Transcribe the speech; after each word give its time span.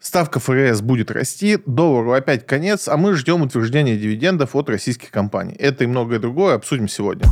Ставка 0.00 0.38
ФРС 0.38 0.80
будет 0.80 1.10
расти, 1.10 1.58
доллару 1.66 2.12
опять 2.12 2.46
конец, 2.46 2.88
а 2.88 2.96
мы 2.96 3.14
ждем 3.14 3.42
утверждения 3.42 3.96
дивидендов 3.96 4.54
от 4.54 4.68
российских 4.68 5.10
компаний. 5.10 5.56
Это 5.58 5.84
и 5.84 5.86
многое 5.88 6.20
другое 6.20 6.54
обсудим 6.54 6.88
сегодня. 6.88 7.26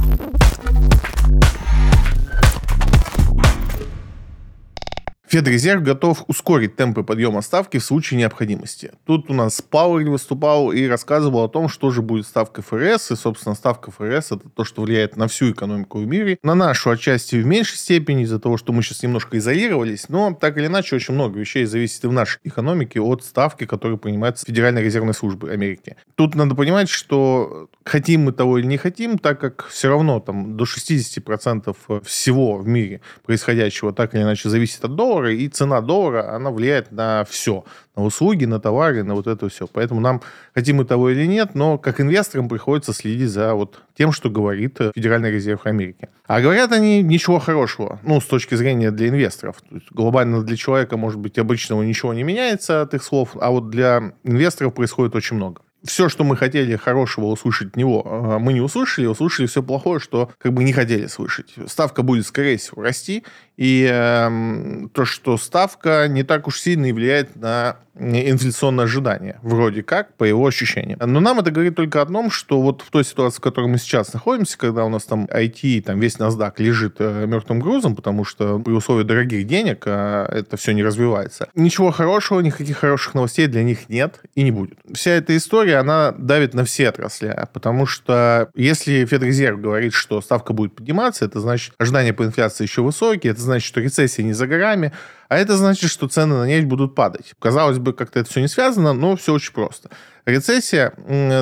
Федрезерв 5.37 5.83
готов 5.83 6.25
ускорить 6.29 6.77
темпы 6.77 7.03
подъема 7.03 7.43
ставки 7.43 7.77
в 7.77 7.85
случае 7.85 8.19
необходимости. 8.21 8.92
Тут 9.04 9.29
у 9.29 9.35
нас 9.35 9.60
Пауэлл 9.60 10.10
выступал 10.10 10.72
и 10.72 10.87
рассказывал 10.87 11.45
о 11.45 11.49
том, 11.51 11.69
что 11.69 11.90
же 11.90 12.01
будет 12.01 12.27
ставка 12.27 12.63
ФРС. 12.63 13.10
И, 13.10 13.17
собственно, 13.17 13.54
ставка 13.54 13.91
ФРС 13.91 14.33
это 14.33 14.49
то, 14.49 14.64
что 14.64 14.81
влияет 14.81 15.19
на 15.19 15.28
всю 15.28 15.51
экономику 15.51 15.99
в 15.99 16.06
мире. 16.06 16.38
На 16.42 16.55
нашу 16.55 16.88
отчасти 16.88 17.37
в 17.37 17.45
меньшей 17.45 17.77
степени 17.77 18.23
из-за 18.23 18.41
того, 18.41 18.56
что 18.56 18.73
мы 18.73 18.83
сейчас 18.83 19.02
немножко 19.02 19.37
изолировались. 19.37 20.09
Но 20.09 20.33
так 20.33 20.56
или 20.56 20.69
иначе 20.69 20.96
очень 20.96 21.12
много 21.12 21.38
вещей 21.38 21.66
зависит 21.66 22.02
и 22.05 22.06
в 22.06 22.12
нашей 22.12 22.38
экономике 22.45 23.02
от 23.02 23.23
ставки, 23.23 23.66
которую 23.66 23.98
принимается 23.98 24.46
Федеральной 24.46 24.82
резервной 24.82 25.12
службы 25.12 25.50
Америки. 25.50 25.96
Тут 26.14 26.34
надо 26.34 26.55
понимать, 26.55 26.88
что 26.88 27.68
хотим 27.84 28.23
мы 28.23 28.32
того 28.32 28.56
или 28.56 28.66
не 28.66 28.78
хотим, 28.78 29.18
так 29.18 29.38
как 29.38 29.66
все 29.68 29.91
равно 29.91 30.18
там 30.18 30.56
до 30.56 30.64
60% 30.64 32.02
всего 32.06 32.56
в 32.56 32.66
мире 32.66 33.02
происходящего 33.27 33.92
так 33.92 34.14
или 34.14 34.23
иначе 34.23 34.48
зависит 34.48 34.82
от 34.82 34.96
доллара, 34.96 35.25
доллара, 35.26 35.34
и 35.34 35.48
цена 35.48 35.80
доллара, 35.80 36.34
она 36.34 36.50
влияет 36.50 36.92
на 36.92 37.24
все. 37.28 37.64
На 37.96 38.04
услуги, 38.04 38.44
на 38.44 38.60
товары, 38.60 39.02
на 39.02 39.14
вот 39.14 39.26
это 39.26 39.48
все. 39.48 39.66
Поэтому 39.66 40.00
нам, 40.00 40.20
хотим 40.54 40.76
мы 40.76 40.84
того 40.84 41.10
или 41.10 41.26
нет, 41.26 41.54
но 41.54 41.78
как 41.78 42.00
инвесторам 42.00 42.48
приходится 42.48 42.92
следить 42.92 43.30
за 43.30 43.54
вот 43.54 43.82
тем, 43.96 44.12
что 44.12 44.28
говорит 44.28 44.78
Федеральный 44.94 45.30
резерв 45.30 45.66
Америки. 45.66 46.08
А 46.26 46.40
говорят 46.40 46.72
они 46.72 47.02
ничего 47.02 47.38
хорошего, 47.38 47.98
ну, 48.02 48.20
с 48.20 48.26
точки 48.26 48.54
зрения 48.54 48.90
для 48.90 49.08
инвесторов. 49.08 49.56
То 49.68 49.76
есть 49.76 49.86
глобально 49.90 50.42
для 50.42 50.56
человека, 50.56 50.96
может 50.96 51.18
быть, 51.18 51.38
обычного 51.38 51.82
ничего 51.82 52.12
не 52.12 52.22
меняется 52.22 52.82
от 52.82 52.94
их 52.94 53.02
слов, 53.02 53.36
а 53.40 53.50
вот 53.50 53.70
для 53.70 54.12
инвесторов 54.24 54.74
происходит 54.74 55.14
очень 55.14 55.36
много 55.36 55.62
все, 55.86 56.08
что 56.08 56.24
мы 56.24 56.36
хотели 56.36 56.77
хорошего 56.77 57.27
услышать 57.27 57.68
от 57.68 57.77
него, 57.77 58.02
а, 58.05 58.38
мы 58.38 58.52
не 58.52 58.61
услышали, 58.61 59.06
услышали 59.06 59.46
все 59.46 59.62
плохое, 59.62 60.00
что 60.00 60.30
как 60.38 60.52
бы 60.52 60.64
не 60.64 60.72
хотели 60.72 61.06
слышать. 61.06 61.55
Ставка 61.66 62.02
будет, 62.02 62.27
скорее 62.27 62.58
всего, 62.58 62.83
расти, 62.83 63.24
и 63.56 63.88
э, 63.90 64.88
то, 64.92 65.04
что 65.04 65.36
ставка 65.38 66.06
не 66.08 66.22
так 66.22 66.46
уж 66.46 66.60
сильно 66.60 66.92
влияет 66.92 67.36
на 67.36 67.76
инфляционное 67.98 68.84
ожидание, 68.84 69.38
вроде 69.42 69.82
как, 69.82 70.14
по 70.16 70.24
его 70.24 70.46
ощущениям. 70.46 70.98
Но 71.00 71.20
нам 71.20 71.40
это 71.40 71.50
говорит 71.50 71.77
только 71.77 72.02
о 72.02 72.06
том, 72.06 72.30
что 72.30 72.60
вот 72.60 72.82
в 72.82 72.90
той 72.90 73.04
ситуации, 73.04 73.38
в 73.38 73.40
которой 73.40 73.68
мы 73.68 73.78
сейчас 73.78 74.12
находимся, 74.12 74.58
когда 74.58 74.84
у 74.84 74.88
нас 74.88 75.04
там 75.04 75.24
IT, 75.27 75.82
там 75.82 75.98
весь 75.98 76.16
NASDAQ 76.16 76.52
лежит 76.58 76.96
э, 76.98 77.27
мертвым 77.27 77.60
грузом, 77.60 77.96
потому 77.96 78.24
что 78.24 78.58
при 78.58 78.72
условии 78.72 79.04
дорогих 79.04 79.46
денег 79.46 79.84
э, 79.86 80.27
это 80.30 80.56
все 80.56 80.72
не 80.72 80.82
развивается, 80.82 81.48
ничего 81.54 81.90
хорошего, 81.90 82.40
никаких 82.40 82.78
хороших 82.78 83.14
новостей 83.14 83.46
для 83.46 83.62
них 83.62 83.88
нет 83.88 84.20
и 84.34 84.42
не 84.42 84.50
будет. 84.50 84.78
Вся 84.92 85.12
эта 85.12 85.36
история, 85.36 85.78
она 85.78 86.12
давит 86.12 86.52
на 86.54 86.64
все 86.64 86.88
отрасли, 86.90 87.34
потому 87.52 87.86
что 87.86 88.50
если 88.54 89.06
Федрезерв 89.06 89.60
говорит, 89.60 89.94
что 89.94 90.20
ставка 90.20 90.52
будет 90.52 90.74
подниматься, 90.74 91.24
это 91.24 91.40
значит 91.40 91.72
ожидания 91.78 92.12
по 92.12 92.24
инфляции 92.24 92.64
еще 92.64 92.82
высокие, 92.82 93.32
это 93.32 93.40
значит, 93.47 93.66
что 93.66 93.80
рецессия 93.80 94.25
не 94.25 94.33
за 94.33 94.47
горами, 94.47 94.92
а 95.28 95.39
это 95.39 95.56
значит, 95.56 95.91
что 95.91 96.08
цены 96.08 96.36
на 96.36 96.47
нефть 96.47 96.66
будут 96.66 96.94
падать. 96.94 97.34
Казалось 97.41 97.78
бы, 97.78 97.92
как-то 97.92 98.20
это 98.20 98.28
все 98.28 98.41
не 98.41 98.48
связано, 98.48 98.92
но 98.92 99.16
все 99.16 99.33
очень 99.33 99.52
просто. 99.52 99.91
Рецессия 100.27 100.92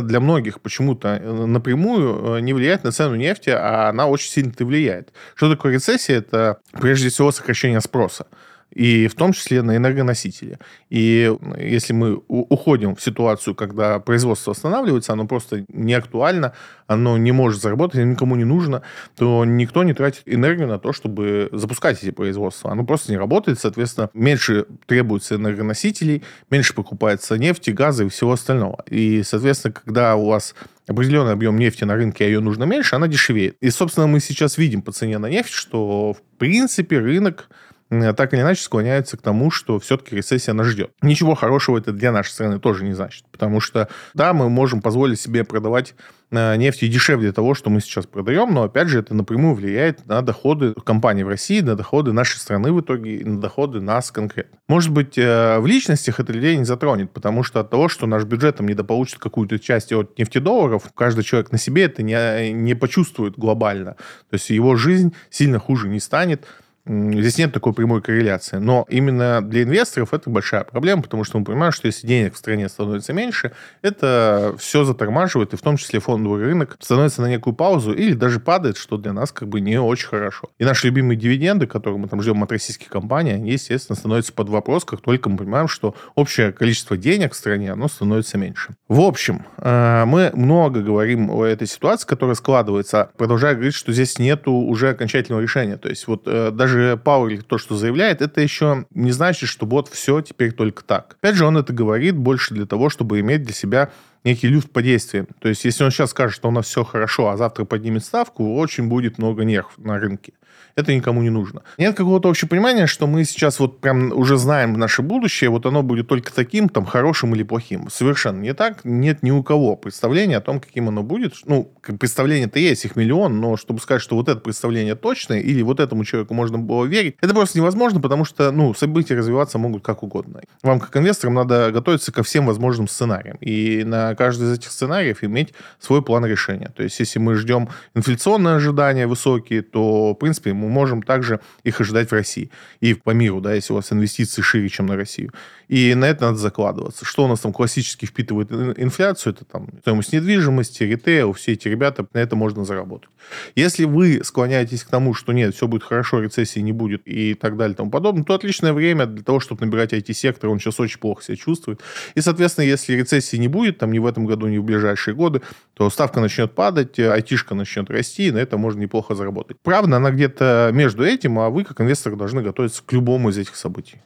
для 0.02 0.20
многих 0.20 0.60
почему-то 0.60 1.08
э, 1.08 1.46
напрямую 1.46 2.36
э, 2.36 2.40
не 2.40 2.52
влияет 2.52 2.84
на 2.84 2.92
цену 2.92 3.14
нефти, 3.16 3.50
а 3.50 3.88
она 3.88 4.06
очень 4.06 4.30
сильно-то 4.30 4.64
влияет. 4.64 5.12
Что 5.34 5.50
такое 5.50 5.74
рецессия? 5.74 6.18
Это 6.18 6.58
прежде 6.72 7.08
всего 7.08 7.32
сокращение 7.32 7.80
спроса 7.80 8.26
и 8.74 9.06
в 9.06 9.14
том 9.14 9.32
числе 9.32 9.62
на 9.62 9.76
энергоносители. 9.76 10.58
И 10.90 11.32
если 11.58 11.92
мы 11.92 12.20
уходим 12.28 12.96
в 12.96 13.02
ситуацию, 13.02 13.54
когда 13.54 14.00
производство 14.00 14.52
останавливается, 14.52 15.12
оно 15.12 15.26
просто 15.26 15.64
не 15.68 15.94
актуально, 15.94 16.52
оно 16.86 17.16
не 17.16 17.32
может 17.32 17.62
заработать, 17.62 18.04
никому 18.04 18.36
не 18.36 18.44
нужно, 18.44 18.82
то 19.16 19.44
никто 19.44 19.84
не 19.84 19.94
тратит 19.94 20.22
энергию 20.26 20.68
на 20.68 20.78
то, 20.78 20.92
чтобы 20.92 21.48
запускать 21.52 22.02
эти 22.02 22.10
производства. 22.10 22.72
Оно 22.72 22.84
просто 22.84 23.12
не 23.12 23.18
работает, 23.18 23.60
соответственно, 23.60 24.10
меньше 24.12 24.66
требуется 24.86 25.36
энергоносителей, 25.36 26.22
меньше 26.50 26.74
покупается 26.74 27.38
нефти, 27.38 27.70
газа 27.70 28.04
и 28.04 28.08
всего 28.08 28.32
остального. 28.32 28.84
И, 28.90 29.22
соответственно, 29.22 29.72
когда 29.72 30.16
у 30.16 30.26
вас 30.26 30.54
определенный 30.86 31.32
объем 31.32 31.58
нефти 31.58 31.84
на 31.84 31.94
рынке, 31.94 32.24
а 32.24 32.26
ее 32.26 32.40
нужно 32.40 32.64
меньше, 32.64 32.96
она 32.96 33.08
дешевеет. 33.08 33.56
И, 33.60 33.70
собственно, 33.70 34.06
мы 34.06 34.20
сейчас 34.20 34.58
видим 34.58 34.82
по 34.82 34.92
цене 34.92 35.18
на 35.18 35.26
нефть, 35.30 35.52
что, 35.52 36.12
в 36.12 36.22
принципе, 36.38 36.98
рынок 36.98 37.48
так 37.90 38.32
или 38.32 38.40
иначе 38.40 38.62
склоняется 38.62 39.16
к 39.16 39.22
тому, 39.22 39.50
что 39.50 39.78
все-таки 39.78 40.16
рецессия 40.16 40.54
нас 40.54 40.66
ждет. 40.66 40.90
Ничего 41.02 41.34
хорошего 41.34 41.78
это 41.78 41.92
для 41.92 42.12
нашей 42.12 42.30
страны 42.30 42.58
тоже 42.58 42.84
не 42.84 42.92
значит, 42.92 43.24
потому 43.30 43.60
что, 43.60 43.88
да, 44.14 44.32
мы 44.32 44.48
можем 44.48 44.80
позволить 44.80 45.20
себе 45.20 45.44
продавать 45.44 45.94
э, 46.30 46.56
нефть 46.56 46.88
дешевле 46.88 47.32
того, 47.32 47.54
что 47.54 47.70
мы 47.70 47.80
сейчас 47.80 48.06
продаем, 48.06 48.52
но, 48.54 48.64
опять 48.64 48.88
же, 48.88 48.98
это 48.98 49.14
напрямую 49.14 49.54
влияет 49.54 50.06
на 50.06 50.22
доходы 50.22 50.74
компаний 50.84 51.24
в 51.24 51.28
России, 51.28 51.60
на 51.60 51.76
доходы 51.76 52.12
нашей 52.12 52.38
страны 52.38 52.72
в 52.72 52.80
итоге, 52.80 53.24
на 53.24 53.40
доходы 53.40 53.80
нас 53.80 54.10
конкретно. 54.10 54.58
Может 54.68 54.90
быть, 54.90 55.18
э, 55.18 55.58
в 55.58 55.66
личностях 55.66 56.20
это 56.20 56.32
людей 56.32 56.56
не 56.56 56.64
затронет, 56.64 57.10
потому 57.12 57.42
что 57.42 57.60
от 57.60 57.70
того, 57.70 57.88
что 57.88 58.06
наш 58.06 58.24
бюджет 58.24 58.56
там 58.56 58.68
недополучит 58.68 59.18
какую-то 59.18 59.58
часть 59.58 59.92
от 59.92 60.18
нефтедолларов, 60.18 60.90
каждый 60.94 61.24
человек 61.24 61.52
на 61.52 61.58
себе 61.58 61.84
это 61.84 62.02
не, 62.02 62.52
не 62.52 62.74
почувствует 62.74 63.38
глобально. 63.38 63.96
То 64.30 64.34
есть 64.34 64.50
его 64.50 64.76
жизнь 64.76 65.14
сильно 65.30 65.58
хуже 65.58 65.88
не 65.88 66.00
станет, 66.00 66.46
Здесь 66.86 67.38
нет 67.38 67.52
такой 67.52 67.72
прямой 67.72 68.02
корреляции. 68.02 68.56
Но 68.56 68.84
именно 68.88 69.40
для 69.40 69.62
инвесторов 69.62 70.12
это 70.12 70.28
большая 70.28 70.64
проблема, 70.64 71.02
потому 71.02 71.24
что 71.24 71.38
мы 71.38 71.44
понимаем, 71.44 71.72
что 71.72 71.86
если 71.86 72.06
денег 72.06 72.34
в 72.34 72.36
стране 72.36 72.68
становится 72.68 73.14
меньше, 73.14 73.52
это 73.80 74.54
все 74.58 74.84
затормаживает, 74.84 75.54
и 75.54 75.56
в 75.56 75.62
том 75.62 75.78
числе 75.78 76.00
фондовый 76.00 76.44
рынок 76.44 76.76
становится 76.80 77.22
на 77.22 77.30
некую 77.30 77.54
паузу 77.54 77.92
или 77.92 78.12
даже 78.12 78.38
падает, 78.38 78.76
что 78.76 78.98
для 78.98 79.14
нас 79.14 79.32
как 79.32 79.48
бы 79.48 79.60
не 79.60 79.80
очень 79.80 80.08
хорошо. 80.08 80.50
И 80.58 80.64
наши 80.64 80.88
любимые 80.88 81.16
дивиденды, 81.16 81.66
которые 81.66 81.98
мы 81.98 82.08
там 82.08 82.20
ждем 82.20 82.42
от 82.42 82.52
российских 82.52 82.88
компаний, 82.88 83.30
они, 83.32 83.52
естественно, 83.52 83.96
становятся 83.96 84.34
под 84.34 84.50
вопрос, 84.50 84.84
как 84.84 85.00
только 85.00 85.30
мы 85.30 85.38
понимаем, 85.38 85.68
что 85.68 85.94
общее 86.14 86.52
количество 86.52 86.98
денег 86.98 87.32
в 87.32 87.36
стране, 87.36 87.72
оно 87.72 87.88
становится 87.88 88.36
меньше. 88.36 88.74
В 88.88 89.00
общем, 89.00 89.46
э, 89.56 90.04
мы 90.04 90.32
много 90.34 90.82
говорим 90.82 91.30
о 91.30 91.44
этой 91.44 91.66
ситуации, 91.66 92.06
которая 92.06 92.34
складывается, 92.34 93.10
продолжая 93.16 93.54
говорить, 93.54 93.74
что 93.74 93.92
здесь 93.92 94.18
нету 94.18 94.52
уже 94.52 94.90
окончательного 94.90 95.40
решения. 95.40 95.78
То 95.78 95.88
есть 95.88 96.06
вот 96.06 96.24
э, 96.26 96.50
даже 96.50 96.73
даже 96.74 96.96
Пауэлл 96.96 97.42
то, 97.42 97.58
что 97.58 97.76
заявляет, 97.76 98.20
это 98.20 98.40
еще 98.40 98.86
не 98.94 99.12
значит, 99.12 99.48
что 99.48 99.66
вот 99.66 99.88
все 99.88 100.20
теперь 100.20 100.52
только 100.52 100.84
так. 100.84 101.16
Опять 101.20 101.36
же, 101.36 101.46
он 101.46 101.56
это 101.56 101.72
говорит 101.72 102.16
больше 102.16 102.54
для 102.54 102.66
того, 102.66 102.90
чтобы 102.90 103.20
иметь 103.20 103.44
для 103.44 103.54
себя 103.54 103.90
некий 104.24 104.48
люфт 104.48 104.70
по 104.70 104.82
действиям. 104.82 105.28
То 105.38 105.48
есть, 105.48 105.64
если 105.64 105.84
он 105.84 105.90
сейчас 105.90 106.10
скажет, 106.10 106.34
что 106.34 106.48
у 106.48 106.50
нас 106.50 106.66
все 106.66 106.84
хорошо, 106.84 107.28
а 107.28 107.36
завтра 107.36 107.64
поднимет 107.64 108.04
ставку, 108.04 108.56
очень 108.56 108.88
будет 108.88 109.18
много 109.18 109.44
нерв 109.44 109.70
на 109.76 109.98
рынке 109.98 110.32
это 110.76 110.94
никому 110.94 111.22
не 111.22 111.30
нужно. 111.30 111.62
Нет 111.78 111.96
какого-то 111.96 112.28
общего 112.28 112.48
понимания, 112.48 112.86
что 112.86 113.06
мы 113.06 113.24
сейчас 113.24 113.60
вот 113.60 113.80
прям 113.80 114.12
уже 114.12 114.36
знаем 114.36 114.74
наше 114.74 115.02
будущее, 115.02 115.50
вот 115.50 115.66
оно 115.66 115.82
будет 115.82 116.08
только 116.08 116.32
таким, 116.32 116.68
там, 116.68 116.84
хорошим 116.84 117.34
или 117.34 117.42
плохим. 117.42 117.88
Совершенно 117.90 118.40
не 118.40 118.54
так. 118.54 118.84
Нет 118.84 119.22
ни 119.22 119.30
у 119.30 119.42
кого 119.42 119.76
представления 119.76 120.38
о 120.38 120.40
том, 120.40 120.60
каким 120.60 120.88
оно 120.88 121.02
будет. 121.02 121.34
Ну, 121.46 121.70
представление-то 121.82 122.58
есть, 122.58 122.84
их 122.84 122.96
миллион, 122.96 123.40
но 123.40 123.56
чтобы 123.56 123.80
сказать, 123.80 124.02
что 124.02 124.16
вот 124.16 124.28
это 124.28 124.40
представление 124.40 124.94
точное, 124.94 125.40
или 125.40 125.62
вот 125.62 125.80
этому 125.80 126.04
человеку 126.04 126.34
можно 126.34 126.58
было 126.58 126.84
верить, 126.84 127.16
это 127.20 127.34
просто 127.34 127.58
невозможно, 127.58 128.00
потому 128.00 128.24
что, 128.24 128.50
ну, 128.50 128.74
события 128.74 129.14
развиваться 129.14 129.58
могут 129.58 129.84
как 129.84 130.02
угодно. 130.02 130.40
Вам, 130.62 130.80
как 130.80 130.96
инвесторам, 130.96 131.34
надо 131.34 131.70
готовиться 131.70 132.12
ко 132.12 132.22
всем 132.22 132.46
возможным 132.46 132.88
сценариям. 132.88 133.36
И 133.40 133.84
на 133.84 134.14
каждый 134.14 134.48
из 134.48 134.58
этих 134.58 134.70
сценариев 134.70 135.22
иметь 135.22 135.52
свой 135.78 136.02
план 136.02 136.24
решения. 136.24 136.72
То 136.74 136.82
есть, 136.82 136.98
если 136.98 137.18
мы 137.18 137.34
ждем 137.34 137.68
инфляционные 137.94 138.56
ожидания 138.56 139.06
высокие, 139.06 139.62
то, 139.62 140.12
в 140.12 140.14
принципе, 140.14 140.52
мы 140.54 140.68
можем 140.68 141.02
также 141.02 141.40
их 141.62 141.80
ожидать 141.80 142.10
в 142.10 142.12
России 142.12 142.50
и 142.80 142.94
по 142.94 143.10
миру, 143.10 143.40
да, 143.40 143.54
если 143.54 143.72
у 143.72 143.76
вас 143.76 143.92
инвестиции 143.92 144.42
шире, 144.42 144.68
чем 144.68 144.86
на 144.86 144.96
Россию. 144.96 145.32
И 145.68 145.94
на 145.94 146.04
это 146.06 146.26
надо 146.26 146.38
закладываться. 146.38 147.04
Что 147.04 147.24
у 147.24 147.28
нас 147.28 147.40
там 147.40 147.52
классически 147.52 148.06
впитывает 148.06 148.52
инфляцию? 148.52 149.34
Это 149.34 149.44
там 149.44 149.68
стоимость 149.80 150.12
недвижимости, 150.12 150.82
ритейл, 150.84 151.32
все 151.32 151.52
эти 151.52 151.68
ребята, 151.68 152.06
на 152.12 152.18
это 152.18 152.36
можно 152.36 152.64
заработать. 152.64 153.10
Если 153.54 153.84
вы 153.84 154.20
склоняетесь 154.22 154.84
к 154.84 154.88
тому, 154.88 155.14
что 155.14 155.32
нет, 155.32 155.54
все 155.54 155.66
будет 155.66 155.82
хорошо, 155.82 156.20
рецессии 156.20 156.60
не 156.60 156.72
будет 156.72 157.02
и 157.06 157.34
так 157.34 157.56
далее 157.56 157.74
и 157.74 157.76
тому 157.76 157.90
подобное, 157.90 158.24
то 158.24 158.34
отличное 158.34 158.72
время 158.72 159.06
для 159.06 159.22
того, 159.22 159.40
чтобы 159.40 159.64
набирать 159.64 159.92
IT-сектор. 159.92 160.50
Он 160.50 160.58
сейчас 160.58 160.78
очень 160.80 160.98
плохо 160.98 161.22
себя 161.22 161.36
чувствует. 161.36 161.80
И, 162.14 162.20
соответственно, 162.20 162.66
если 162.66 162.94
рецессии 162.94 163.36
не 163.36 163.48
будет, 163.48 163.78
там 163.78 163.92
ни 163.92 163.98
в 163.98 164.06
этом 164.06 164.26
году, 164.26 164.46
ни 164.48 164.58
в 164.58 164.64
ближайшие 164.64 165.14
годы, 165.14 165.40
то 165.74 165.88
ставка 165.90 166.20
начнет 166.20 166.52
падать, 166.54 166.98
айтишка 166.98 167.54
начнет 167.54 167.90
расти, 167.90 168.28
и 168.28 168.30
на 168.30 168.38
это 168.38 168.58
можно 168.58 168.80
неплохо 168.80 169.14
заработать. 169.14 169.56
Правда, 169.62 169.96
она 169.96 170.10
где-то 170.10 170.70
между 170.72 171.04
этим, 171.04 171.38
а 171.38 171.48
вы, 171.48 171.64
как 171.64 171.80
инвестор, 171.80 172.16
должны 172.16 172.42
готовиться 172.42 172.82
к 172.84 172.92
любому 172.92 173.30
из 173.30 173.38
этих 173.38 173.56
событий. 173.56 174.02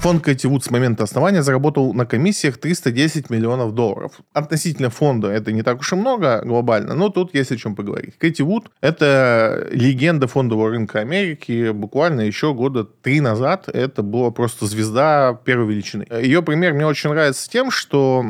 Фонд 0.00 0.24
Кэти 0.24 0.46
Вуд 0.46 0.64
с 0.64 0.70
момента 0.70 1.04
основания 1.04 1.42
заработал 1.42 1.92
на 1.92 2.06
комиссиях 2.06 2.56
310 2.56 3.28
миллионов 3.28 3.74
долларов. 3.74 4.12
Относительно 4.32 4.88
фонда 4.88 5.28
это 5.28 5.52
не 5.52 5.62
так 5.62 5.80
уж 5.80 5.92
и 5.92 5.96
много 5.96 6.40
глобально, 6.42 6.94
но 6.94 7.10
тут 7.10 7.34
есть 7.34 7.52
о 7.52 7.58
чем 7.58 7.76
поговорить. 7.76 8.16
Кэти 8.16 8.40
Вуд— 8.40 8.70
это 8.80 9.68
легенда 9.70 10.26
фондового 10.26 10.70
рынка 10.70 11.00
Америки. 11.00 11.70
Буквально 11.72 12.22
еще 12.22 12.54
года 12.54 12.84
три 12.84 13.20
назад 13.20 13.68
это 13.68 14.02
была 14.02 14.30
просто 14.30 14.64
звезда 14.64 15.38
первой 15.44 15.74
величины. 15.74 16.06
Ее 16.10 16.40
пример 16.40 16.72
мне 16.72 16.86
очень 16.86 17.10
нравится 17.10 17.50
тем, 17.50 17.70
что 17.70 18.24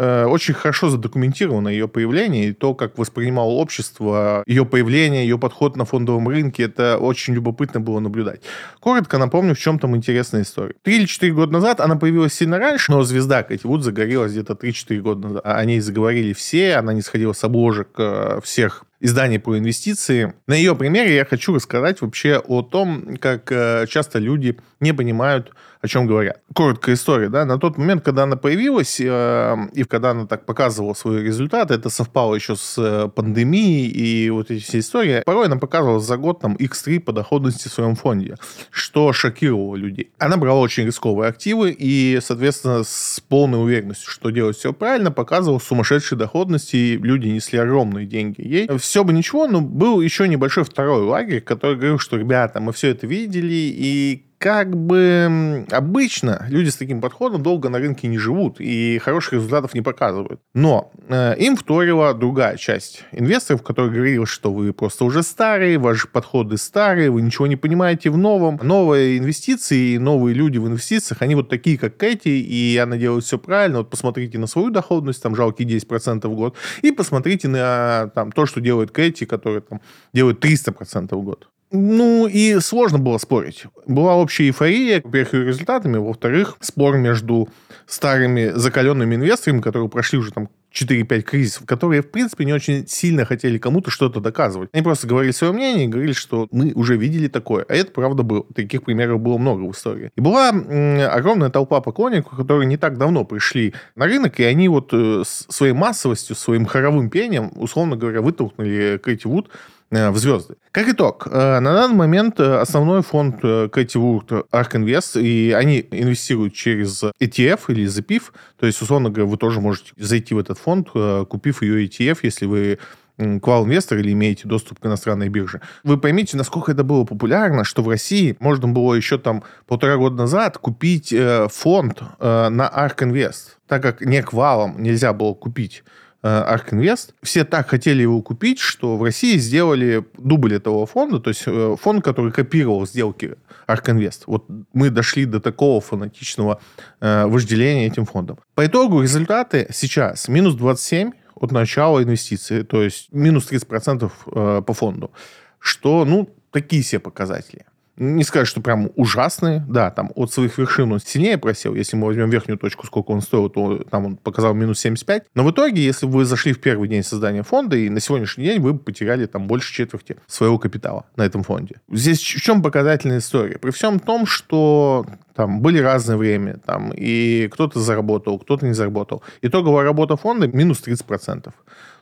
Э, 0.00 0.26
очень 0.26 0.54
хорошо 0.54 0.90
задокументировано 0.90 1.68
ее 1.68 1.88
появление 1.88 2.50
и 2.50 2.52
то, 2.52 2.72
как 2.72 2.96
воспринимало 2.98 3.50
общество 3.50 4.44
ее 4.46 4.64
появление, 4.64 5.24
ее 5.24 5.40
подход 5.40 5.76
на 5.76 5.84
фондовом 5.84 6.28
рынке. 6.28 6.62
Это 6.62 6.98
очень 6.98 7.34
любопытно 7.34 7.80
было 7.80 7.98
наблюдать. 7.98 8.42
Коротко 8.78 9.18
напомню, 9.18 9.56
в 9.56 9.58
чем 9.58 9.80
там 9.80 9.96
интересная 9.96 10.42
история. 10.42 10.74
Три 10.84 10.98
или 10.98 11.06
четыре 11.06 11.32
года 11.32 11.52
назад 11.52 11.80
она 11.80 11.96
появилась 11.96 12.32
сильно 12.32 12.58
раньше, 12.58 12.92
но 12.92 13.02
звезда 13.02 13.42
Кэти 13.42 13.66
Вуд 13.66 13.82
загорелась 13.82 14.30
где-то 14.30 14.52
3-4 14.52 15.00
года 15.00 15.28
назад. 15.28 15.42
О 15.44 15.64
ней 15.64 15.80
заговорили 15.80 16.32
все, 16.32 16.76
она 16.76 16.92
не 16.92 17.02
сходила 17.02 17.32
с 17.32 17.42
обложек 17.42 17.88
э, 17.98 18.38
всех 18.44 18.84
изданий 19.00 19.40
про 19.40 19.58
инвестиции. 19.58 20.32
На 20.46 20.54
ее 20.54 20.76
примере 20.76 21.16
я 21.16 21.24
хочу 21.24 21.54
рассказать 21.54 22.00
вообще 22.02 22.38
о 22.38 22.62
том, 22.62 23.16
как 23.16 23.50
э, 23.50 23.86
часто 23.88 24.20
люди 24.20 24.58
не 24.78 24.92
понимают, 24.92 25.52
о 25.80 25.88
чем 25.88 26.06
говорят. 26.06 26.40
Короткая 26.54 26.94
история, 26.94 27.28
да, 27.28 27.44
на 27.44 27.58
тот 27.58 27.78
момент, 27.78 28.02
когда 28.04 28.24
она 28.24 28.36
появилась, 28.36 29.00
э, 29.00 29.56
и 29.74 29.84
когда 29.84 30.10
она 30.10 30.26
так 30.26 30.44
показывала 30.44 30.94
свои 30.94 31.22
результаты, 31.22 31.74
это 31.74 31.88
совпало 31.88 32.34
еще 32.34 32.56
с 32.56 32.74
э, 32.78 33.08
пандемией 33.08 33.88
и 33.88 34.30
вот 34.30 34.50
эти 34.50 34.62
все 34.62 34.80
истории, 34.80 35.22
порой 35.24 35.46
она 35.46 35.56
показывала 35.56 36.00
за 36.00 36.16
год 36.16 36.40
там 36.40 36.56
x3 36.56 37.00
по 37.00 37.12
доходности 37.12 37.68
в 37.68 37.72
своем 37.72 37.94
фонде, 37.94 38.36
что 38.70 39.12
шокировало 39.12 39.76
людей. 39.76 40.10
Она 40.18 40.36
брала 40.36 40.60
очень 40.60 40.84
рисковые 40.84 41.28
активы 41.28 41.74
и, 41.78 42.18
соответственно, 42.22 42.82
с 42.84 43.22
полной 43.28 43.62
уверенностью, 43.62 44.10
что 44.10 44.30
делать 44.30 44.56
все 44.56 44.72
правильно, 44.72 45.12
показывала 45.12 45.58
сумасшедшие 45.58 46.18
доходности, 46.18 46.76
и 46.76 46.96
люди 46.96 47.28
несли 47.28 47.58
огромные 47.58 48.06
деньги 48.06 48.40
ей. 48.40 48.68
Все 48.78 49.04
бы 49.04 49.12
ничего, 49.12 49.46
но 49.46 49.60
был 49.60 50.00
еще 50.00 50.26
небольшой 50.28 50.64
второй 50.64 51.02
лагерь, 51.02 51.40
который 51.40 51.76
говорил, 51.76 51.98
что, 51.98 52.16
ребята, 52.16 52.60
мы 52.60 52.72
все 52.72 52.88
это 52.88 53.06
видели, 53.06 53.54
и 53.54 54.27
как 54.38 54.76
бы 54.76 55.66
обычно 55.70 56.46
люди 56.48 56.68
с 56.68 56.76
таким 56.76 57.00
подходом 57.00 57.42
долго 57.42 57.68
на 57.68 57.78
рынке 57.78 58.06
не 58.06 58.18
живут 58.18 58.60
и 58.60 58.98
хороших 58.98 59.34
результатов 59.34 59.74
не 59.74 59.82
показывают. 59.82 60.40
Но 60.54 60.92
э, 61.08 61.36
им 61.38 61.56
вторила 61.56 62.14
другая 62.14 62.56
часть 62.56 63.04
инвесторов, 63.12 63.62
которые 63.62 63.92
говорили, 63.92 64.24
что 64.24 64.52
вы 64.52 64.72
просто 64.72 65.04
уже 65.04 65.22
старые, 65.22 65.78
ваши 65.78 66.06
подходы 66.06 66.56
старые, 66.56 67.10
вы 67.10 67.22
ничего 67.22 67.46
не 67.46 67.56
понимаете 67.56 68.10
в 68.10 68.16
новом. 68.16 68.60
Новые 68.62 69.18
инвестиции, 69.18 69.96
новые 69.96 70.34
люди 70.34 70.58
в 70.58 70.68
инвестициях, 70.68 71.22
они 71.22 71.34
вот 71.34 71.48
такие, 71.48 71.76
как 71.76 71.96
Кэти, 71.96 72.28
и 72.28 72.76
она 72.76 72.96
делает 72.96 73.24
все 73.24 73.38
правильно. 73.38 73.78
Вот 73.78 73.90
посмотрите 73.90 74.38
на 74.38 74.46
свою 74.46 74.70
доходность, 74.70 75.22
там 75.22 75.34
жалкие 75.34 75.68
10% 75.68 76.28
в 76.28 76.34
год, 76.34 76.56
и 76.82 76.92
посмотрите 76.92 77.48
на 77.48 78.10
там, 78.14 78.30
то, 78.30 78.46
что 78.46 78.60
делает 78.60 78.92
Кэти, 78.92 79.24
который 79.24 79.62
там 79.62 79.80
делает 80.12 80.44
300% 80.44 81.14
в 81.14 81.22
год. 81.22 81.48
Ну, 81.70 82.26
и 82.26 82.60
сложно 82.60 82.98
было 82.98 83.18
спорить. 83.18 83.64
Была 83.86 84.16
общая 84.16 84.46
эйфория, 84.46 85.02
во-первых, 85.04 85.34
результатами, 85.34 85.98
во-вторых, 85.98 86.56
спор 86.60 86.96
между 86.96 87.48
старыми 87.86 88.52
закаленными 88.54 89.16
инвесторами, 89.16 89.60
которые 89.60 89.88
прошли 89.90 90.18
уже 90.18 90.32
там 90.32 90.48
4-5 90.72 91.22
кризисов, 91.22 91.66
которые, 91.66 92.02
в 92.02 92.10
принципе, 92.10 92.44
не 92.44 92.52
очень 92.52 92.86
сильно 92.86 93.24
хотели 93.24 93.58
кому-то 93.58 93.90
что-то 93.90 94.20
доказывать. 94.20 94.70
Они 94.72 94.82
просто 94.82 95.06
говорили 95.06 95.32
свое 95.32 95.52
мнение 95.52 95.86
и 95.86 95.88
говорили, 95.88 96.12
что 96.12 96.48
мы 96.50 96.72
уже 96.74 96.96
видели 96.96 97.28
такое. 97.28 97.64
А 97.68 97.74
это 97.74 97.90
правда 97.90 98.22
было. 98.22 98.44
Таких 98.54 98.84
примеров 98.84 99.20
было 99.20 99.38
много 99.38 99.62
в 99.62 99.72
истории. 99.72 100.10
И 100.16 100.20
была 100.20 100.50
огромная 100.50 101.50
толпа 101.50 101.80
поклонников, 101.80 102.36
которые 102.36 102.66
не 102.66 102.76
так 102.76 102.98
давно 102.98 103.24
пришли 103.24 103.74
на 103.94 104.06
рынок, 104.06 104.40
и 104.40 104.44
они 104.44 104.68
вот 104.68 104.90
э, 104.92 105.22
своей 105.26 105.72
массовостью, 105.72 106.36
своим 106.36 106.66
хоровым 106.66 107.10
пением, 107.10 107.50
условно 107.56 107.96
говоря, 107.96 108.20
вытолкнули 108.20 108.98
Кэти 109.02 109.26
Вуд 109.26 109.50
в 109.90 110.16
звезды. 110.18 110.56
Как 110.70 110.88
итог, 110.88 111.26
э, 111.30 111.60
на 111.60 111.72
данный 111.72 111.96
момент 111.96 112.38
э, 112.40 112.60
основной 112.60 113.02
фонд 113.02 113.40
Кэти 113.40 113.96
Вурт 113.96 114.30
Ark 114.30 114.72
Invest, 114.72 115.20
и 115.20 115.52
они 115.52 115.86
инвестируют 115.90 116.54
через 116.54 117.02
ETF 117.20 117.60
или 117.68 117.86
ZPIF, 117.86 118.24
то 118.58 118.66
есть, 118.66 118.82
условно 118.82 119.08
говоря, 119.08 119.30
вы 119.30 119.38
тоже 119.38 119.60
можете 119.60 119.92
зайти 119.96 120.34
в 120.34 120.38
этот 120.38 120.58
фонд, 120.58 120.90
купив 121.28 121.62
ее 121.62 121.86
ETF, 121.86 122.18
если 122.22 122.46
вы 122.46 122.78
квал-инвестор 123.16 123.98
или 123.98 124.12
имеете 124.12 124.46
доступ 124.46 124.78
к 124.78 124.86
иностранной 124.86 125.28
бирже. 125.28 125.60
Вы 125.82 125.98
поймите, 125.98 126.36
насколько 126.36 126.70
это 126.70 126.84
было 126.84 127.04
популярно, 127.04 127.64
что 127.64 127.82
в 127.82 127.88
России 127.88 128.36
можно 128.38 128.68
было 128.68 128.94
еще 128.94 129.18
там 129.18 129.42
полтора 129.66 129.96
года 129.96 130.16
назад 130.16 130.58
купить 130.58 131.12
фонд 131.50 132.02
на 132.20 132.70
Ark 132.72 132.98
Invest, 132.98 133.56
так 133.66 133.82
как 133.82 134.02
не 134.02 134.22
квалом 134.22 134.80
нельзя 134.80 135.12
было 135.12 135.34
купить 135.34 135.82
Ark 136.22 136.70
Invest. 136.72 137.14
Все 137.22 137.44
так 137.44 137.68
хотели 137.68 138.02
его 138.02 138.20
купить, 138.22 138.58
что 138.58 138.96
в 138.96 139.02
России 139.02 139.36
сделали 139.38 140.04
дубль 140.16 140.54
этого 140.54 140.86
фонда, 140.86 141.20
то 141.20 141.30
есть 141.30 141.44
э, 141.46 141.76
фонд, 141.80 142.04
который 142.04 142.32
копировал 142.32 142.86
сделки 142.86 143.36
Ark 143.66 143.84
Invest. 143.84 144.22
Вот 144.26 144.46
мы 144.72 144.90
дошли 144.90 145.26
до 145.26 145.40
такого 145.40 145.80
фанатичного 145.80 146.60
э, 147.00 147.26
вожделения 147.26 147.86
этим 147.86 148.04
фондом. 148.04 148.38
По 148.54 148.66
итогу 148.66 149.02
результаты 149.02 149.68
сейчас 149.72 150.28
минус 150.28 150.54
27 150.54 151.12
от 151.36 151.52
начала 151.52 152.02
инвестиции, 152.02 152.62
то 152.62 152.82
есть 152.82 153.12
минус 153.12 153.50
30% 153.50 154.10
э, 154.26 154.62
по 154.62 154.74
фонду, 154.74 155.12
что, 155.60 156.04
ну, 156.04 156.28
такие 156.50 156.82
все 156.82 156.98
показатели 156.98 157.64
не 157.98 158.24
сказать, 158.24 158.48
что 158.48 158.60
прям 158.60 158.90
ужасные. 158.96 159.64
Да, 159.68 159.90
там 159.90 160.12
от 160.14 160.32
своих 160.32 160.56
вершин 160.58 160.92
он 160.92 161.00
сильнее 161.00 161.38
просел. 161.38 161.74
Если 161.74 161.96
мы 161.96 162.06
возьмем 162.06 162.30
верхнюю 162.30 162.58
точку, 162.58 162.86
сколько 162.86 163.10
он 163.10 163.20
стоил, 163.20 163.48
то 163.50 163.84
там 163.90 164.06
он 164.06 164.16
показал 164.16 164.54
минус 164.54 164.80
75. 164.80 165.24
Но 165.34 165.44
в 165.44 165.50
итоге, 165.50 165.84
если 165.84 166.06
вы 166.06 166.24
зашли 166.24 166.52
в 166.52 166.60
первый 166.60 166.88
день 166.88 167.02
создания 167.02 167.42
фонда, 167.42 167.76
и 167.76 167.88
на 167.88 168.00
сегодняшний 168.00 168.44
день 168.44 168.60
вы 168.60 168.78
потеряли 168.78 169.26
там 169.26 169.46
больше 169.46 169.72
четверти 169.72 170.16
своего 170.26 170.58
капитала 170.58 171.06
на 171.16 171.22
этом 171.22 171.42
фонде. 171.42 171.80
Здесь 171.90 172.20
в 172.20 172.40
чем 172.40 172.62
показательная 172.62 173.18
история? 173.18 173.58
При 173.58 173.70
всем 173.70 173.98
том, 173.98 174.26
что 174.26 175.06
там 175.34 175.60
были 175.60 175.78
разное 175.78 176.16
время, 176.16 176.58
там, 176.64 176.92
и 176.94 177.48
кто-то 177.48 177.80
заработал, 177.80 178.38
кто-то 178.38 178.66
не 178.66 178.74
заработал. 178.74 179.22
Итоговая 179.42 179.84
работа 179.84 180.16
фонда 180.16 180.48
минус 180.48 180.82
30% 180.84 181.52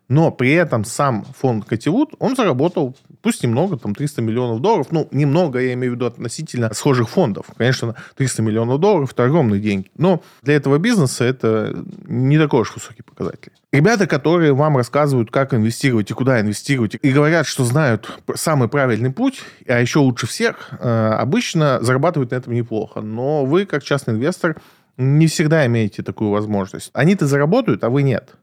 но 0.08 0.31
при 0.31 0.52
этом 0.52 0.84
сам 0.84 1.25
фонд 1.25 1.64
Кативуд, 1.64 2.14
он 2.19 2.37
заработал, 2.37 2.96
пусть 3.22 3.42
немного, 3.42 3.76
там 3.76 3.94
300 3.94 4.22
миллионов 4.22 4.60
долларов, 4.60 4.88
ну, 4.90 5.08
немного, 5.10 5.58
я 5.58 5.74
имею 5.74 5.92
в 5.92 5.96
виду 5.96 6.06
относительно 6.06 6.72
схожих 6.74 7.08
фондов. 7.08 7.46
Конечно, 7.56 7.94
300 8.16 8.42
миллионов 8.42 8.80
долларов– 8.80 9.12
это 9.12 9.24
огромные 9.24 9.60
деньги, 9.60 9.90
но 9.96 10.22
для 10.42 10.54
этого 10.54 10.78
бизнеса 10.78 11.24
это 11.24 11.76
не 12.06 12.38
такой 12.38 12.62
уж 12.62 12.74
высокий 12.74 13.02
показатель. 13.02 13.52
Ребята, 13.72 14.06
которые 14.06 14.54
вам 14.54 14.76
рассказывают, 14.76 15.30
как 15.30 15.52
инвестировать 15.52 16.10
и 16.10 16.14
куда 16.14 16.40
инвестировать, 16.40 16.96
и 17.00 17.12
говорят, 17.12 17.46
что 17.46 17.64
знают 17.64 18.10
самый 18.34 18.68
правильный 18.68 19.10
путь, 19.10 19.42
а 19.66 19.80
еще 19.80 19.98
лучше 19.98 20.26
всех, 20.26 20.70
э, 20.78 21.10
обычно 21.19 21.78
зарабатывают 21.82 22.30
на 22.30 22.36
этом 22.36 22.54
неплохо. 22.54 23.00
Но 23.00 23.44
вы, 23.44 23.66
как 23.66 23.82
частный 23.82 24.14
инвестор, 24.14 24.56
не 24.96 25.26
всегда 25.26 25.66
имеете 25.66 26.02
такую 26.02 26.31
возможность. 26.31 26.91
Они-то 26.94 27.26
заработают, 27.26 27.84
а 27.84 27.91
вы 27.91 28.02
нет. 28.02 28.34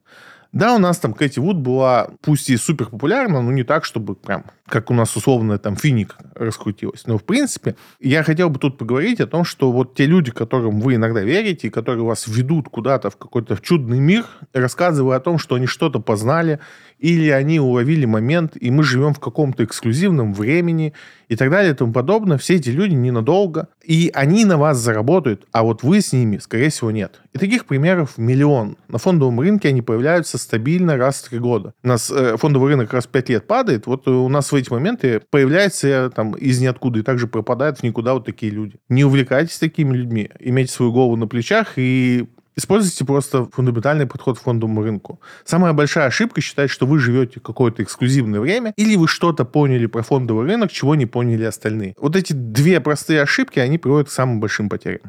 Да, 0.53 0.75
у 0.75 0.77
нас 0.77 0.99
там 0.99 1.15
Кэти 1.15 1.39
Вуд 1.39 1.57
была, 1.57 2.09
пусть 2.21 2.47
и 2.51 2.57
супер 2.57 2.85
популярна, 2.85 3.41
но 3.41 3.51
не 3.51 3.63
так, 3.63 3.85
чтобы 3.85 4.13
прям, 4.13 4.45
как 4.67 4.91
у 4.91 4.93
нас 4.93 5.15
условно 5.15 5.57
там 5.57 5.75
финик 5.75 6.15
раскрутилась. 6.35 7.07
Но, 7.07 7.17
в 7.17 7.23
принципе, 7.23 7.75
я 7.99 8.21
хотел 8.21 8.51
бы 8.51 8.59
тут 8.59 8.77
поговорить 8.77 9.19
о 9.19 9.25
том, 9.25 9.45
что 9.45 9.71
вот 9.71 9.95
те 9.95 10.05
люди, 10.05 10.29
которым 10.29 10.79
вы 10.79 10.95
иногда 10.95 11.21
верите, 11.21 11.71
которые 11.71 12.05
вас 12.05 12.27
ведут 12.27 12.69
куда-то 12.69 13.09
в 13.09 13.17
какой-то 13.17 13.57
чудный 13.57 13.99
мир, 13.99 14.25
рассказывая 14.53 15.17
о 15.17 15.21
том, 15.21 15.39
что 15.39 15.55
они 15.55 15.65
что-то 15.65 15.99
познали, 15.99 16.59
или 17.03 17.29
они 17.29 17.59
уловили 17.59 18.05
момент, 18.05 18.53
и 18.55 18.71
мы 18.71 18.81
живем 18.83 19.13
в 19.13 19.19
каком-то 19.19 19.65
эксклюзивном 19.65 20.33
времени, 20.33 20.93
и 21.27 21.35
так 21.35 21.49
далее, 21.49 21.73
и 21.73 21.75
тому 21.75 21.91
подобное. 21.91 22.37
Все 22.37 22.55
эти 22.55 22.69
люди 22.69 22.93
ненадолго, 22.93 23.67
и 23.83 24.09
они 24.13 24.45
на 24.45 24.57
вас 24.57 24.77
заработают, 24.77 25.45
а 25.51 25.63
вот 25.63 25.83
вы 25.83 25.99
с 25.99 26.13
ними, 26.13 26.37
скорее 26.37 26.69
всего, 26.69 26.91
нет. 26.91 27.21
И 27.33 27.37
таких 27.37 27.65
примеров 27.65 28.17
миллион. 28.17 28.77
На 28.87 28.99
фондовом 28.99 29.39
рынке 29.39 29.69
они 29.69 29.81
появляются 29.81 30.37
стабильно 30.37 30.95
раз 30.95 31.17
в 31.17 31.29
три 31.29 31.39
года. 31.39 31.73
У 31.83 31.87
нас 31.87 32.09
э, 32.09 32.37
фондовый 32.37 32.69
рынок 32.69 32.93
раз 32.93 33.05
в 33.05 33.09
пять 33.09 33.29
лет 33.29 33.47
падает, 33.47 33.85
вот 33.85 34.07
у 34.07 34.29
нас 34.29 34.51
в 34.51 34.55
эти 34.55 34.71
моменты 34.71 35.21
появляется 35.29 36.09
там 36.15 36.33
из 36.33 36.61
ниоткуда 36.61 36.99
и 36.99 37.03
также 37.03 37.27
пропадают 37.27 37.79
в 37.79 37.83
никуда 37.83 38.13
вот 38.13 38.25
такие 38.25 38.51
люди. 38.51 38.75
Не 38.87 39.03
увлекайтесь 39.03 39.57
такими 39.57 39.93
людьми, 39.93 40.29
имейте 40.39 40.71
свою 40.71 40.93
голову 40.93 41.17
на 41.17 41.27
плечах 41.27 41.73
и 41.75 42.29
Используйте 42.55 43.03
просто 43.03 43.45
фундаментальный 43.51 44.05
подход 44.05 44.37
к 44.37 44.41
фондовому 44.41 44.83
рынку. 44.83 45.19
Самая 45.43 45.73
большая 45.73 46.05
ошибка 46.05 46.39
считать, 46.39 46.69
что 46.69 46.85
вы 46.85 46.99
живете 46.99 47.39
какое-то 47.39 47.81
эксклюзивное 47.81 48.39
время, 48.39 48.73
или 48.77 48.95
вы 48.95 49.07
что-то 49.07 49.43
поняли 49.43 49.87
про 49.87 50.03
фондовый 50.03 50.45
рынок, 50.45 50.71
чего 50.71 50.93
не 50.95 51.07
поняли 51.07 51.45
остальные. 51.45 51.95
Вот 51.97 52.15
эти 52.15 52.33
две 52.33 52.79
простые 52.79 53.21
ошибки, 53.21 53.59
они 53.59 53.77
приводят 53.77 54.09
к 54.09 54.11
самым 54.11 54.39
большим 54.39 54.69
потерям. 54.69 55.01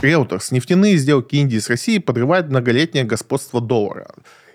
Реутерс. 0.00 0.50
Нефтяные 0.50 0.96
сделки 0.96 1.36
Индии 1.36 1.58
с 1.58 1.68
Россией 1.68 2.00
подрывают 2.00 2.48
многолетнее 2.48 3.04
господство 3.04 3.60
доллара. 3.60 4.08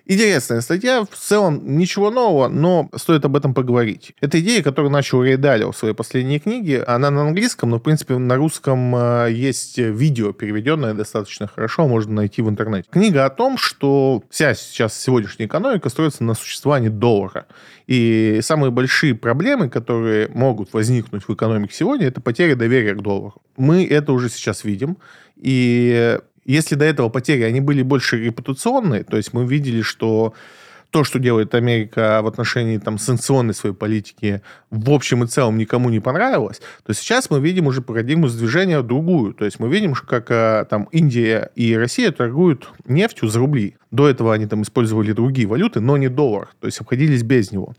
Интересная 0.10 0.62
статья, 0.62 1.04
в 1.04 1.18
целом 1.18 1.78
ничего 1.78 2.10
нового, 2.10 2.48
но 2.48 2.90
стоит 2.96 3.26
об 3.26 3.36
этом 3.36 3.54
поговорить. 3.54 4.14
Это 4.22 4.40
идея, 4.40 4.64
которую 4.64 4.90
начал 4.90 5.22
Рей 5.22 5.36
Далио 5.36 5.74
в 5.74 5.78
своей 5.78 5.94
последней 5.94 6.40
книге. 6.40 6.82
Она 6.84 7.12
на 7.12 7.24
английском, 7.24 7.72
но, 7.72 7.78
в 7.78 7.82
принципе, 7.82 8.18
на 8.18 8.38
русском 8.38 8.96
э, 8.96 9.28
есть 9.32 9.78
видео, 9.78 10.32
переведенное 10.32 10.94
достаточно 10.94 11.48
хорошо, 11.48 11.90
можно 11.90 12.14
найти 12.14 12.42
в 12.42 12.50
интернете. 12.50 12.88
Книга 12.90 13.26
о 13.26 13.30
том, 13.30 13.58
что 13.58 14.24
вся 14.30 14.54
сейчас 14.54 14.98
сегодняшняя 14.98 15.46
экономика 15.46 15.90
строится 15.90 16.24
на 16.24 16.36
существовании 16.36 16.88
доллара. 16.88 17.46
И 17.86 18.40
самые 18.42 18.72
большие 18.72 19.14
проблемы, 19.14 19.70
которые 19.70 20.30
могут 20.30 20.72
возникнуть 20.72 21.28
в 21.28 21.34
экономике 21.34 21.76
сегодня, 21.76 22.08
это 22.08 22.22
потеря 22.22 22.56
доверия 22.56 22.94
к 22.94 23.02
доллару. 23.02 23.42
Мы 23.58 23.86
это 23.86 24.14
уже 24.14 24.30
сейчас 24.30 24.64
видим. 24.64 24.98
И 25.36 26.18
если 26.48 26.75
до 26.75 26.86
этого 26.86 27.10
потери, 27.10 27.44
они 27.44 27.62
были 27.62 27.84
больше 27.84 28.18
репутационные, 28.18 29.04
то 29.04 29.18
есть 29.18 29.34
мы 29.34 29.46
видели, 29.46 29.82
что 29.82 30.34
то, 30.89 31.03
что 31.03 31.20
делает 31.20 31.53
Америка 31.53 32.22
в 32.24 32.27
отношении 32.27 32.77
там, 32.77 32.98
санкционной 32.98 33.53
своей 33.53 33.75
политики, 33.75 34.41
в 34.70 34.89
общем 34.91 35.24
и 35.24 35.27
целом 35.27 35.58
никому 35.58 35.89
не 35.89 36.00
понравилось, 36.00 36.62
то 36.86 36.94
сейчас 36.94 37.29
мы 37.29 37.39
видим 37.39 37.67
уже 37.67 37.82
парадигму 37.82 38.27
сдвижения 38.27 38.82
другую. 38.82 39.34
То 39.34 39.46
есть 39.46 39.60
мы 39.60 39.70
видим, 39.70 39.94
как 39.94 40.32
э, 40.32 40.65
там 40.70 40.88
Индия 40.91 41.51
и 41.56 41.75
Россия 41.75 42.12
торгуют 42.12 42.70
нефтью 42.86 43.27
за 43.29 43.39
рубли. 43.39 43.75
До 43.91 44.08
этого 44.08 44.34
они 44.34 44.48
там 44.48 44.63
использовали 44.63 45.13
другие 45.13 45.48
валюты, 45.48 45.79
но 45.79 45.96
не 45.96 46.10
доллар, 46.10 46.50
то 46.60 46.67
есть 46.67 46.82
обходились 46.82 47.24
без 47.24 47.51
него. 47.51 47.74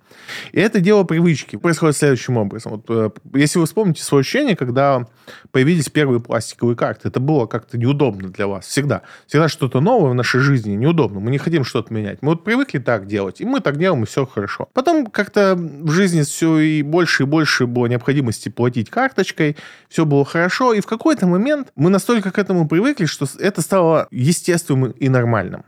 И 0.52 0.60
это 0.60 0.80
дело 0.80 1.04
привычки. 1.04 1.56
Происходит 1.56 1.96
следующим 1.96 2.38
образом. 2.38 2.72
Вот, 2.72 2.84
э, 2.88 3.10
если 3.34 3.58
вы 3.58 3.66
вспомните 3.66 4.02
свое 4.02 4.20
ощущение, 4.20 4.56
когда 4.56 5.06
появились 5.50 5.90
первые 5.90 6.20
пластиковые 6.20 6.76
карты, 6.76 7.08
это 7.08 7.20
было 7.20 7.46
как-то 7.46 7.76
неудобно 7.76 8.28
для 8.30 8.46
вас. 8.46 8.66
Всегда. 8.66 9.02
Всегда 9.26 9.48
что-то 9.48 9.80
новое 9.80 10.10
в 10.10 10.14
нашей 10.14 10.40
жизни 10.40 10.72
неудобно. 10.72 11.20
Мы 11.20 11.30
не 11.30 11.38
хотим 11.38 11.64
что-то 11.64 11.92
менять. 11.92 12.18
Мы 12.22 12.30
вот 12.30 12.44
привыкли 12.44 12.78
так 12.78 12.97
делать, 13.06 13.40
и 13.40 13.44
мы 13.44 13.60
так 13.60 13.78
делаем, 13.78 14.02
и 14.02 14.06
все 14.06 14.26
хорошо. 14.26 14.68
Потом 14.72 15.06
как-то 15.06 15.54
в 15.56 15.90
жизни 15.90 16.22
все 16.22 16.58
и 16.58 16.82
больше 16.82 17.22
и 17.22 17.26
больше 17.26 17.66
было 17.66 17.86
необходимости 17.86 18.48
платить 18.48 18.90
карточкой, 18.90 19.56
все 19.88 20.04
было 20.04 20.24
хорошо, 20.24 20.74
и 20.74 20.80
в 20.80 20.86
какой-то 20.86 21.26
момент 21.26 21.68
мы 21.76 21.90
настолько 21.90 22.30
к 22.30 22.38
этому 22.38 22.66
привыкли, 22.68 23.06
что 23.06 23.26
это 23.38 23.62
стало 23.62 24.08
естественным 24.10 24.90
и 24.90 25.08
нормальным. 25.08 25.64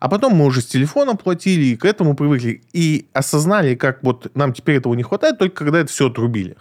А 0.00 0.08
потом 0.08 0.34
мы 0.34 0.46
уже 0.46 0.62
с 0.62 0.66
телефоном 0.66 1.18
платили, 1.18 1.64
и 1.66 1.76
к 1.76 1.84
этому 1.84 2.16
привыкли. 2.16 2.62
И 2.72 3.08
осознали, 3.12 3.74
как 3.74 4.02
вот 4.02 4.34
нам 4.34 4.54
теперь 4.54 4.76
этого 4.76 4.94
не 4.94 5.02
хватает, 5.02 5.38
только 5.38 5.64
когда 5.64 5.80
это 5.80 5.90
все 5.90 6.08
отрубили. 6.08 6.56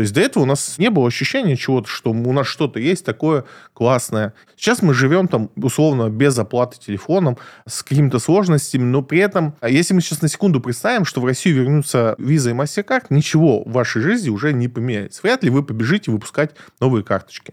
То 0.00 0.02
есть 0.02 0.14
до 0.14 0.22
этого 0.22 0.44
у 0.44 0.46
нас 0.46 0.78
не 0.78 0.88
было 0.88 1.06
ощущения 1.08 1.56
чего-то, 1.56 1.86
что 1.86 2.10
у 2.10 2.32
нас 2.32 2.46
что-то 2.46 2.80
есть 2.80 3.04
такое 3.04 3.44
классное. 3.74 4.32
Сейчас 4.56 4.80
мы 4.80 4.94
живем 4.94 5.28
там 5.28 5.50
условно 5.56 6.08
без 6.08 6.38
оплаты 6.38 6.78
телефоном, 6.78 7.36
с 7.68 7.82
какими-то 7.82 8.18
сложностями, 8.18 8.84
но 8.84 9.02
при 9.02 9.18
этом, 9.18 9.54
а 9.60 9.68
если 9.68 9.92
мы 9.92 10.00
сейчас 10.00 10.22
на 10.22 10.28
секунду 10.28 10.58
представим, 10.62 11.04
что 11.04 11.20
в 11.20 11.26
Россию 11.26 11.56
вернутся 11.56 12.14
виза 12.16 12.48
и 12.48 12.54
MasterCard, 12.54 13.08
ничего 13.10 13.62
в 13.62 13.72
вашей 13.72 14.00
жизни 14.00 14.30
уже 14.30 14.54
не 14.54 14.68
поменяется. 14.68 15.20
Вряд 15.22 15.44
ли 15.44 15.50
вы 15.50 15.62
побежите 15.62 16.10
выпускать 16.10 16.52
новые 16.80 17.04
карточки 17.04 17.52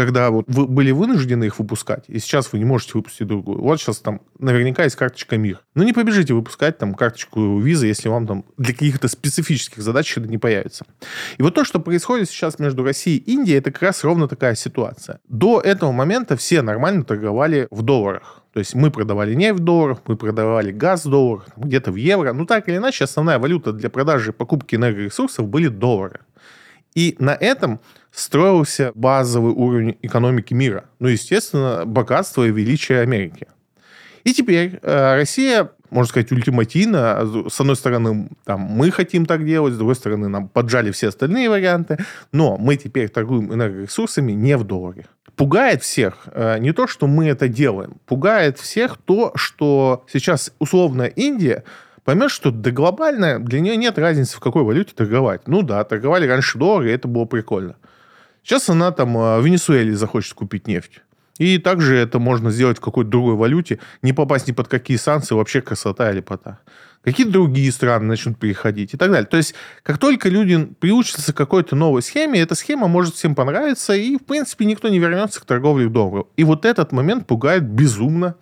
когда 0.00 0.30
вот 0.30 0.46
вы 0.48 0.66
были 0.66 0.92
вынуждены 0.92 1.44
их 1.44 1.58
выпускать, 1.58 2.04
и 2.08 2.18
сейчас 2.20 2.54
вы 2.54 2.58
не 2.58 2.64
можете 2.64 2.92
выпустить 2.94 3.26
другую. 3.26 3.60
Вот 3.60 3.78
сейчас 3.78 3.98
там 3.98 4.22
наверняка 4.38 4.84
есть 4.84 4.96
карточка 4.96 5.36
МИР. 5.36 5.60
Ну, 5.74 5.82
не 5.82 5.92
побежите 5.92 6.32
выпускать 6.32 6.78
там 6.78 6.94
карточку 6.94 7.58
визы, 7.58 7.86
если 7.86 8.08
вам 8.08 8.26
там 8.26 8.46
для 8.56 8.72
каких-то 8.72 9.08
специфических 9.08 9.82
задач 9.82 10.16
это 10.16 10.26
не 10.26 10.38
появится. 10.38 10.86
И 11.36 11.42
вот 11.42 11.54
то, 11.54 11.64
что 11.64 11.80
происходит 11.80 12.30
сейчас 12.30 12.58
между 12.58 12.82
Россией 12.82 13.18
и 13.18 13.34
Индией, 13.34 13.58
это 13.58 13.70
как 13.70 13.82
раз 13.82 14.02
ровно 14.02 14.26
такая 14.26 14.54
ситуация. 14.54 15.20
До 15.28 15.60
этого 15.60 15.92
момента 15.92 16.34
все 16.34 16.62
нормально 16.62 17.04
торговали 17.04 17.68
в 17.70 17.82
долларах. 17.82 18.42
То 18.54 18.60
есть 18.60 18.74
мы 18.74 18.90
продавали 18.90 19.34
нефть 19.34 19.60
в 19.60 19.64
долларах, 19.64 19.98
мы 20.06 20.16
продавали 20.16 20.72
газ 20.72 21.04
в 21.04 21.10
долларах, 21.10 21.48
где-то 21.58 21.92
в 21.92 21.96
евро. 21.96 22.32
Ну, 22.32 22.46
так 22.46 22.70
или 22.70 22.78
иначе, 22.78 23.04
основная 23.04 23.38
валюта 23.38 23.74
для 23.74 23.90
продажи 23.90 24.30
и 24.30 24.32
покупки 24.32 24.76
энергоресурсов 24.76 25.46
были 25.46 25.68
доллары. 25.68 26.20
И 26.94 27.16
на 27.18 27.34
этом 27.34 27.80
строился 28.12 28.92
базовый 28.94 29.52
уровень 29.52 29.98
экономики 30.02 30.54
мира. 30.54 30.84
Ну, 30.98 31.08
естественно, 31.08 31.84
богатство 31.86 32.46
и 32.46 32.50
величие 32.50 33.00
Америки. 33.00 33.46
И 34.24 34.34
теперь 34.34 34.78
э, 34.82 35.14
Россия, 35.14 35.70
можно 35.88 36.08
сказать, 36.08 36.30
ультимативно, 36.30 37.48
с 37.48 37.60
одной 37.60 37.76
стороны, 37.76 38.28
там, 38.44 38.60
мы 38.60 38.90
хотим 38.90 39.26
так 39.26 39.44
делать, 39.46 39.74
с 39.74 39.76
другой 39.76 39.94
стороны, 39.94 40.28
нам 40.28 40.48
поджали 40.48 40.90
все 40.90 41.08
остальные 41.08 41.48
варианты, 41.48 41.98
но 42.32 42.56
мы 42.58 42.76
теперь 42.76 43.08
торгуем 43.08 43.52
энергоресурсами 43.52 44.32
не 44.32 44.56
в 44.56 44.64
долларе. 44.64 45.06
Пугает 45.36 45.82
всех 45.82 46.26
э, 46.26 46.58
не 46.58 46.72
то, 46.72 46.86
что 46.86 47.06
мы 47.06 47.28
это 47.28 47.48
делаем, 47.48 47.96
пугает 48.06 48.58
всех 48.58 48.98
то, 48.98 49.32
что 49.36 50.04
сейчас 50.12 50.52
условно 50.58 51.04
Индия 51.04 51.64
поймешь, 52.04 52.32
что 52.32 52.50
да 52.50 52.70
глобально 52.70 53.38
для 53.38 53.60
нее 53.60 53.76
нет 53.76 53.98
разницы, 53.98 54.36
в 54.36 54.40
какой 54.40 54.64
валюте 54.64 54.92
торговать. 54.94 55.48
Ну 55.48 55.62
да, 55.62 55.82
торговали 55.84 56.26
раньше 56.26 56.58
доллары, 56.58 56.92
это 56.92 57.08
было 57.08 57.24
прикольно. 57.24 57.76
Сейчас 58.42 58.68
она 58.68 58.92
там 58.92 59.16
а, 59.16 59.40
в 59.40 59.46
Венесуэле 59.46 59.94
захочет 59.94 60.34
купить 60.34 60.66
нефть. 60.66 61.00
И 61.38 61.56
также 61.56 61.96
это 61.96 62.18
можно 62.18 62.50
сделать 62.50 62.76
в 62.76 62.80
какой-то 62.82 63.10
другой 63.10 63.34
валюте, 63.34 63.78
не 64.02 64.12
попасть 64.12 64.46
ни 64.46 64.52
под 64.52 64.68
какие 64.68 64.98
санкции, 64.98 65.34
вообще 65.34 65.62
красота 65.62 66.10
и 66.10 66.16
лепота. 66.16 66.58
Какие-то 67.02 67.32
другие 67.32 67.72
страны 67.72 68.04
начнут 68.04 68.38
переходить 68.38 68.92
и 68.92 68.98
так 68.98 69.10
далее. 69.10 69.26
То 69.26 69.38
есть, 69.38 69.54
как 69.82 69.96
только 69.96 70.28
люди 70.28 70.68
приучатся 70.80 71.32
к 71.32 71.36
какой-то 71.36 71.76
новой 71.76 72.02
схеме, 72.02 72.40
эта 72.40 72.54
схема 72.54 72.88
может 72.88 73.14
всем 73.14 73.34
понравиться, 73.34 73.94
и, 73.94 74.18
в 74.18 74.26
принципе, 74.26 74.66
никто 74.66 74.90
не 74.90 74.98
вернется 74.98 75.40
к 75.40 75.46
торговле 75.46 75.88
в 75.88 75.92
доллару. 75.92 76.28
И 76.36 76.44
вот 76.44 76.66
этот 76.66 76.92
момент 76.92 77.26
пугает 77.26 77.64
безумно 77.64 78.34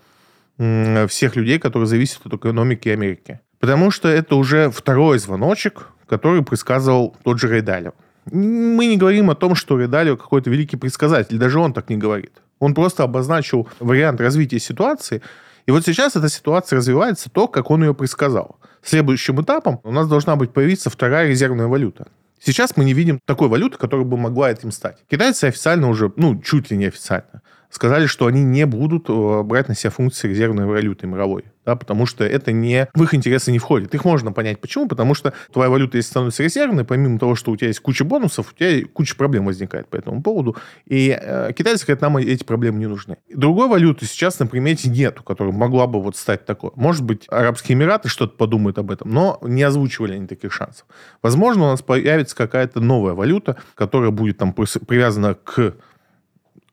всех 0.57 1.37
людей, 1.37 1.61
которые 1.61 1.87
зависят 1.87 2.27
от 2.27 2.35
экономики 2.35 2.89
Америки. 2.89 3.39
Потому 3.61 3.93
что 3.93 4.09
это 4.09 4.35
уже 4.35 4.71
второй 4.71 5.21
звоночек, 5.21 5.91
который 6.09 6.43
предсказывал 6.43 7.17
тот 7.23 7.39
же 7.39 7.49
Рейдалев. 7.49 7.95
Мы 8.33 8.87
не 8.87 8.97
говорим 8.97 9.31
о 9.31 9.35
том, 9.35 9.55
что 9.55 9.79
Рейдалио 9.79 10.17
какой-то 10.17 10.51
великий 10.51 10.77
предсказатель, 10.77 11.39
даже 11.39 11.59
он 11.59 11.73
так 11.73 11.91
не 11.91 11.97
говорит. 11.97 12.33
Он 12.59 12.75
просто 12.75 13.05
обозначил 13.05 13.69
вариант 13.81 14.21
развития 14.21 14.59
ситуации, 14.59 15.23
и 15.67 15.71
вот 15.71 15.85
сейчас 15.85 16.17
эта 16.17 16.29
ситуация 16.29 16.79
развивается 16.79 17.31
то, 17.31 17.47
как 17.47 17.71
он 17.71 17.85
ее 17.85 17.95
предсказал. 17.95 18.59
Следующим 18.83 19.41
этапом 19.43 19.81
у 19.85 19.93
нас 19.93 20.09
должна 20.09 20.37
быть 20.37 20.53
появиться 20.53 20.89
вторая 20.91 21.29
резервная 21.29 21.67
валюта. 21.67 22.09
Сейчас 22.41 22.77
мы 22.77 22.85
не 22.85 22.95
видим 22.95 23.21
такой 23.25 23.49
валюты, 23.49 23.77
которая 23.77 24.07
бы 24.07 24.17
могла 24.17 24.51
этим 24.51 24.71
стать. 24.71 24.99
Китайцы 25.11 25.45
официально 25.45 25.89
уже, 25.89 26.13
ну, 26.17 26.41
чуть 26.41 26.71
ли 26.71 26.77
не 26.77 26.87
официально, 26.87 27.43
сказали, 27.71 28.07
что 28.07 28.27
они 28.27 28.45
не 28.45 28.65
будут 28.65 29.11
э, 29.11 29.43
брать 29.43 29.69
на 29.69 29.75
себя 29.75 29.91
функции 29.91 30.29
резервной 30.29 30.67
валюты 30.67 31.07
мировой, 31.07 31.45
да, 31.69 31.77
потому 31.77 32.07
что 32.07 32.25
это 32.25 32.51
не 32.51 32.89
в 32.95 33.03
их 33.03 33.13
интересы 33.13 33.53
не 33.53 33.59
входит. 33.59 33.95
Их 33.95 34.03
можно 34.07 34.33
понять. 34.33 34.59
Почему? 34.59 34.89
Потому 34.89 35.13
что 35.13 35.35
твоя 35.53 35.69
валюта, 35.69 35.99
если 35.99 36.09
становится 36.09 36.43
резервной, 36.43 36.87
помимо 36.87 37.19
того, 37.19 37.35
что 37.35 37.51
у 37.51 37.57
тебя 37.59 37.69
есть 37.69 37.81
куча 37.81 38.05
бонусов, 38.05 38.55
у 38.55 38.59
тебя 38.59 38.89
куча 38.91 39.15
проблем 39.15 39.45
возникает 39.45 39.87
по 39.87 39.97
этому 39.97 40.23
поводу. 40.23 40.57
И 40.87 41.15
э, 41.21 41.53
китайцы 41.53 41.85
говорят, 41.85 42.01
нам 42.01 42.17
эти 42.17 42.43
проблемы 42.43 42.79
не 42.79 42.87
нужны. 42.87 43.19
Другой 43.29 43.69
валюты 43.69 44.07
сейчас 44.07 44.39
на 44.39 44.47
примете 44.47 44.89
нету, 44.89 45.23
которая 45.23 45.53
могла 45.53 45.87
бы 45.87 46.01
вот 46.01 46.17
стать 46.17 46.47
такой. 46.47 46.71
Может 46.75 47.03
быть, 47.03 47.27
Арабские 47.29 47.77
Эмираты 47.77 48.09
что-то 48.09 48.35
подумают 48.35 48.79
об 48.79 48.91
этом, 48.91 49.11
но 49.11 49.39
не 49.43 49.63
озвучивали 49.63 50.15
они 50.15 50.27
таких 50.27 50.55
шансов. 50.55 50.87
Возможно, 51.21 51.65
у 51.65 51.67
нас 51.67 51.83
появится 51.83 52.35
какая-то 52.35 52.81
новая 52.81 53.13
валюта, 53.13 53.59
которая 53.75 54.11
будет 54.11 54.39
там 54.39 54.55
привязана 54.55 55.35
к 55.35 55.75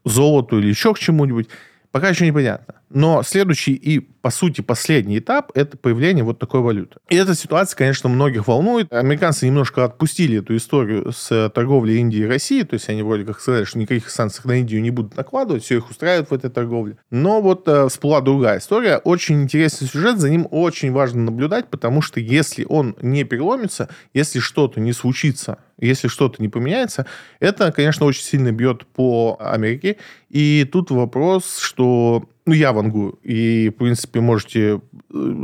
золоту 0.05 0.57
или 0.57 0.69
еще 0.69 0.93
к 0.93 0.99
чему-нибудь, 0.99 1.49
пока 1.91 2.07
еще 2.07 2.25
непонятно. 2.25 2.75
Но 2.89 3.23
следующий 3.23 3.73
и, 3.73 4.07
по 4.25 4.31
сути, 4.31 4.61
последний 4.61 5.19
этап– 5.19 5.51
это 5.53 5.77
появление 5.77 6.23
вот 6.23 6.39
такой 6.39 6.61
валюты. 6.61 6.97
И 7.09 7.15
эта 7.15 7.35
ситуация, 7.35 7.77
конечно, 7.77 8.09
многих 8.09 8.47
волнует. 8.47 8.91
Американцы 8.91 9.45
немножко 9.45 9.85
отпустили 9.85 10.39
эту 10.39 10.55
историю 10.55 11.11
с 11.11 11.51
торговлей 11.53 11.99
Индии 11.99 12.21
и 12.21 12.25
России. 12.25 12.63
То 12.63 12.73
есть 12.73 12.89
они 12.89 13.03
вроде 13.03 13.23
как 13.23 13.39
сказали, 13.39 13.65
что 13.65 13.77
никаких 13.77 14.09
санкций 14.09 14.41
на 14.45 14.53
Индию 14.53 14.81
не 14.81 14.89
будут 14.89 15.15
накладывать, 15.15 15.63
все 15.63 15.77
их 15.77 15.91
устраивает 15.91 16.31
в 16.31 16.33
этой 16.33 16.49
торговле. 16.49 16.97
Но 17.11 17.39
вот 17.39 17.67
э, 17.67 17.87
всплыла 17.87 18.19
другая 18.19 18.57
история. 18.57 18.97
Очень 18.97 19.43
интересный 19.43 19.87
сюжет, 19.87 20.17
за 20.17 20.31
ним 20.31 20.47
очень 20.49 20.91
важно 20.91 21.21
наблюдать, 21.21 21.67
потому 21.67 22.01
что 22.01 22.19
если 22.19 22.65
он 22.67 22.95
не 23.03 23.25
переломится, 23.25 23.89
если 24.15 24.39
что-то 24.39 24.79
не 24.79 24.93
случится 24.93 25.59
если 25.77 26.07
что-то 26.07 26.41
не 26.41 26.47
поменяется, 26.47 27.05
это, 27.41 27.69
конечно, 27.73 28.05
очень 28.05 28.23
сильно 28.23 28.53
бьет 28.53 28.85
по 28.87 29.35
Америке. 29.41 29.97
И 30.29 30.65
тут 30.71 30.89
вопрос, 30.89 31.57
что 31.57 32.29
ну, 32.45 32.53
я 32.53 32.73
вангую. 32.73 33.19
И, 33.23 33.69
в 33.69 33.79
принципе, 33.79 34.19
можете 34.19 34.75
э, 34.75 34.79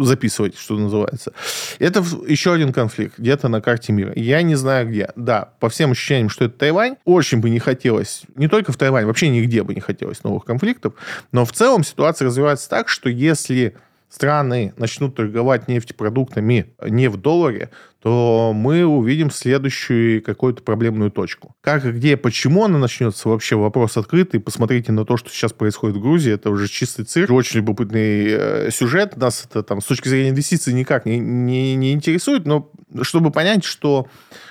записывать, 0.01 0.57
что 0.57 0.77
называется. 0.77 1.33
Это 1.79 2.03
еще 2.27 2.53
один 2.53 2.71
конфликт 2.71 3.17
где-то 3.17 3.47
на 3.47 3.59
карте 3.59 3.91
мира. 3.91 4.13
Я 4.15 4.43
не 4.43 4.55
знаю 4.55 4.87
где. 4.87 5.09
Да, 5.15 5.53
по 5.59 5.69
всем 5.69 5.91
ощущениям, 5.91 6.29
что 6.29 6.45
это 6.45 6.59
Тайвань, 6.59 6.97
очень 7.03 7.39
бы 7.39 7.49
не 7.49 7.59
хотелось, 7.59 8.23
не 8.35 8.47
только 8.47 8.71
в 8.71 8.77
Тайване, 8.77 9.07
вообще 9.07 9.29
нигде 9.29 9.63
бы 9.63 9.73
не 9.73 9.81
хотелось 9.81 10.23
новых 10.23 10.45
конфликтов. 10.45 10.93
Но 11.31 11.43
в 11.45 11.51
целом 11.53 11.83
ситуация 11.83 12.27
развивается 12.27 12.69
так, 12.69 12.87
что 12.87 13.09
если 13.09 13.75
страны 14.11 14.73
начнут 14.77 15.15
торговать 15.15 15.67
нефтепродуктами 15.67 16.73
не 16.85 17.09
в 17.09 17.17
долларе, 17.17 17.69
то 18.01 18.51
мы 18.53 18.83
увидим 18.85 19.31
следующую 19.31 20.21
какую-то 20.21 20.63
проблемную 20.63 21.11
точку. 21.11 21.55
Как 21.61 21.83
где, 21.83 22.17
почему 22.17 22.65
она 22.65 22.77
начнется, 22.77 23.29
вообще 23.29 23.55
вопрос 23.55 23.95
открытый. 23.95 24.39
Посмотрите 24.39 24.91
на 24.91 25.05
то, 25.05 25.17
что 25.17 25.29
сейчас 25.29 25.53
происходит 25.53 25.97
в 25.97 26.01
Грузии. 26.01 26.33
Это 26.33 26.49
уже 26.49 26.67
чистый 26.67 27.05
цирк. 27.05 27.31
Очень 27.31 27.59
любопытный 27.59 28.25
э, 28.27 28.69
сюжет. 28.71 29.15
Нас 29.17 29.45
это 29.47 29.63
там 29.63 29.81
с 29.81 29.85
точки 29.85 30.09
зрения 30.09 30.31
инвестиций 30.31 30.73
никак 30.73 31.05
не, 31.05 31.19
не, 31.19 31.75
не 31.75 31.93
интересует, 31.93 32.45
но 32.45 32.71
чтобы 33.01 33.31
понять, 33.31 33.63
что 33.63 34.07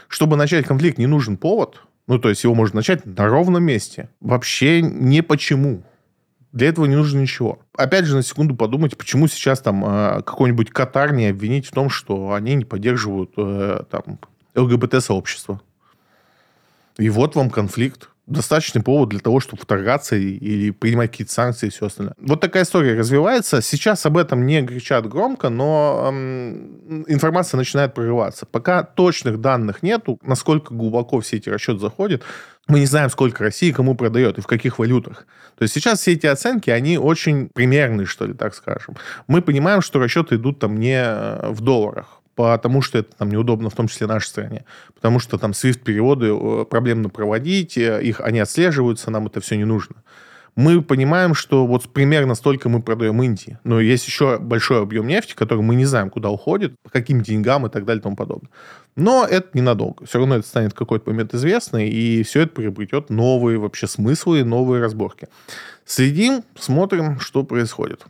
чтобы 0.08 0.36
начать 0.36 0.66
конфликт, 0.66 0.98
не 0.98 1.06
нужен 1.06 1.36
повод, 1.36 1.82
ну, 2.06 2.18
то 2.18 2.28
есть 2.28 2.42
его 2.42 2.54
можно 2.54 2.76
начать 2.76 3.06
на 3.06 3.28
ровном 3.28 3.62
месте. 3.62 4.08
Вообще 4.20 4.82
не 4.82 5.22
почему. 5.22 5.84
Для 6.52 6.68
этого 6.68 6.86
не 6.86 6.96
нужно 6.96 7.20
ничего. 7.20 7.60
Опять 7.76 8.06
же, 8.06 8.16
на 8.16 8.22
секунду 8.22 8.56
подумайте, 8.56 8.96
почему 8.96 9.28
сейчас 9.28 9.60
там 9.60 9.84
э, 9.84 10.22
какой-нибудь 10.22 10.70
Катар 10.70 11.12
не 11.12 11.26
обвинить 11.26 11.66
в 11.66 11.70
том, 11.70 11.90
что 11.90 12.32
они 12.32 12.54
не 12.54 12.64
поддерживают 12.64 13.32
э, 13.36 13.84
там 13.90 14.18
ЛГБТ-сообщество. 14.56 15.60
И 16.98 17.08
вот 17.08 17.36
вам 17.36 17.50
конфликт 17.50 18.10
достаточный 18.30 18.82
повод 18.82 19.10
для 19.10 19.18
того, 19.18 19.40
чтобы 19.40 19.62
вторгаться 19.62 20.16
или 20.16 20.70
принимать 20.70 21.10
какие-то 21.10 21.32
санкции 21.32 21.66
и 21.66 21.70
все 21.70 21.86
остальное. 21.86 22.14
Вот 22.18 22.40
такая 22.40 22.62
история 22.62 22.94
развивается. 22.94 23.60
Сейчас 23.60 24.06
об 24.06 24.16
этом 24.16 24.46
не 24.46 24.64
кричат 24.66 25.08
громко, 25.08 25.48
но 25.48 26.06
эм, 26.08 27.04
информация 27.08 27.58
начинает 27.58 27.92
прорываться. 27.92 28.46
Пока 28.46 28.82
точных 28.84 29.40
данных 29.40 29.82
нету, 29.82 30.18
насколько 30.22 30.72
глубоко 30.72 31.20
все 31.20 31.36
эти 31.36 31.48
расчеты 31.48 31.80
заходят, 31.80 32.22
мы 32.68 32.80
не 32.80 32.86
знаем, 32.86 33.10
сколько 33.10 33.42
России 33.42 33.72
кому 33.72 33.96
продает 33.96 34.38
и 34.38 34.40
в 34.40 34.46
каких 34.46 34.78
валютах. 34.78 35.26
То 35.58 35.64
есть 35.64 35.74
сейчас 35.74 36.00
все 36.00 36.12
эти 36.12 36.26
оценки, 36.26 36.70
они 36.70 36.98
очень 36.98 37.48
примерные, 37.48 38.06
что 38.06 38.26
ли, 38.26 38.32
так 38.32 38.54
скажем. 38.54 38.96
Мы 39.26 39.42
понимаем, 39.42 39.82
что 39.82 39.98
расчеты 39.98 40.36
идут 40.36 40.60
там 40.60 40.78
не 40.78 41.02
э, 41.02 41.50
в 41.50 41.60
долларах 41.62 42.19
потому 42.34 42.82
что 42.82 42.98
это 42.98 43.16
там 43.16 43.30
неудобно, 43.30 43.70
в 43.70 43.74
том 43.74 43.88
числе 43.88 44.06
нашей 44.06 44.28
стране. 44.28 44.64
Потому 44.94 45.18
что 45.18 45.38
там 45.38 45.52
SWIFT-переводы 45.52 46.28
э, 46.28 46.64
проблемно 46.64 47.08
проводить, 47.08 47.76
э, 47.76 48.02
их, 48.02 48.20
они 48.20 48.40
отслеживаются, 48.40 49.10
нам 49.10 49.26
это 49.26 49.40
все 49.40 49.56
не 49.56 49.64
нужно. 49.64 49.96
Мы 50.56 50.82
понимаем, 50.82 51.34
что 51.34 51.66
вот 51.66 51.88
примерно 51.90 52.34
столько 52.34 52.68
мы 52.68 52.82
продаем 52.82 53.22
Индии. 53.22 53.58
Но 53.64 53.80
есть 53.80 54.06
еще 54.06 54.38
большой 54.38 54.82
объем 54.82 55.06
нефти, 55.06 55.34
который 55.34 55.62
мы 55.62 55.74
не 55.74 55.84
знаем, 55.84 56.10
куда 56.10 56.28
уходит, 56.30 56.74
по 56.82 56.90
каким 56.90 57.22
деньгам 57.22 57.66
и 57.66 57.70
так 57.70 57.84
далее 57.84 58.00
и 58.00 58.02
тому 58.02 58.16
подобное. 58.16 58.50
Но 58.96 59.24
это 59.24 59.48
ненадолго. 59.54 60.04
Все 60.06 60.18
равно 60.18 60.36
это 60.36 60.46
станет 60.46 60.74
какой-то 60.74 61.10
момент 61.10 61.34
известно, 61.34 61.86
и 61.86 62.22
все 62.24 62.42
это 62.42 62.52
приобретет 62.52 63.10
новые 63.10 63.58
вообще 63.58 63.86
смыслы, 63.86 64.44
новые 64.44 64.82
разборки. 64.82 65.28
Следим, 65.84 66.42
смотрим, 66.58 67.20
что 67.20 67.44
происходит. 67.44 68.04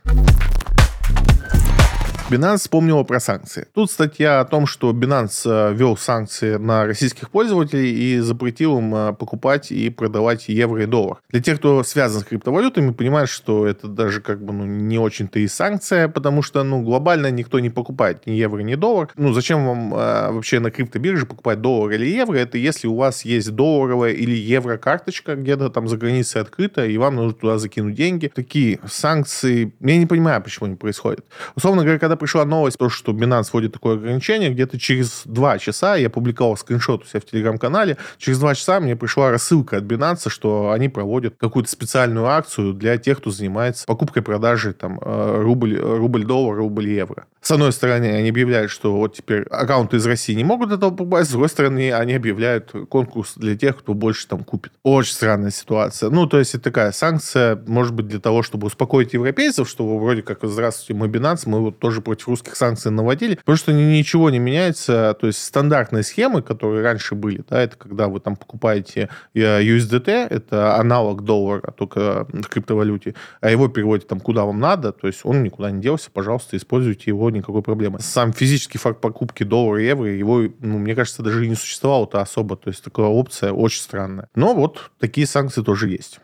Binance 2.30 2.58
вспомнила 2.58 3.02
про 3.02 3.18
санкции. 3.18 3.66
Тут 3.74 3.90
статья 3.90 4.38
о 4.38 4.44
том, 4.44 4.66
что 4.66 4.92
Binance 4.92 5.42
э, 5.46 5.74
ввел 5.74 5.96
санкции 5.96 6.58
на 6.58 6.86
российских 6.86 7.28
пользователей 7.28 7.90
и 7.90 8.20
запретил 8.20 8.78
им 8.78 8.94
э, 8.94 9.12
покупать 9.14 9.72
и 9.72 9.90
продавать 9.90 10.48
евро 10.48 10.84
и 10.84 10.86
доллар. 10.86 11.18
Для 11.30 11.42
тех, 11.42 11.58
кто 11.58 11.82
связан 11.82 12.20
с 12.20 12.24
криптовалютами, 12.24 12.92
понимает, 12.92 13.28
что 13.28 13.66
это 13.66 13.88
даже 13.88 14.20
как 14.20 14.44
бы 14.44 14.52
ну, 14.52 14.64
не 14.64 14.96
очень-то 14.96 15.40
и 15.40 15.48
санкция, 15.48 16.06
потому 16.06 16.42
что 16.42 16.62
ну, 16.62 16.82
глобально 16.82 17.32
никто 17.32 17.58
не 17.58 17.68
покупает 17.68 18.24
ни 18.28 18.32
евро, 18.32 18.60
ни 18.60 18.76
доллар. 18.76 19.08
Ну, 19.16 19.32
зачем 19.32 19.66
вам 19.66 19.92
э, 19.92 20.30
вообще 20.30 20.60
на 20.60 20.70
криптобирже 20.70 21.26
покупать 21.26 21.60
доллар 21.60 21.90
или 21.94 22.06
евро? 22.06 22.36
Это 22.36 22.58
если 22.58 22.86
у 22.86 22.94
вас 22.94 23.24
есть 23.24 23.50
долларовая 23.50 24.12
или 24.12 24.36
евро 24.36 24.76
карточка 24.76 25.34
где-то 25.34 25.68
там 25.68 25.88
за 25.88 25.96
границей 25.96 26.42
открыта, 26.42 26.86
и 26.86 26.96
вам 26.96 27.16
нужно 27.16 27.36
туда 27.36 27.58
закинуть 27.58 27.96
деньги. 27.96 28.30
Такие 28.32 28.78
санкции, 28.86 29.72
я 29.80 29.96
не 29.96 30.06
понимаю, 30.06 30.40
почему 30.40 30.66
они 30.66 30.76
происходят. 30.76 31.24
Условно 31.56 31.82
говоря, 31.82 31.98
когда 31.98 32.19
пришла 32.20 32.44
новость, 32.44 32.78
то, 32.78 32.88
что 32.88 33.12
Binance 33.12 33.48
вводит 33.52 33.72
такое 33.72 33.96
ограничение, 33.96 34.50
где-то 34.50 34.78
через 34.78 35.22
два 35.24 35.58
часа, 35.58 35.96
я 35.96 36.08
публиковал 36.08 36.56
скриншот 36.56 37.02
у 37.02 37.06
себя 37.06 37.20
в 37.20 37.24
Телеграм-канале, 37.24 37.96
через 38.18 38.38
два 38.38 38.54
часа 38.54 38.78
мне 38.78 38.94
пришла 38.94 39.30
рассылка 39.30 39.78
от 39.78 39.84
Binance, 39.84 40.28
что 40.28 40.70
они 40.70 40.88
проводят 40.88 41.34
какую-то 41.38 41.70
специальную 41.70 42.26
акцию 42.26 42.74
для 42.74 42.98
тех, 42.98 43.18
кто 43.18 43.30
занимается 43.30 43.86
покупкой-продажей 43.86 44.74
там 44.74 45.00
э, 45.02 45.40
рубль, 45.42 45.76
рубль-доллар, 45.76 46.56
рубль-евро. 46.56 47.26
С 47.40 47.50
одной 47.50 47.72
стороны, 47.72 48.04
они 48.04 48.28
объявляют, 48.28 48.70
что 48.70 48.94
вот 48.94 49.16
теперь 49.16 49.44
аккаунты 49.44 49.96
из 49.96 50.06
России 50.06 50.34
не 50.34 50.44
могут 50.44 50.72
этого 50.72 50.90
покупать, 50.90 51.26
с 51.26 51.30
другой 51.30 51.48
стороны, 51.48 51.90
они 51.92 52.12
объявляют 52.12 52.72
конкурс 52.90 53.32
для 53.36 53.56
тех, 53.56 53.78
кто 53.78 53.94
больше 53.94 54.28
там 54.28 54.44
купит. 54.44 54.72
Очень 54.82 55.14
странная 55.14 55.50
ситуация. 55.50 56.10
Ну, 56.10 56.26
то 56.26 56.38
есть 56.38 56.54
это 56.54 56.64
такая 56.64 56.92
санкция, 56.92 57.56
может 57.66 57.94
быть, 57.94 58.08
для 58.08 58.20
того, 58.20 58.42
чтобы 58.42 58.66
успокоить 58.66 59.14
европейцев, 59.14 59.68
что 59.68 59.98
вроде 59.98 60.22
как, 60.22 60.40
здравствуйте, 60.42 60.92
мы 60.92 61.06
Binance, 61.06 61.44
мы 61.46 61.60
вот 61.60 61.78
тоже 61.78 62.02
против 62.02 62.28
русских 62.28 62.56
санкций 62.56 62.90
наводили, 62.90 63.36
потому 63.36 63.56
что 63.56 63.72
ничего 63.72 64.28
не 64.28 64.38
меняется. 64.38 65.16
То 65.18 65.26
есть 65.26 65.42
стандартные 65.42 66.02
схемы, 66.02 66.42
которые 66.42 66.82
раньше 66.82 67.14
были, 67.14 67.42
да, 67.48 67.62
это 67.62 67.76
когда 67.76 68.08
вы 68.08 68.20
там 68.20 68.36
покупаете 68.36 69.08
э, 69.32 69.62
USDT, 69.62 70.28
это 70.28 70.76
аналог 70.76 71.24
доллара, 71.24 71.72
только 71.72 72.26
в 72.28 72.48
криптовалюте, 72.48 73.14
а 73.40 73.50
его 73.50 73.68
переводите 73.68 74.08
там 74.08 74.20
куда 74.20 74.44
вам 74.44 74.60
надо, 74.60 74.92
то 74.92 75.06
есть 75.06 75.20
он 75.24 75.42
никуда 75.42 75.70
не 75.70 75.80
делся, 75.80 76.10
пожалуйста, 76.12 76.58
используйте 76.58 77.04
его, 77.06 77.29
никакой 77.30 77.62
проблемы. 77.62 78.00
Сам 78.00 78.32
физический 78.32 78.78
факт 78.78 79.00
покупки 79.00 79.42
доллара 79.42 79.82
и 79.82 79.86
евро, 79.86 80.08
его, 80.08 80.42
ну, 80.60 80.78
мне 80.78 80.94
кажется, 80.94 81.22
даже 81.22 81.44
и 81.44 81.48
не 81.48 81.54
существовало-то 81.54 82.20
особо, 82.20 82.56
то 82.56 82.68
есть 82.68 82.82
такая 82.82 83.06
опция 83.06 83.52
очень 83.52 83.82
странная. 83.82 84.28
Но 84.34 84.54
вот 84.54 84.90
такие 84.98 85.26
санкции 85.26 85.62
тоже 85.62 85.88
есть. 85.88 86.20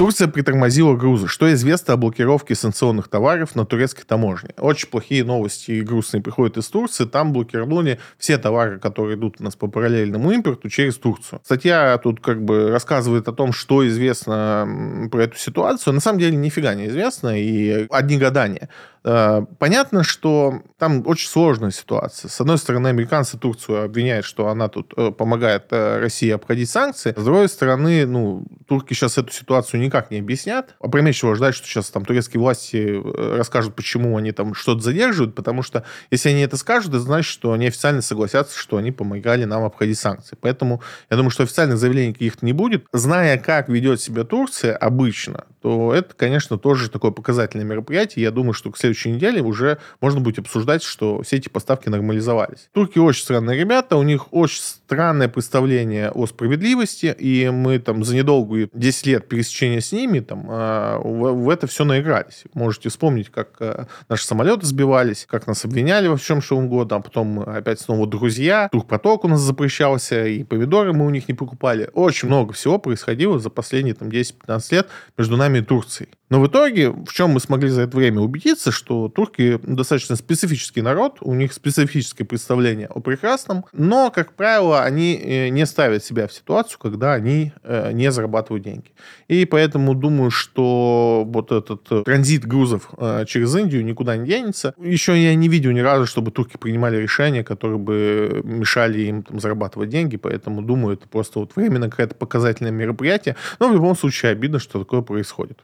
Турция 0.00 0.28
притормозила 0.28 0.96
грузы. 0.96 1.28
Что 1.28 1.52
известно 1.52 1.92
о 1.92 1.98
блокировке 1.98 2.54
санкционных 2.54 3.08
товаров 3.08 3.54
на 3.54 3.66
турецкой 3.66 4.04
таможне? 4.06 4.48
Очень 4.56 4.88
плохие 4.88 5.24
новости 5.24 5.72
и 5.72 5.82
грустные 5.82 6.22
приходят 6.22 6.56
из 6.56 6.68
Турции. 6.68 7.04
Там 7.04 7.34
блокировали 7.34 8.00
все 8.16 8.38
товары, 8.38 8.78
которые 8.78 9.18
идут 9.18 9.36
у 9.40 9.44
нас 9.44 9.56
по 9.56 9.66
параллельному 9.66 10.30
импорту 10.30 10.70
через 10.70 10.96
Турцию. 10.96 11.42
Статья 11.44 11.98
тут 11.98 12.22
как 12.22 12.42
бы 12.42 12.70
рассказывает 12.70 13.28
о 13.28 13.32
том, 13.32 13.52
что 13.52 13.86
известно 13.86 15.08
про 15.12 15.24
эту 15.24 15.36
ситуацию. 15.36 15.92
На 15.92 16.00
самом 16.00 16.18
деле 16.18 16.34
нифига 16.34 16.72
не 16.74 16.86
известно 16.86 17.38
и 17.38 17.86
одни 17.90 18.16
гадания. 18.16 18.70
Э, 19.02 19.44
понятно, 19.58 20.04
что 20.04 20.62
там 20.78 21.02
очень 21.06 21.28
сложная 21.28 21.70
ситуация. 21.70 22.28
С 22.28 22.40
одной 22.40 22.58
стороны, 22.58 22.88
американцы 22.88 23.38
Турцию 23.38 23.84
обвиняют, 23.84 24.26
что 24.26 24.48
она 24.48 24.68
тут 24.68 24.92
э, 24.96 25.10
помогает 25.10 25.66
э, 25.70 26.00
России 26.00 26.30
обходить 26.30 26.68
санкции. 26.68 27.14
С 27.16 27.24
другой 27.24 27.48
стороны, 27.48 28.06
ну, 28.06 28.44
турки 28.68 28.92
сейчас 28.92 29.16
эту 29.16 29.32
ситуацию 29.32 29.80
никак 29.80 30.10
не 30.10 30.18
объяснят. 30.18 30.74
Опрометчиво 30.80 31.34
ждать, 31.34 31.54
что 31.54 31.66
сейчас 31.66 31.90
там 31.90 32.04
турецкие 32.04 32.40
власти 32.40 33.00
расскажут, 33.36 33.74
почему 33.74 34.16
они 34.18 34.32
там 34.32 34.54
что-то 34.54 34.80
задерживают, 34.80 35.34
потому 35.34 35.62
что 35.62 35.84
если 36.10 36.28
они 36.28 36.42
это 36.42 36.56
скажут, 36.56 36.90
это 36.90 37.00
значит, 37.00 37.30
что 37.30 37.52
они 37.52 37.68
официально 37.68 38.02
согласятся, 38.02 38.58
что 38.58 38.76
они 38.76 38.92
помогали 38.92 39.44
нам 39.44 39.64
обходить 39.64 39.98
санкции. 39.98 40.36
Поэтому 40.40 40.82
я 41.08 41.16
думаю, 41.16 41.30
что 41.30 41.44
официальных 41.44 41.78
заявлений 41.78 42.12
каких-то 42.12 42.44
не 42.44 42.52
будет. 42.52 42.84
Зная, 42.92 43.38
как 43.38 43.68
ведет 43.68 44.00
себя 44.00 44.24
Турция 44.24 44.76
обычно, 44.76 45.46
то 45.62 45.94
это, 45.94 46.14
конечно, 46.14 46.58
тоже 46.58 46.90
такое 46.90 47.10
показательное 47.10 47.64
мероприятие. 47.66 48.22
Я 48.22 48.30
думаю, 48.30 48.54
что 48.54 48.70
к 48.70 48.78
следующей 48.90 49.10
неделе 49.10 49.42
уже 49.42 49.78
можно 50.00 50.20
будет 50.20 50.38
обсуждать, 50.38 50.82
что 50.82 51.22
все 51.22 51.36
эти 51.36 51.48
поставки 51.48 51.88
нормализовались. 51.88 52.68
Турки 52.72 52.98
очень 52.98 53.22
странные 53.22 53.58
ребята, 53.58 53.96
у 53.96 54.02
них 54.02 54.32
очень 54.32 54.60
странное 54.60 55.28
представление 55.28 56.10
о 56.10 56.26
справедливости, 56.26 57.14
и 57.18 57.48
мы 57.50 57.78
там 57.78 58.04
за 58.04 58.16
недолгую 58.16 58.68
10 58.72 59.06
лет 59.06 59.28
пересечения 59.28 59.80
с 59.80 59.92
ними 59.92 60.20
там 60.20 60.46
а, 60.48 60.98
в, 60.98 61.48
это 61.48 61.66
все 61.66 61.84
наигрались. 61.84 62.44
Можете 62.54 62.88
вспомнить, 62.88 63.30
как 63.30 63.56
а, 63.60 63.86
наши 64.08 64.24
самолеты 64.24 64.66
сбивались, 64.66 65.26
как 65.28 65.46
нас 65.46 65.64
обвиняли 65.64 66.08
во 66.08 66.16
всем 66.16 66.42
что 66.42 66.56
угодно, 66.56 66.96
а 66.96 67.00
потом 67.00 67.40
опять 67.40 67.80
снова 67.80 68.06
друзья, 68.06 68.68
турпоток 68.70 69.24
у 69.24 69.28
нас 69.28 69.40
запрещался, 69.40 70.26
и 70.26 70.42
помидоры 70.42 70.92
мы 70.92 71.06
у 71.06 71.10
них 71.10 71.28
не 71.28 71.34
покупали. 71.34 71.90
Очень 71.94 72.28
много 72.28 72.52
всего 72.52 72.78
происходило 72.78 73.38
за 73.38 73.50
последние 73.50 73.94
там 73.94 74.08
10-15 74.08 74.74
лет 74.74 74.88
между 75.16 75.36
нами 75.36 75.58
и 75.58 75.62
Турцией. 75.62 76.10
Но 76.30 76.40
в 76.40 76.46
итоге, 76.46 76.90
в 76.90 77.12
чем 77.12 77.30
мы 77.30 77.40
смогли 77.40 77.68
за 77.68 77.82
это 77.82 77.96
время 77.96 78.20
убедиться, 78.20 78.70
что 78.80 79.08
турки 79.08 79.60
достаточно 79.62 80.16
специфический 80.16 80.80
народ, 80.80 81.18
у 81.20 81.34
них 81.34 81.52
специфическое 81.52 82.26
представление 82.26 82.86
о 82.86 83.00
прекрасном, 83.00 83.66
но, 83.72 84.10
как 84.10 84.32
правило, 84.32 84.82
они 84.82 85.20
э, 85.22 85.48
не 85.48 85.66
ставят 85.66 86.02
себя 86.02 86.26
в 86.26 86.32
ситуацию, 86.32 86.78
когда 86.80 87.12
они 87.12 87.52
э, 87.62 87.92
не 87.92 88.10
зарабатывают 88.10 88.64
деньги. 88.64 88.92
И 89.28 89.44
поэтому 89.44 89.94
думаю, 89.94 90.30
что 90.30 91.24
вот 91.26 91.52
этот 91.52 91.86
э, 91.90 92.02
транзит 92.04 92.46
грузов 92.46 92.90
через 93.26 93.54
Индию 93.54 93.84
никуда 93.84 94.16
не 94.16 94.26
денется. 94.26 94.74
Еще 94.78 95.22
я 95.22 95.34
не 95.34 95.48
видел 95.48 95.72
ни 95.72 95.80
разу, 95.80 96.06
чтобы 96.06 96.30
турки 96.30 96.56
принимали 96.56 96.96
решения, 96.96 97.44
которые 97.44 97.78
бы 97.78 98.40
мешали 98.44 99.00
им 99.00 99.22
там, 99.22 99.40
зарабатывать 99.40 99.90
деньги, 99.90 100.16
поэтому 100.16 100.62
думаю, 100.62 100.96
это 100.96 101.06
просто 101.06 101.38
вот 101.38 101.54
временно 101.54 101.90
какое-то 101.90 102.14
показательное 102.14 102.72
мероприятие. 102.72 103.36
Но 103.58 103.68
в 103.68 103.74
любом 103.74 103.94
случае 103.94 104.32
обидно, 104.32 104.58
что 104.58 104.78
такое 104.78 105.02
происходит. 105.02 105.58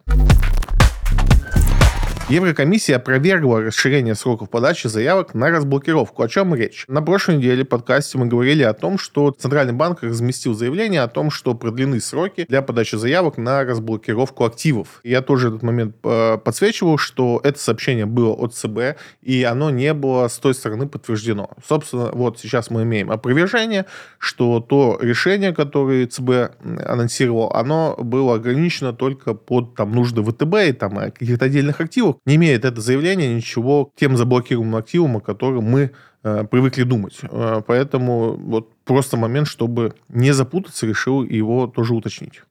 Еврокомиссия 2.29 2.97
опровергла 2.97 3.61
расширение 3.61 4.17
сроков 4.17 4.51
подачи 4.51 4.89
заявок 4.89 5.33
на 5.35 5.49
разблокировку. 5.49 6.25
О 6.25 6.29
чем 6.29 6.57
речь? 6.57 6.85
На 6.89 7.01
прошлой 7.01 7.37
неделе 7.37 7.63
в 7.63 7.69
подкасте 7.69 8.19
мы 8.19 8.27
говорили 8.27 8.65
о 8.65 8.73
том, 8.75 8.99
что 8.99 9.31
Центральный 9.31 9.73
банк 9.73 10.03
разместил 10.03 10.53
заявление 10.53 11.03
о 11.03 11.09
том, 11.09 11.31
что 11.31 11.55
продлены 11.55 12.01
сроки 12.01 12.45
для 12.49 12.63
подачи 12.63 12.97
заявок 12.97 13.39
на 13.39 13.63
разблокировку 13.63 14.45
активов. 14.45 14.99
Я 15.05 15.23
тоже 15.23 15.51
этот 15.51 15.63
момент 15.63 15.95
э, 16.03 16.39
подсвечивал, 16.39 16.99
что 16.99 17.41
это 17.45 17.61
сообщение 17.61 18.07
было 18.07 18.33
от 18.33 18.57
ЦБ, 18.57 18.99
и 19.23 19.45
оно 19.45 19.71
не 19.71 19.95
было 19.95 20.27
с 20.27 20.37
той 20.39 20.55
стороны 20.55 20.89
подтверждено. 20.89 21.51
Собственно, 21.65 22.11
вот 22.13 22.41
сейчас 22.41 22.71
мы 22.71 22.83
имеем 22.83 23.13
опровержение, 23.13 23.87
что 24.19 24.59
то 24.59 24.99
решение, 25.01 25.55
которое 25.55 26.09
ЦБ 26.09 26.57
анонсировал, 26.85 27.53
оно 27.53 27.95
было 28.01 28.35
ограничено 28.35 28.93
только 28.93 29.35
под 29.35 29.77
там, 29.77 29.93
нужды 29.93 30.25
ВТБ 30.25 30.55
и 30.67 30.73
там, 30.73 30.97
каких-то 30.97 31.45
отдельных 31.45 31.81
активов, 31.81 32.16
не 32.25 32.37
имеет 32.37 32.65
это 32.65 32.81
заявление 32.81 33.35
ничего 33.35 33.87
к 33.87 33.97
тем 33.97 34.17
заблокированным 34.17 34.77
активам, 34.77 35.17
о 35.17 35.21
которых 35.21 35.63
мы 35.63 35.91
э, 36.23 36.45
привыкли 36.51 36.85
думать. 36.85 37.19
Э, 37.23 37.63
поэтому 37.67 38.37
вот 38.37 38.73
просто 38.85 39.17
момент, 39.17 39.49
чтобы 39.49 39.95
не 40.09 40.33
запутаться, 40.33 40.87
решил 40.87 41.23
его 41.23 41.67
тоже 41.67 41.95
уточнить. 41.95 42.43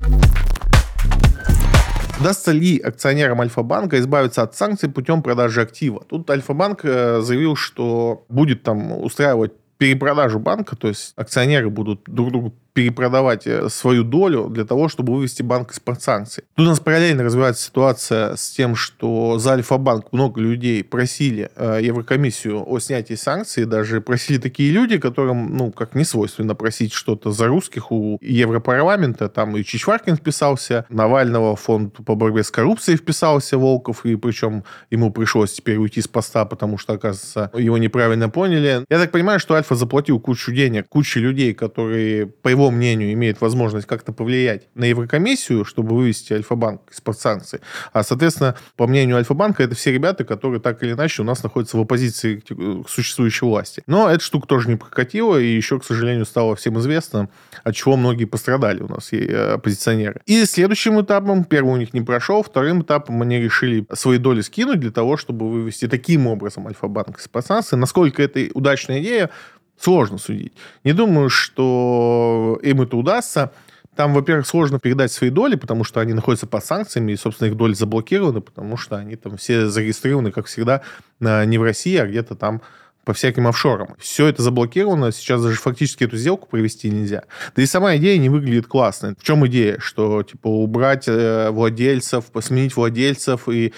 Удастся 2.19 2.51
ли 2.51 2.79
акционерам 2.79 3.41
Альфа-банка 3.41 3.99
избавиться 3.99 4.41
от 4.41 4.55
санкций 4.55 4.89
путем 4.89 5.21
продажи 5.21 5.61
актива? 5.61 6.03
Тут 6.07 6.29
Альфа-банк 6.29 6.81
э, 6.83 7.19
заявил, 7.21 7.55
что 7.55 8.25
будет 8.29 8.63
там 8.63 9.03
устраивать 9.03 9.51
перепродажу 9.77 10.39
банка, 10.39 10.75
то 10.75 10.87
есть 10.87 11.13
акционеры 11.17 11.69
будут 11.69 12.03
друг 12.07 12.31
другу 12.31 12.53
перепродавать 12.75 13.47
э, 13.47 13.69
свою 13.69 14.03
долю 14.03 14.49
для 14.49 14.65
того, 14.65 14.89
чтобы 14.89 15.13
вывести 15.13 15.41
банк 15.41 15.71
из-под 15.71 16.03
санкций. 16.03 16.43
Тут 16.55 16.67
у 16.67 16.69
нас 16.69 16.81
параллельно 16.81 17.23
развивается 17.23 17.65
ситуация 17.65 18.35
с 18.35 18.51
тем, 18.51 18.75
что 18.75 19.39
за 19.39 19.53
Альфа-банк 19.53 20.11
много 20.11 20.41
людей 20.41 20.83
просили 20.83 21.49
э, 21.55 21.79
Еврокомиссию 21.81 22.69
о 22.69 22.79
снятии 22.79 23.13
санкций, 23.13 23.63
даже 23.63 24.01
просили 24.01 24.39
такие 24.39 24.73
люди, 24.73 24.97
которым, 24.97 25.55
ну, 25.55 25.71
как 25.71 25.95
не 25.95 26.03
свойственно 26.03 26.53
просить 26.53 26.91
что-то 26.91 27.31
за 27.31 27.47
русских 27.47 27.93
у 27.93 28.19
Европарламента, 28.21 29.29
там 29.29 29.55
и 29.55 29.63
Чичваркин 29.63 30.17
вписался, 30.17 30.85
Навального 30.89 31.55
фонд 31.55 31.95
по 32.05 32.15
борьбе 32.15 32.43
с 32.43 32.51
коррупцией 32.51 32.97
вписался, 32.97 33.57
Волков, 33.57 34.05
и 34.05 34.17
причем 34.17 34.65
ему 34.91 35.11
пришлось 35.11 35.53
теперь 35.53 35.77
уйти 35.77 36.01
с 36.01 36.09
поста, 36.09 36.43
потому 36.43 36.77
что, 36.77 36.93
оказывается, 36.93 37.51
его 37.57 37.77
неправильно 37.77 38.27
поняли. 38.27 38.83
Я 38.89 38.99
так 38.99 39.11
понимаю, 39.11 39.39
что 39.39 39.55
Альфа 39.55 39.75
заплатил 39.75 40.19
кучу 40.19 40.51
денег, 40.51 40.89
куче 40.89 41.21
людей, 41.21 41.53
которые, 41.53 42.25
по 42.25 42.49
его 42.49 42.64
его 42.65 42.71
мнению, 42.71 43.13
имеет 43.13 43.41
возможность 43.41 43.87
как-то 43.87 44.11
повлиять 44.11 44.67
на 44.75 44.85
Еврокомиссию, 44.85 45.65
чтобы 45.65 45.95
вывести 45.95 46.33
Альфа-банк 46.33 46.81
из-под 46.91 47.19
санкций. 47.19 47.59
А, 47.93 48.03
соответственно, 48.03 48.55
по 48.75 48.87
мнению 48.87 49.17
Альфа-банка, 49.17 49.63
это 49.63 49.75
все 49.75 49.91
ребята, 49.91 50.23
которые 50.23 50.59
так 50.59 50.81
или 50.83 50.93
иначе 50.93 51.21
у 51.21 51.25
нас 51.25 51.43
находятся 51.43 51.77
в 51.77 51.81
оппозиции 51.81 52.37
к 52.37 52.89
существующей 52.89 53.45
власти. 53.45 53.83
Но 53.87 54.09
эта 54.09 54.23
штука 54.23 54.47
тоже 54.47 54.69
не 54.69 54.75
прокатила, 54.75 55.37
и 55.37 55.47
еще, 55.47 55.79
к 55.79 55.85
сожалению, 55.85 56.25
стало 56.25 56.55
всем 56.55 56.79
известно, 56.79 57.29
от 57.63 57.75
чего 57.75 57.95
многие 57.95 58.25
пострадали 58.25 58.81
у 58.81 58.87
нас, 58.87 59.13
и 59.13 59.17
э, 59.17 59.53
оппозиционеры. 59.53 60.21
И 60.25 60.45
следующим 60.45 60.99
этапом, 61.01 61.43
первый 61.43 61.73
у 61.73 61.77
них 61.77 61.93
не 61.93 62.01
прошел, 62.01 62.43
вторым 62.43 62.81
этапом 62.81 63.21
они 63.21 63.39
решили 63.39 63.85
свои 63.93 64.17
доли 64.17 64.41
скинуть 64.41 64.79
для 64.79 64.91
того, 64.91 65.17
чтобы 65.17 65.49
вывести 65.49 65.87
таким 65.87 66.27
образом 66.27 66.67
Альфа-банк 66.67 67.19
из-под 67.19 67.45
санкций. 67.45 67.77
Насколько 67.77 68.23
это 68.23 68.47
удачная 68.53 69.01
идея, 69.01 69.29
сложно 69.79 70.17
судить. 70.17 70.53
Не 70.83 70.93
думаю, 70.93 71.29
что 71.29 72.59
им 72.63 72.81
это 72.81 72.97
удастся. 72.97 73.51
Там, 73.95 74.13
во-первых, 74.13 74.45
сложно 74.45 74.79
передать 74.79 75.11
свои 75.11 75.29
доли, 75.29 75.55
потому 75.55 75.85
что 75.85 76.01
они 76.01 76.13
находятся 76.13 76.47
под 76.47 76.65
санкциями, 76.65 77.13
и, 77.13 77.15
собственно, 77.15 77.47
их 77.47 77.55
доли 77.55 77.73
заблокированы, 77.73 78.41
потому 78.41 78.75
что 78.75 78.97
они 78.97 79.15
там 79.15 79.37
все 79.37 79.67
зарегистрированы, 79.67 80.31
как 80.31 80.47
всегда, 80.47 80.81
не 81.19 81.57
в 81.57 81.63
России, 81.63 81.95
а 81.95 82.05
где-то 82.05 82.35
там 82.35 82.61
по 83.05 83.13
всяким 83.13 83.47
офшорам. 83.47 83.95
Все 83.99 84.27
это 84.27 84.41
заблокировано, 84.41 85.11
сейчас 85.11 85.41
даже 85.41 85.55
фактически 85.57 86.03
эту 86.03 86.17
сделку 86.17 86.49
провести 86.49 86.89
нельзя. 86.89 87.23
Да 87.55 87.61
и 87.61 87.65
сама 87.67 87.95
идея 87.95 88.17
не 88.17 88.29
выглядит 88.29 88.67
классно. 88.67 89.15
В 89.17 89.23
чем 89.23 89.45
идея? 89.47 89.77
Что, 89.79 90.23
типа, 90.23 90.47
убрать 90.47 91.07
э, 91.07 91.51
владельцев, 91.51 92.25
сменить 92.41 92.75
владельцев 92.75 93.47
и 93.47 93.73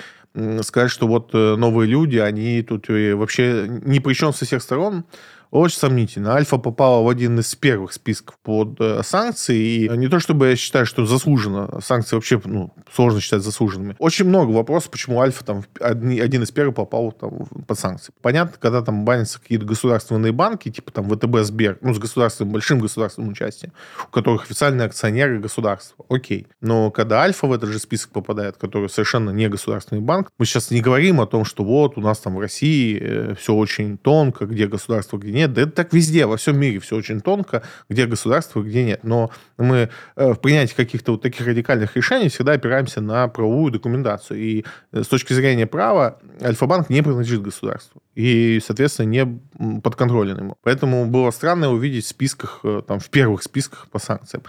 сказать, 0.61 0.91
что 0.91 1.07
вот 1.07 1.31
э, 1.33 1.55
новые 1.57 1.89
люди, 1.89 2.17
они 2.17 2.61
тут 2.61 2.89
э, 2.89 3.15
вообще 3.15 3.65
ни 3.67 3.99
при 3.99 4.13
чем 4.13 4.33
со 4.33 4.45
всех 4.45 4.61
сторон 4.61 5.03
очень 5.51 5.77
сомнительно. 5.77 6.33
Альфа 6.33 6.57
попала 6.57 7.03
в 7.03 7.09
один 7.09 7.39
из 7.39 7.53
первых 7.55 7.93
списков 7.93 8.37
под 8.43 8.79
э, 8.79 9.01
санкции, 9.03 9.57
и 9.57 9.89
не 9.89 10.07
то 10.07 10.19
чтобы 10.19 10.49
я 10.49 10.55
считаю, 10.55 10.85
что 10.85 11.05
заслуженно, 11.05 11.79
санкции 11.81 12.15
вообще 12.15 12.41
ну, 12.43 12.73
сложно 12.91 13.21
считать 13.21 13.41
заслуженными. 13.41 13.95
Очень 13.99 14.25
много 14.25 14.51
вопросов, 14.51 14.91
почему 14.91 15.21
Альфа 15.21 15.43
там 15.45 15.63
одни, 15.79 16.19
один 16.19 16.43
из 16.43 16.51
первых 16.51 16.75
попал 16.75 17.11
там, 17.11 17.45
под 17.67 17.79
санкции. 17.79 18.13
Понятно, 18.21 18.57
когда 18.59 18.81
там 18.81 19.05
банятся 19.05 19.39
какие-то 19.39 19.65
государственные 19.65 20.31
банки, 20.31 20.69
типа 20.69 20.91
там 20.91 21.09
ВТБ, 21.09 21.37
Сбер, 21.43 21.77
ну, 21.81 21.93
с 21.93 21.99
государственным, 21.99 22.53
большим 22.53 22.79
государственным 22.79 23.31
участием, 23.31 23.71
у 24.07 24.11
которых 24.11 24.43
официальные 24.43 24.85
акционеры 24.85 25.39
государства, 25.39 26.05
окей. 26.09 26.47
Но 26.61 26.91
когда 26.91 27.21
Альфа 27.21 27.47
в 27.47 27.53
этот 27.53 27.69
же 27.69 27.79
список 27.79 28.11
попадает, 28.11 28.57
который 28.57 28.89
совершенно 28.89 29.29
не 29.29 29.47
государственный 29.47 30.01
банк, 30.01 30.31
мы 30.37 30.45
сейчас 30.45 30.71
не 30.71 30.81
говорим 30.81 31.21
о 31.21 31.25
том, 31.25 31.45
что 31.45 31.63
вот 31.63 31.97
у 31.97 32.01
нас 32.01 32.19
там 32.19 32.35
в 32.35 32.39
России 32.39 32.99
э, 32.99 33.35
все 33.35 33.53
очень 33.53 33.97
тонко, 33.97 34.45
где 34.45 34.67
государство, 34.67 35.17
где 35.17 35.36
нет. 35.37 35.53
Да 35.53 35.61
это 35.61 35.71
так 35.71 35.93
везде, 35.93 36.25
во 36.25 36.37
всем 36.37 36.59
мире 36.59 36.79
все 36.79 36.95
очень 36.95 37.21
тонко, 37.21 37.63
где 37.89 38.05
государство, 38.05 38.61
где 38.61 38.83
нет. 38.83 39.03
Но 39.03 39.31
мы 39.57 39.89
э, 40.15 40.33
в 40.33 40.39
принятии 40.39 40.75
каких-то 40.75 41.13
вот 41.13 41.21
таких 41.21 41.45
радикальных 41.45 41.95
решений 41.95 42.29
всегда 42.29 42.53
опираемся 42.53 43.01
на 43.01 43.27
правовую 43.27 43.71
документацию. 43.71 44.39
И 44.39 44.65
э, 44.91 45.03
с 45.03 45.07
точки 45.07 45.33
зрения 45.33 45.67
права 45.67 46.19
Альфа-банк 46.41 46.89
не 46.89 47.01
принадлежит 47.01 47.41
государству. 47.41 48.01
И, 48.15 48.59
соответственно, 48.65 49.07
не 49.07 49.81
подконтролен 49.81 50.37
ему. 50.37 50.57
Поэтому 50.63 51.05
было 51.05 51.29
странно 51.31 51.71
увидеть 51.71 52.05
в 52.05 52.09
списках, 52.09 52.61
э, 52.63 52.81
там, 52.87 52.99
в 52.99 53.09
первых 53.09 53.43
списках 53.43 53.87
по 53.89 53.99
санкциям. 53.99 54.43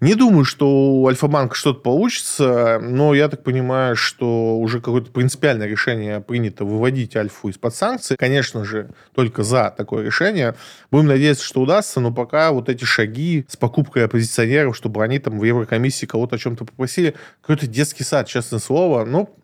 Не 0.00 0.14
думаю, 0.14 0.44
что 0.44 0.66
у 0.66 1.06
Альфа-банка 1.06 1.54
что-то 1.54 1.80
получится, 1.80 2.80
но 2.82 3.14
я 3.14 3.28
так 3.28 3.44
понимаю, 3.44 3.94
что 3.96 4.58
уже 4.58 4.80
какое-то 4.80 5.10
принципиальное 5.12 5.66
решение 5.66 6.20
принято 6.20 6.64
выводить 6.64 7.14
Альфу 7.16 7.48
из-под 7.48 7.74
санкций. 7.74 8.16
Конечно 8.16 8.64
же, 8.64 8.90
только 9.14 9.42
за 9.42 9.72
такое 9.76 10.04
решение 10.04 10.31
решение. 10.32 10.54
Будем 10.90 11.06
надеяться, 11.06 11.44
что 11.44 11.62
удастся, 11.62 12.00
но 12.00 12.12
пока 12.12 12.52
вот 12.52 12.68
эти 12.68 12.84
шаги 12.84 13.44
с 13.48 13.56
покупкой 13.56 14.04
оппозиционеров, 14.04 14.76
чтобы 14.76 15.02
они 15.04 15.18
там 15.18 15.38
в 15.38 15.44
Еврокомиссии 15.44 16.06
кого-то 16.06 16.36
о 16.36 16.38
чем-то 16.38 16.64
попросили, 16.64 17.14
какой-то 17.40 17.66
детский 17.66 18.04
сад, 18.04 18.26
честное 18.26 18.58
слово. 18.58 19.04
Ну, 19.04 19.34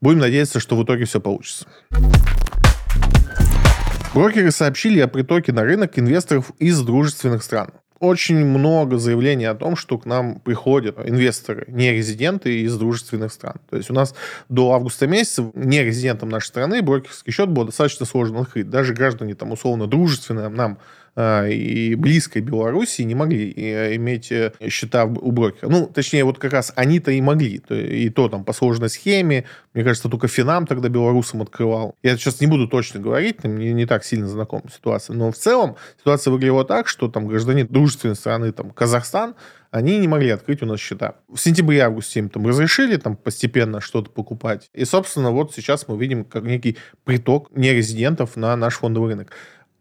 будем 0.00 0.18
надеяться, 0.18 0.60
что 0.60 0.76
в 0.76 0.84
итоге 0.84 1.04
все 1.04 1.20
получится. 1.20 1.66
Брокеры 4.14 4.50
сообщили 4.50 5.00
о 5.00 5.08
притоке 5.08 5.52
на 5.52 5.62
рынок 5.62 5.98
инвесторов 5.98 6.52
из 6.58 6.80
дружественных 6.80 7.42
стран 7.42 7.70
очень 7.98 8.44
много 8.44 8.98
заявлений 8.98 9.46
о 9.46 9.54
том, 9.54 9.76
что 9.76 9.98
к 9.98 10.06
нам 10.06 10.40
приходят 10.40 10.98
инвесторы, 11.04 11.64
не 11.68 11.92
резиденты 11.92 12.60
из 12.60 12.76
дружественных 12.76 13.32
стран. 13.32 13.56
То 13.70 13.76
есть 13.76 13.90
у 13.90 13.94
нас 13.94 14.14
до 14.48 14.72
августа 14.72 15.06
месяца 15.06 15.50
не 15.54 15.82
резидентам 15.82 16.28
нашей 16.28 16.48
страны 16.48 16.82
брокерский 16.82 17.32
счет 17.32 17.48
было 17.48 17.66
достаточно 17.66 18.06
сложно 18.06 18.40
открыть. 18.40 18.68
Даже 18.68 18.94
граждане 18.94 19.34
там 19.34 19.52
условно 19.52 19.86
дружественные 19.86 20.48
нам 20.48 20.78
и 21.16 21.94
близкой 21.94 22.42
Белоруссии 22.42 23.02
не 23.02 23.14
могли 23.14 23.50
э, 23.56 23.96
иметь 23.96 24.30
э, 24.30 24.52
счета 24.68 25.06
у 25.06 25.32
брокера. 25.32 25.68
Ну, 25.68 25.86
точнее, 25.86 26.24
вот 26.24 26.38
как 26.38 26.52
раз 26.52 26.72
они-то 26.76 27.10
и 27.10 27.20
могли. 27.22 27.62
И 27.70 28.10
то 28.10 28.28
там 28.28 28.44
по 28.44 28.52
сложной 28.52 28.90
схеме. 28.90 29.44
Мне 29.72 29.82
кажется, 29.82 30.10
только 30.10 30.28
Финам 30.28 30.66
тогда 30.66 30.88
белорусам 30.88 31.40
открывал. 31.40 31.94
Я 32.02 32.16
сейчас 32.16 32.40
не 32.40 32.46
буду 32.46 32.68
точно 32.68 33.00
говорить, 33.00 33.42
мне 33.44 33.72
не 33.72 33.86
так 33.86 34.04
сильно 34.04 34.28
знакома 34.28 34.64
ситуация. 34.70 35.16
Но 35.16 35.32
в 35.32 35.36
целом 35.36 35.76
ситуация 35.98 36.30
выглядела 36.30 36.64
так, 36.64 36.86
что 36.86 37.08
там 37.08 37.26
граждане 37.26 37.64
дружественной 37.64 38.14
страны, 38.14 38.52
там 38.52 38.70
Казахстан, 38.70 39.34
они 39.70 39.98
не 39.98 40.08
могли 40.08 40.30
открыть 40.30 40.62
у 40.62 40.66
нас 40.66 40.80
счета. 40.80 41.16
В 41.28 41.38
сентябре-августе 41.38 42.20
им 42.20 42.28
там 42.28 42.46
разрешили 42.46 42.96
там 42.96 43.16
постепенно 43.16 43.80
что-то 43.80 44.10
покупать. 44.10 44.70
И, 44.72 44.84
собственно, 44.84 45.30
вот 45.30 45.54
сейчас 45.54 45.88
мы 45.88 45.98
видим 45.98 46.24
как 46.24 46.44
некий 46.44 46.78
приток 47.04 47.50
нерезидентов 47.54 48.36
на 48.36 48.56
наш 48.56 48.76
фондовый 48.76 49.10
рынок. 49.10 49.32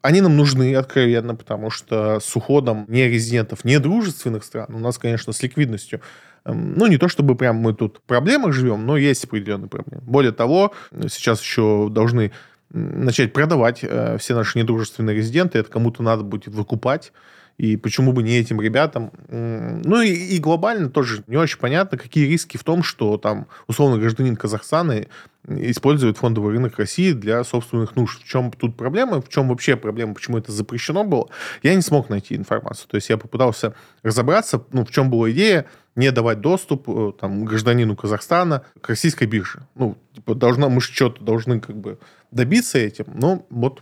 Они 0.05 0.21
нам 0.21 0.37
нужны, 0.37 0.75
откровенно, 0.75 1.35
потому 1.35 1.71
что 1.71 2.19
с 2.19 2.35
уходом 2.35 2.85
не 2.87 3.07
резидентов, 3.07 3.65
не 3.65 3.79
дружественных 3.79 4.43
стран, 4.43 4.67
у 4.69 4.77
нас, 4.77 4.99
конечно, 4.99 5.33
с 5.33 5.41
ликвидностью 5.41 5.99
эм, 6.45 6.75
ну, 6.75 6.85
не 6.85 6.97
то 6.97 7.07
чтобы 7.07 7.35
прям 7.35 7.55
мы 7.55 7.73
тут 7.73 7.97
в 7.97 8.01
проблемах 8.01 8.53
живем, 8.53 8.85
но 8.85 8.97
есть 8.97 9.23
определенные 9.23 9.67
проблемы. 9.67 10.03
Более 10.05 10.31
того, 10.31 10.73
сейчас 11.09 11.41
еще 11.41 11.89
должны 11.89 12.31
начать 12.69 13.33
продавать 13.33 13.79
э, 13.81 14.17
все 14.19 14.35
наши 14.35 14.59
недружественные 14.59 15.15
резиденты, 15.15 15.57
это 15.57 15.71
кому-то 15.71 16.03
надо 16.03 16.23
будет 16.23 16.53
выкупать. 16.53 17.11
И 17.57 17.77
почему 17.77 18.11
бы 18.11 18.21
не 18.21 18.37
этим 18.37 18.59
ребятам? 18.59 19.11
Ну 19.29 20.01
и, 20.01 20.09
и 20.09 20.39
глобально 20.39 20.89
тоже 20.89 21.23
не 21.27 21.37
очень 21.37 21.57
понятно, 21.57 21.97
какие 21.97 22.27
риски 22.27 22.57
в 22.57 22.63
том, 22.63 22.83
что 22.83 23.17
там 23.17 23.47
условно 23.67 23.97
гражданин 23.97 24.35
Казахстана 24.35 25.05
использует 25.47 26.17
фондовый 26.17 26.53
рынок 26.53 26.77
России 26.79 27.13
для 27.13 27.43
собственных 27.43 27.95
нужд. 27.95 28.21
В 28.21 28.27
чем 28.27 28.51
тут 28.51 28.75
проблема? 28.75 29.21
В 29.21 29.29
чем 29.29 29.49
вообще 29.49 29.75
проблема? 29.75 30.15
Почему 30.15 30.37
это 30.37 30.51
запрещено 30.51 31.03
было? 31.03 31.29
Я 31.63 31.75
не 31.75 31.81
смог 31.81 32.09
найти 32.09 32.35
информацию. 32.35 32.87
То 32.89 32.95
есть 32.95 33.09
я 33.09 33.17
попытался 33.17 33.75
разобраться, 34.03 34.63
ну, 34.71 34.83
в 34.83 34.91
чем 34.91 35.09
была 35.09 35.31
идея 35.31 35.65
не 35.95 36.11
давать 36.11 36.41
доступ 36.41 36.89
э, 36.89 37.13
там, 37.19 37.45
гражданину 37.45 37.95
Казахстана 37.95 38.63
к 38.81 38.89
российской 38.89 39.25
бирже. 39.25 39.65
Ну, 39.75 39.97
типа, 40.13 40.35
должна, 40.35 40.67
мы 40.67 40.81
что-то 40.81 41.23
должны 41.23 41.61
как 41.61 41.77
бы 41.77 41.99
добиться 42.31 42.77
этим, 42.77 43.05
но 43.13 43.45
вот 43.49 43.81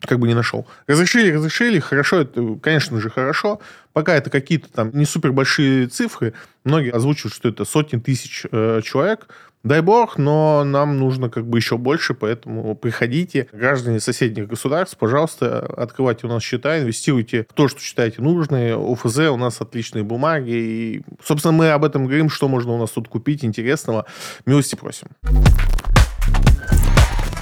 как 0.00 0.18
бы 0.18 0.28
не 0.28 0.34
нашел. 0.34 0.66
Разрешили, 0.86 1.32
разрешили, 1.32 1.78
хорошо, 1.80 2.20
это, 2.20 2.56
конечно 2.62 3.00
же, 3.00 3.10
хорошо. 3.10 3.60
Пока 3.92 4.14
это 4.14 4.30
какие-то 4.30 4.70
там 4.70 4.90
не 4.92 5.04
супер 5.04 5.32
большие 5.32 5.86
цифры, 5.86 6.34
многие 6.64 6.90
озвучивают, 6.90 7.34
что 7.34 7.48
это 7.48 7.64
сотни 7.64 7.98
тысяч 7.98 8.44
э, 8.50 8.80
человек, 8.84 9.28
Дай 9.64 9.80
бог, 9.80 10.18
но 10.18 10.62
нам 10.62 10.98
нужно 10.98 11.30
как 11.30 11.46
бы 11.46 11.56
еще 11.56 11.78
больше, 11.78 12.12
поэтому 12.12 12.74
приходите, 12.74 13.48
граждане 13.50 13.98
соседних 13.98 14.46
государств, 14.46 14.98
пожалуйста, 14.98 15.60
открывайте 15.60 16.26
у 16.26 16.28
нас 16.28 16.42
счета, 16.42 16.78
инвестируйте 16.78 17.46
в 17.48 17.54
то, 17.54 17.68
что 17.68 17.80
считаете 17.80 18.20
нужное. 18.20 18.76
ОФЗ 18.76 19.20
у 19.30 19.38
нас 19.38 19.62
отличные 19.62 20.04
бумаги. 20.04 20.50
И, 20.50 21.02
собственно, 21.24 21.52
мы 21.52 21.70
об 21.70 21.82
этом 21.82 22.04
говорим, 22.04 22.28
что 22.28 22.46
можно 22.46 22.72
у 22.72 22.78
нас 22.78 22.90
тут 22.90 23.08
купить 23.08 23.42
интересного. 23.42 24.04
Милости 24.44 24.74
просим 24.74 25.08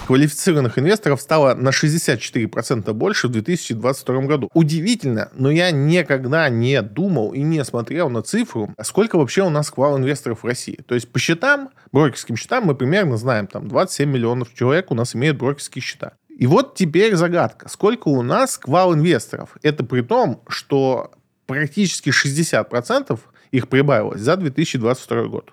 квалифицированных 0.06 0.78
инвесторов 0.78 1.20
стало 1.20 1.54
на 1.54 1.70
64% 1.70 2.92
больше 2.92 3.28
в 3.28 3.30
2022 3.30 4.20
году. 4.22 4.48
Удивительно, 4.52 5.30
но 5.34 5.50
я 5.50 5.70
никогда 5.70 6.48
не 6.48 6.82
думал 6.82 7.32
и 7.32 7.42
не 7.42 7.64
смотрел 7.64 8.10
на 8.10 8.22
цифру, 8.22 8.74
сколько 8.82 9.16
вообще 9.16 9.42
у 9.42 9.50
нас 9.50 9.70
квал 9.70 9.98
инвесторов 9.98 10.42
в 10.42 10.46
России. 10.46 10.80
То 10.86 10.94
есть 10.94 11.10
по 11.10 11.18
счетам, 11.18 11.70
брокерским 11.92 12.36
счетам 12.36 12.64
мы 12.64 12.74
примерно 12.74 13.16
знаем, 13.16 13.46
там 13.46 13.68
27 13.68 14.10
миллионов 14.10 14.52
человек 14.54 14.90
у 14.90 14.94
нас 14.94 15.14
имеют 15.14 15.38
брокерские 15.38 15.82
счета. 15.82 16.12
И 16.28 16.46
вот 16.46 16.74
теперь 16.74 17.14
загадка. 17.14 17.68
Сколько 17.68 18.08
у 18.08 18.22
нас 18.22 18.58
квал 18.58 18.94
инвесторов? 18.94 19.56
Это 19.62 19.84
при 19.84 20.00
том, 20.00 20.42
что 20.48 21.12
практически 21.46 22.10
60% 22.10 23.18
их 23.50 23.68
прибавилось 23.68 24.20
за 24.20 24.36
2022 24.36 25.24
год. 25.24 25.52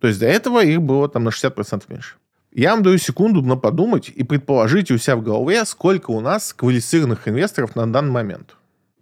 То 0.00 0.08
есть 0.08 0.20
до 0.20 0.26
этого 0.26 0.64
их 0.64 0.80
было 0.80 1.08
там 1.08 1.24
на 1.24 1.28
60% 1.28 1.84
меньше. 1.88 2.14
Я 2.54 2.74
вам 2.74 2.82
даю 2.82 2.98
секунду 2.98 3.40
на 3.40 3.56
подумать 3.56 4.10
и 4.14 4.24
предположить 4.24 4.90
у 4.90 4.98
себя 4.98 5.16
в 5.16 5.22
голове, 5.22 5.64
сколько 5.64 6.10
у 6.10 6.20
нас 6.20 6.52
квалифицированных 6.52 7.26
инвесторов 7.26 7.76
на 7.76 7.90
данный 7.90 8.12
момент. 8.12 8.56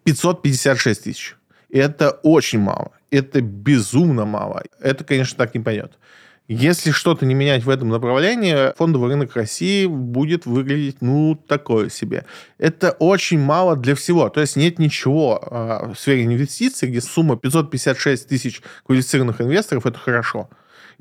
556 0.04 1.02
тысяч. 1.02 1.36
Это 1.68 2.10
очень 2.22 2.60
мало. 2.60 2.92
Это 3.10 3.40
безумно 3.40 4.24
мало. 4.24 4.62
Это, 4.78 5.02
конечно, 5.02 5.36
так 5.36 5.52
не 5.54 5.60
пойдет. 5.60 5.98
Если 6.46 6.92
что-то 6.92 7.26
не 7.26 7.34
менять 7.34 7.64
в 7.64 7.70
этом 7.70 7.88
направлении, 7.88 8.72
фондовый 8.76 9.10
рынок 9.10 9.34
России 9.34 9.86
будет 9.86 10.46
выглядеть, 10.46 11.00
ну, 11.00 11.34
такое 11.34 11.88
себе. 11.88 12.26
Это 12.58 12.92
очень 12.92 13.40
мало 13.40 13.76
для 13.76 13.96
всего. 13.96 14.28
То 14.28 14.40
есть 14.40 14.54
нет 14.54 14.78
ничего 14.78 15.40
э, 15.42 15.92
в 15.92 15.98
сфере 15.98 16.24
инвестиций, 16.24 16.88
где 16.88 17.00
сумма 17.00 17.36
556 17.36 18.28
тысяч 18.28 18.62
квалифицированных 18.84 19.40
инвесторов– 19.40 19.86
это 19.86 19.98
хорошо 19.98 20.48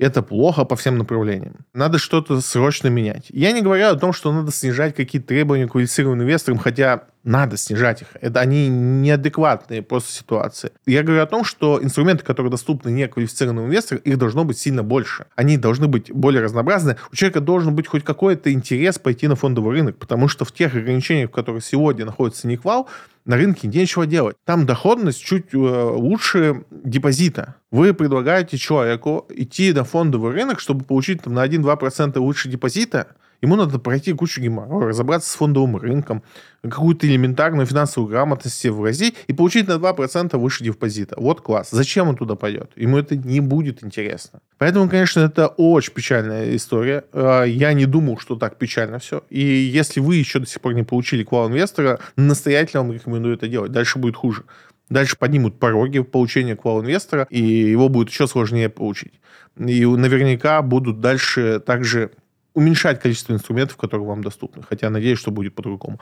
это 0.00 0.22
плохо 0.22 0.64
по 0.64 0.76
всем 0.76 0.96
направлениям. 0.96 1.66
Надо 1.74 1.98
что-то 1.98 2.40
срочно 2.40 2.88
менять. 2.88 3.26
Я 3.28 3.52
не 3.52 3.60
говорю 3.60 3.86
о 3.86 3.94
том, 3.96 4.14
что 4.14 4.32
надо 4.32 4.50
снижать 4.50 4.96
какие-то 4.96 5.28
требования 5.28 5.68
к 5.68 5.72
квалифицированным 5.72 6.24
инвесторам, 6.24 6.58
хотя 6.58 7.04
надо 7.22 7.56
снижать 7.56 8.02
их. 8.02 8.08
Это 8.20 8.40
они 8.40 8.68
неадекватные 8.68 9.82
просто 9.82 10.12
ситуации. 10.12 10.72
Я 10.86 11.02
говорю 11.02 11.22
о 11.22 11.26
том, 11.26 11.44
что 11.44 11.82
инструменты, 11.82 12.24
которые 12.24 12.50
доступны 12.50 12.90
неквалифицированным 12.90 13.66
инвесторам, 13.66 14.02
их 14.04 14.18
должно 14.18 14.44
быть 14.44 14.58
сильно 14.58 14.82
больше. 14.82 15.26
Они 15.36 15.56
должны 15.56 15.86
быть 15.86 16.10
более 16.12 16.42
разнообразны. 16.42 16.96
У 17.12 17.16
человека 17.16 17.40
должен 17.40 17.74
быть 17.74 17.86
хоть 17.86 18.04
какой-то 18.04 18.52
интерес 18.52 18.98
пойти 18.98 19.28
на 19.28 19.36
фондовый 19.36 19.72
рынок, 19.72 19.96
потому 19.96 20.28
что 20.28 20.44
в 20.44 20.52
тех 20.52 20.74
ограничениях, 20.74 21.30
в 21.30 21.32
которых 21.32 21.64
сегодня 21.64 22.06
находится 22.06 22.48
Никвал, 22.48 22.88
на 23.26 23.36
рынке 23.36 23.68
нечего 23.68 24.06
делать. 24.06 24.36
Там 24.44 24.66
доходность 24.66 25.22
чуть 25.22 25.52
э, 25.52 25.56
лучше 25.56 26.64
депозита. 26.70 27.56
Вы 27.70 27.94
предлагаете 27.94 28.56
человеку 28.56 29.26
идти 29.28 29.72
на 29.72 29.84
фондовый 29.84 30.32
рынок, 30.32 30.58
чтобы 30.58 30.84
получить 30.84 31.22
там, 31.22 31.34
на 31.34 31.46
1-2% 31.46 32.18
лучше 32.18 32.48
депозита, 32.48 33.08
Ему 33.42 33.56
надо 33.56 33.78
пройти 33.78 34.12
кучу 34.12 34.40
геморроя, 34.40 34.88
разобраться 34.88 35.30
с 35.30 35.34
фондовым 35.34 35.76
рынком, 35.76 36.22
какую-то 36.62 37.06
элементарную 37.06 37.66
финансовую 37.66 38.10
грамотность 38.10 38.56
себе 38.56 38.72
вразить 38.72 39.14
и 39.28 39.32
получить 39.32 39.66
на 39.66 39.72
2% 39.72 40.36
выше 40.36 40.62
депозита. 40.62 41.14
Вот 41.18 41.40
класс. 41.40 41.70
Зачем 41.70 42.08
он 42.08 42.16
туда 42.16 42.34
пойдет? 42.34 42.70
Ему 42.76 42.98
это 42.98 43.16
не 43.16 43.40
будет 43.40 43.82
интересно. 43.82 44.40
Поэтому, 44.58 44.88
конечно, 44.90 45.20
это 45.20 45.48
очень 45.48 45.94
печальная 45.94 46.54
история. 46.54 47.04
А, 47.12 47.44
я 47.44 47.72
не 47.72 47.86
думал, 47.86 48.18
что 48.18 48.36
так 48.36 48.56
печально 48.56 48.98
все. 48.98 49.22
И 49.30 49.40
если 49.40 50.00
вы 50.00 50.16
еще 50.16 50.38
до 50.38 50.46
сих 50.46 50.60
пор 50.60 50.74
не 50.74 50.82
получили 50.82 51.24
квал 51.24 51.48
инвестора, 51.48 51.98
настоятельно 52.16 52.82
вам 52.82 52.92
рекомендую 52.92 53.34
это 53.36 53.48
делать. 53.48 53.72
Дальше 53.72 53.98
будет 53.98 54.16
хуже. 54.16 54.44
Дальше 54.90 55.16
поднимут 55.16 55.58
пороги 55.58 56.00
получения 56.00 56.56
квал 56.56 56.82
инвестора, 56.82 57.26
и 57.30 57.40
его 57.40 57.88
будет 57.88 58.10
еще 58.10 58.26
сложнее 58.26 58.68
получить. 58.68 59.14
И 59.56 59.86
наверняка 59.86 60.60
будут 60.62 61.00
дальше 61.00 61.60
также 61.64 62.10
уменьшать 62.54 63.00
количество 63.00 63.32
инструментов, 63.32 63.76
которые 63.76 64.06
вам 64.06 64.22
доступны. 64.22 64.62
Хотя 64.62 64.90
надеюсь, 64.90 65.18
что 65.18 65.30
будет 65.30 65.54
по-другому. 65.54 66.00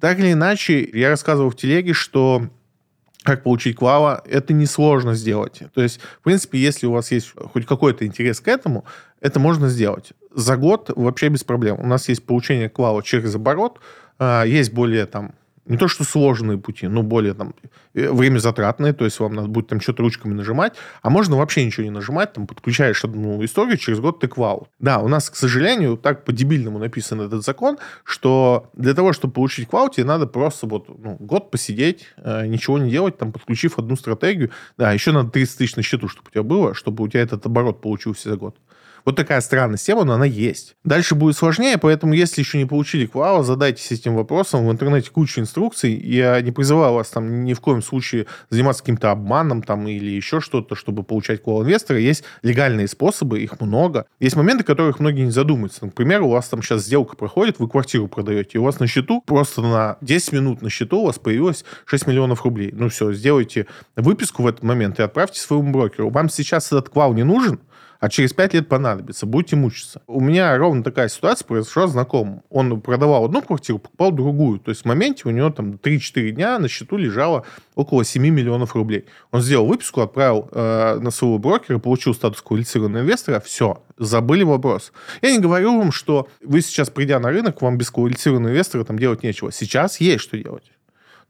Так 0.00 0.18
или 0.18 0.32
иначе, 0.32 0.88
я 0.92 1.10
рассказывал 1.10 1.50
в 1.50 1.56
телеге, 1.56 1.92
что 1.92 2.48
как 3.22 3.44
получить 3.44 3.76
квала, 3.76 4.22
это 4.24 4.52
несложно 4.52 5.14
сделать. 5.14 5.62
То 5.74 5.82
есть, 5.82 6.00
в 6.20 6.24
принципе, 6.24 6.58
если 6.58 6.86
у 6.86 6.92
вас 6.92 7.12
есть 7.12 7.32
хоть 7.52 7.66
какой-то 7.66 8.04
интерес 8.04 8.40
к 8.40 8.48
этому, 8.48 8.84
это 9.20 9.38
можно 9.38 9.68
сделать. 9.68 10.12
За 10.34 10.56
год 10.56 10.90
вообще 10.94 11.28
без 11.28 11.44
проблем. 11.44 11.78
У 11.78 11.86
нас 11.86 12.08
есть 12.08 12.24
получение 12.26 12.68
квала 12.68 13.02
через 13.02 13.34
оборот, 13.34 13.78
а, 14.18 14.44
есть 14.44 14.72
более 14.72 15.06
там 15.06 15.34
не 15.66 15.76
то 15.76 15.88
что 15.88 16.04
сложные 16.04 16.58
пути, 16.58 16.88
но 16.88 17.02
более 17.02 17.34
там 17.34 17.54
э, 17.94 18.10
время 18.10 18.38
затратные, 18.38 18.92
то 18.92 19.04
есть 19.04 19.20
вам 19.20 19.34
надо 19.34 19.48
будет 19.48 19.68
там 19.68 19.80
что-то 19.80 20.02
ручками 20.02 20.34
нажимать, 20.34 20.74
а 21.02 21.10
можно 21.10 21.36
вообще 21.36 21.64
ничего 21.64 21.84
не 21.84 21.90
нажимать, 21.90 22.32
там 22.32 22.46
подключаешь 22.46 23.04
одну 23.04 23.44
историю, 23.44 23.76
через 23.76 24.00
год 24.00 24.20
ты 24.20 24.28
квал. 24.28 24.68
Да, 24.80 24.98
у 24.98 25.08
нас, 25.08 25.30
к 25.30 25.36
сожалению, 25.36 25.96
так 25.96 26.24
по-дебильному 26.24 26.78
написан 26.78 27.20
этот 27.20 27.44
закон, 27.44 27.78
что 28.04 28.70
для 28.74 28.94
того, 28.94 29.12
чтобы 29.12 29.34
получить 29.34 29.68
квал, 29.68 29.88
тебе 29.88 30.04
надо 30.04 30.26
просто 30.26 30.66
вот 30.66 30.88
ну, 30.88 31.16
год 31.20 31.50
посидеть, 31.50 32.06
э, 32.16 32.46
ничего 32.46 32.78
не 32.78 32.90
делать, 32.90 33.18
там 33.18 33.32
подключив 33.32 33.78
одну 33.78 33.96
стратегию. 33.96 34.50
Да, 34.76 34.92
еще 34.92 35.12
надо 35.12 35.30
30 35.30 35.58
тысяч 35.58 35.76
на 35.76 35.82
счету, 35.82 36.08
чтобы 36.08 36.28
у 36.28 36.30
тебя 36.32 36.42
было, 36.42 36.74
чтобы 36.74 37.04
у 37.04 37.08
тебя 37.08 37.22
этот 37.22 37.46
оборот 37.46 37.80
получился 37.80 38.30
за 38.30 38.36
год. 38.36 38.56
Вот 39.04 39.16
такая 39.16 39.40
странная 39.40 39.76
система, 39.76 40.04
но 40.04 40.14
она 40.14 40.24
есть. 40.24 40.76
Дальше 40.84 41.14
будет 41.14 41.36
сложнее, 41.36 41.78
поэтому 41.78 42.12
если 42.12 42.40
еще 42.40 42.58
не 42.58 42.66
получили 42.66 43.06
квала, 43.06 43.42
задайтесь 43.42 43.90
этим 43.90 44.14
вопросом. 44.14 44.66
В 44.66 44.70
интернете 44.70 45.10
куча 45.10 45.40
инструкций. 45.40 45.92
Я 45.92 46.40
не 46.40 46.52
призываю 46.52 46.94
вас 46.94 47.08
там 47.08 47.44
ни 47.44 47.54
в 47.54 47.60
коем 47.60 47.82
случае 47.82 48.26
заниматься 48.50 48.82
каким-то 48.82 49.10
обманом 49.10 49.62
там 49.62 49.88
или 49.88 50.10
еще 50.10 50.40
что-то, 50.40 50.74
чтобы 50.74 51.02
получать 51.02 51.42
квал 51.42 51.62
инвестора. 51.62 51.98
Есть 51.98 52.24
легальные 52.42 52.88
способы, 52.88 53.40
их 53.40 53.60
много. 53.60 54.06
Есть 54.20 54.36
моменты, 54.36 54.64
которых 54.64 55.00
многие 55.00 55.22
не 55.22 55.30
задумываются. 55.30 55.84
Например, 55.84 56.22
у 56.22 56.30
вас 56.30 56.48
там 56.48 56.62
сейчас 56.62 56.84
сделка 56.84 57.16
проходит, 57.16 57.58
вы 57.58 57.68
квартиру 57.68 58.08
продаете, 58.08 58.50
и 58.54 58.58
у 58.58 58.64
вас 58.64 58.78
на 58.78 58.86
счету 58.86 59.22
просто 59.26 59.62
на 59.62 59.96
10 60.00 60.32
минут 60.32 60.62
на 60.62 60.70
счету 60.70 61.00
у 61.00 61.06
вас 61.06 61.18
появилось 61.18 61.64
6 61.86 62.06
миллионов 62.06 62.44
рублей. 62.44 62.70
Ну 62.72 62.88
все, 62.88 63.12
сделайте 63.12 63.66
выписку 63.96 64.42
в 64.42 64.46
этот 64.46 64.62
момент 64.62 64.98
и 65.00 65.02
отправьте 65.02 65.40
своему 65.40 65.72
брокеру. 65.72 66.10
Вам 66.10 66.28
сейчас 66.28 66.66
этот 66.68 66.88
квал 66.88 67.14
не 67.14 67.24
нужен, 67.24 67.60
а 68.02 68.08
через 68.08 68.32
5 68.32 68.54
лет 68.54 68.68
понадобится, 68.68 69.26
будете 69.26 69.54
мучиться. 69.54 70.02
У 70.08 70.18
меня 70.20 70.58
ровно 70.58 70.82
такая 70.82 71.06
ситуация 71.06 71.46
произошла 71.46 71.86
знакомым. 71.86 72.42
Он 72.50 72.80
продавал 72.80 73.26
одну 73.26 73.42
квартиру, 73.42 73.78
покупал 73.78 74.10
другую. 74.10 74.58
То 74.58 74.72
есть 74.72 74.82
в 74.82 74.86
моменте 74.86 75.22
у 75.26 75.30
него 75.30 75.50
там 75.50 75.74
3-4 75.74 76.30
дня 76.30 76.58
на 76.58 76.66
счету 76.66 76.96
лежало 76.96 77.46
около 77.76 78.04
7 78.04 78.20
миллионов 78.20 78.74
рублей. 78.74 79.04
Он 79.30 79.40
сделал 79.40 79.68
выписку, 79.68 80.00
отправил 80.00 80.48
э, 80.50 80.98
на 80.98 81.12
своего 81.12 81.38
брокера, 81.38 81.78
получил 81.78 82.12
статус 82.12 82.42
квалифицированного 82.42 83.04
инвестора, 83.04 83.38
все, 83.38 83.80
забыли 83.96 84.42
вопрос. 84.42 84.92
Я 85.22 85.30
не 85.30 85.38
говорю 85.38 85.78
вам, 85.78 85.92
что 85.92 86.26
вы 86.42 86.60
сейчас, 86.60 86.90
придя 86.90 87.20
на 87.20 87.30
рынок, 87.30 87.62
вам 87.62 87.78
без 87.78 87.92
квалифицированного 87.92 88.50
инвестора 88.50 88.82
там 88.82 88.98
делать 88.98 89.22
нечего. 89.22 89.52
Сейчас 89.52 90.00
есть 90.00 90.24
что 90.24 90.36
делать. 90.36 90.72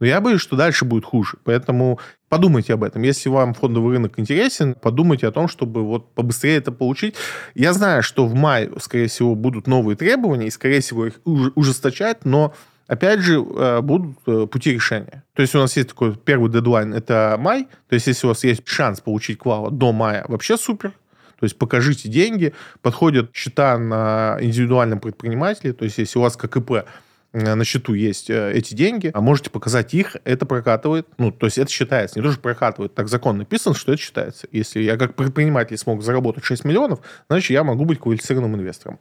Но 0.03 0.09
я 0.09 0.21
боюсь, 0.21 0.41
что 0.41 0.57
дальше 0.57 0.85
будет 0.85 1.05
хуже. 1.05 1.39
Поэтому 1.45 2.01
подумайте 2.29 2.75
об 2.75 2.83
этом. 2.83 3.03
Если 3.03 3.29
вам 3.29 3.55
фондовый 3.55 3.93
рынок 3.93 4.19
интересен, 4.19 4.75
подумайте 4.75 5.29
о 5.29 5.31
том, 5.31 5.47
чтобы 5.47 5.85
вот 5.85 6.13
побыстрее 6.13 6.57
это 6.57 6.73
получить. 6.73 7.15
Я 7.55 7.73
знаю, 7.73 8.03
что 8.03 8.27
в 8.27 8.35
мае, 8.35 8.69
скорее 8.81 9.07
всего, 9.07 9.37
будут 9.37 9.69
новые 9.69 9.95
требования, 9.95 10.49
и, 10.49 10.51
скорее 10.51 10.81
всего, 10.81 11.07
их 11.07 11.21
ужесточать, 11.25 12.25
но 12.25 12.53
опять 12.89 13.21
же, 13.21 13.35
э, 13.35 13.81
будут 13.81 14.19
э, 14.27 14.49
пути 14.49 14.73
решения. 14.73 15.23
То 15.35 15.43
есть 15.43 15.55
у 15.55 15.59
нас 15.59 15.77
есть 15.77 15.91
такой 15.91 16.17
первый 16.17 16.51
дедлайн, 16.51 16.93
это 16.95 17.37
май. 17.39 17.69
То 17.89 17.95
есть 17.95 18.09
если 18.09 18.27
у 18.27 18.31
вас 18.31 18.43
есть 18.43 18.67
шанс 18.67 19.01
получить 19.01 19.39
квала 19.39 19.71
до 19.71 19.93
мая, 19.93 20.25
вообще 20.27 20.57
супер. 20.57 20.91
То 21.39 21.45
есть 21.45 21.57
покажите 21.57 22.09
деньги, 22.09 22.55
подходят 22.81 23.31
счета 23.33 23.79
на 23.79 24.37
индивидуальном 24.41 24.99
предпринимателе. 24.99 25.73
То 25.73 25.85
есть 25.85 25.99
если 25.99 26.19
у 26.19 26.23
вас 26.23 26.37
как 26.37 26.57
ИП 26.57 26.87
на 27.33 27.65
счету 27.65 27.95
есть 27.95 28.29
э, 28.29 28.53
эти 28.53 28.75
деньги, 28.75 29.11
а 29.13 29.21
можете 29.21 29.51
показать 29.51 29.95
их, 29.95 30.17
это 30.25 30.45
прокатывает. 30.45 31.07
Ну, 31.19 31.31
то 31.33 31.47
есть 31.47 31.59
это 31.59 31.71
считается. 31.71 32.19
Не 32.19 32.25
то, 32.25 32.33
что 32.33 32.41
прокатывает, 32.41 32.95
так 32.95 33.09
закон 33.09 33.39
написан, 33.39 33.75
что 33.75 33.93
это 33.93 34.03
считается. 34.03 34.47
Если 34.53 34.81
я 34.81 34.97
как 34.97 35.15
предприниматель 35.15 35.79
смог 35.79 36.03
заработать 36.03 36.45
6 36.45 36.65
миллионов, 36.65 37.01
значит, 37.29 37.51
я 37.51 37.65
могу 37.65 37.85
быть 37.85 37.99
квалифицированным 37.99 38.57
инвестором. 38.57 38.99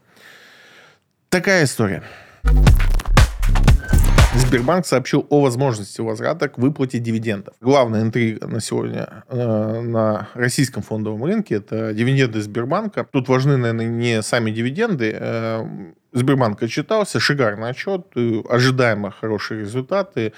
Такая 1.29 1.65
история. 1.65 2.03
Сбербанк 4.33 4.85
сообщил 4.85 5.25
о 5.29 5.41
возможности 5.41 5.99
возврата 5.99 6.47
к 6.47 6.57
выплате 6.57 6.99
дивидендов. 6.99 7.53
Главная 7.59 8.01
интрига 8.01 8.47
на 8.47 8.61
сегодня 8.61 9.23
э, 9.27 9.81
на 9.81 10.29
российском 10.33 10.83
фондовом 10.83 11.25
рынке– 11.25 11.55
это 11.55 11.93
дивиденды 11.93 12.41
Сбербанка. 12.41 13.05
Тут 13.11 13.27
важны, 13.27 13.57
наверное, 13.57 13.87
не 13.87 14.21
сами 14.21 14.51
дивиденды. 14.51 15.13
Э, 15.13 15.65
Сбербанк 16.13 16.63
отчитался, 16.63 17.19
шикарный 17.19 17.69
отчет, 17.69 18.07
ожидаемо 18.49 19.11
хорошие 19.11 19.61
результаты 19.61 20.33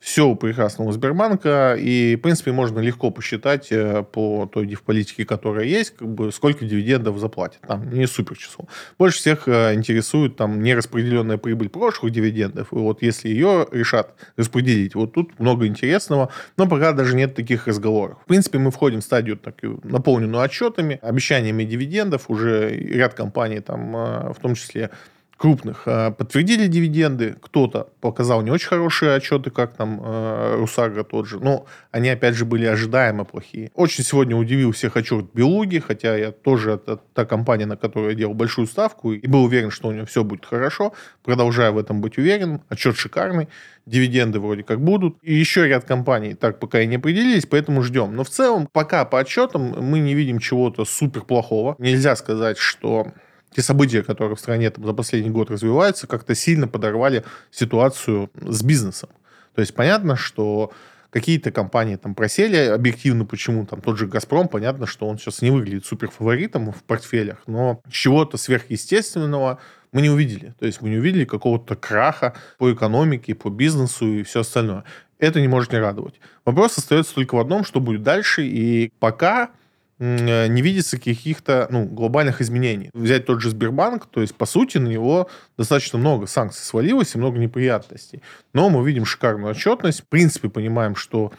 все 0.00 0.28
у 0.28 0.36
прекрасного 0.36 0.92
Сбербанка, 0.92 1.74
и, 1.78 2.16
в 2.16 2.20
принципе, 2.20 2.52
можно 2.52 2.78
легко 2.78 3.10
посчитать 3.10 3.72
э, 3.72 4.04
по 4.04 4.46
той 4.46 4.66
дивполитике, 4.66 5.24
которая 5.24 5.64
есть, 5.64 5.96
как 5.96 6.08
бы, 6.08 6.30
сколько 6.30 6.64
дивидендов 6.64 7.18
заплатят. 7.18 7.60
Там 7.66 7.90
не 7.90 8.06
супер 8.06 8.38
число. 8.38 8.66
Больше 8.98 9.18
всех 9.18 9.48
э, 9.48 9.74
интересует 9.74 10.36
там 10.36 10.62
нераспределенная 10.62 11.36
прибыль 11.36 11.68
прошлых 11.68 12.12
дивидендов, 12.12 12.72
и 12.72 12.76
вот 12.76 13.02
если 13.02 13.28
ее 13.28 13.66
решат 13.72 14.14
распределить, 14.36 14.94
вот 14.94 15.14
тут 15.14 15.38
много 15.40 15.66
интересного, 15.66 16.30
но 16.56 16.68
пока 16.68 16.92
даже 16.92 17.16
нет 17.16 17.34
таких 17.34 17.66
разговоров. 17.66 18.18
В 18.24 18.28
принципе, 18.28 18.58
мы 18.58 18.70
входим 18.70 19.00
в 19.00 19.04
стадию 19.04 19.36
такую 19.36 19.80
наполненную 19.82 20.42
отчетами, 20.42 21.00
обещаниями 21.02 21.64
дивидендов, 21.64 22.26
уже 22.30 22.70
ряд 22.70 23.14
компаний, 23.14 23.60
там, 23.60 23.96
э, 23.96 24.32
в 24.32 24.38
том 24.40 24.54
числе 24.54 24.90
крупных 25.38 25.84
э, 25.86 26.10
подтвердили 26.10 26.66
дивиденды, 26.66 27.36
кто-то 27.40 27.88
показал 28.00 28.42
не 28.42 28.50
очень 28.50 28.68
хорошие 28.68 29.14
отчеты, 29.14 29.50
как 29.50 29.76
там 29.76 30.00
э, 30.04 30.56
Русага 30.56 31.04
тот 31.04 31.26
же, 31.26 31.38
но 31.38 31.64
они, 31.92 32.08
опять 32.08 32.34
же, 32.34 32.44
были 32.44 32.66
ожидаемо 32.66 33.24
плохие. 33.24 33.70
Очень 33.74 34.04
сегодня 34.04 34.36
удивил 34.36 34.72
всех 34.72 34.96
отчет 34.96 35.26
Белуги, 35.32 35.78
хотя 35.78 36.16
я 36.16 36.32
тоже, 36.32 36.72
это 36.72 36.98
та 37.14 37.24
компания, 37.24 37.66
на 37.66 37.76
которую 37.76 38.10
я 38.10 38.16
делал 38.16 38.34
большую 38.34 38.66
ставку, 38.66 39.12
и 39.12 39.26
был 39.26 39.44
уверен, 39.44 39.70
что 39.70 39.88
у 39.88 39.92
него 39.92 40.06
все 40.06 40.24
будет 40.24 40.44
хорошо, 40.44 40.92
продолжаю 41.22 41.72
в 41.72 41.78
этом 41.78 42.00
быть 42.00 42.18
уверен, 42.18 42.60
отчет 42.68 42.96
шикарный, 42.96 43.48
дивиденды 43.86 44.40
вроде 44.40 44.64
как 44.64 44.80
будут. 44.80 45.18
И 45.22 45.34
еще 45.34 45.68
ряд 45.68 45.84
компаний 45.84 46.34
так 46.34 46.58
пока 46.58 46.80
и 46.80 46.86
не 46.86 46.96
определились, 46.96 47.46
поэтому 47.46 47.82
ждем. 47.82 48.16
Но 48.16 48.24
в 48.24 48.28
целом, 48.28 48.68
пока 48.72 49.04
по 49.04 49.20
отчетам 49.20 49.74
мы 49.80 50.00
не 50.00 50.14
видим 50.14 50.40
чего-то 50.40 50.84
супер 50.84 51.22
плохого. 51.22 51.76
Нельзя 51.78 52.16
сказать, 52.16 52.58
что 52.58 53.12
те 53.54 53.62
события, 53.62 54.02
которые 54.02 54.36
в 54.36 54.40
стране 54.40 54.70
там, 54.70 54.84
за 54.84 54.92
последний 54.92 55.30
год 55.30 55.50
развиваются, 55.50 56.06
как-то 56.06 56.34
сильно 56.34 56.68
подорвали 56.68 57.24
ситуацию 57.50 58.30
с 58.40 58.62
бизнесом. 58.62 59.10
То 59.54 59.60
есть 59.60 59.74
понятно, 59.74 60.16
что 60.16 60.72
какие-то 61.10 61.50
компании 61.50 61.96
там 61.96 62.14
просели 62.14 62.56
объективно, 62.56 63.24
почему 63.24 63.66
там 63.66 63.80
тот 63.80 63.96
же 63.98 64.06
«Газпром», 64.06 64.48
понятно, 64.48 64.86
что 64.86 65.08
он 65.08 65.18
сейчас 65.18 65.42
не 65.42 65.50
выглядит 65.50 65.86
суперфаворитом 65.86 66.72
в 66.72 66.82
портфелях, 66.82 67.38
но 67.46 67.80
чего-то 67.90 68.36
сверхъестественного 68.36 69.58
мы 69.90 70.02
не 70.02 70.10
увидели. 70.10 70.54
То 70.58 70.66
есть 70.66 70.82
мы 70.82 70.90
не 70.90 70.98
увидели 70.98 71.24
какого-то 71.24 71.76
краха 71.76 72.34
по 72.58 72.72
экономике, 72.72 73.34
по 73.34 73.48
бизнесу 73.48 74.06
и 74.06 74.22
все 74.22 74.40
остальное. 74.40 74.84
Это 75.18 75.40
не 75.40 75.48
может 75.48 75.72
не 75.72 75.78
радовать. 75.78 76.20
Вопрос 76.44 76.78
остается 76.78 77.14
только 77.14 77.34
в 77.34 77.38
одном, 77.38 77.64
что 77.64 77.80
будет 77.80 78.02
дальше, 78.02 78.44
и 78.44 78.92
пока 79.00 79.50
не 79.98 80.62
видится 80.62 80.98
каких-то 80.98 81.66
ну, 81.70 81.84
глобальных 81.84 82.40
изменений. 82.40 82.90
Взять 82.94 83.26
тот 83.26 83.40
же 83.40 83.50
Сбербанк, 83.50 84.06
то 84.06 84.20
есть, 84.20 84.34
по 84.34 84.46
сути, 84.46 84.78
на 84.78 84.88
него 84.88 85.28
достаточно 85.56 85.98
много 85.98 86.26
санкций 86.26 86.64
свалилось 86.64 87.14
и 87.14 87.18
много 87.18 87.38
неприятностей. 87.38 88.22
Но 88.52 88.70
мы 88.70 88.86
видим 88.86 89.04
шикарную 89.04 89.50
отчетность. 89.50 90.02
В 90.02 90.06
принципе, 90.06 90.48
понимаем, 90.48 90.94
что 90.94 91.32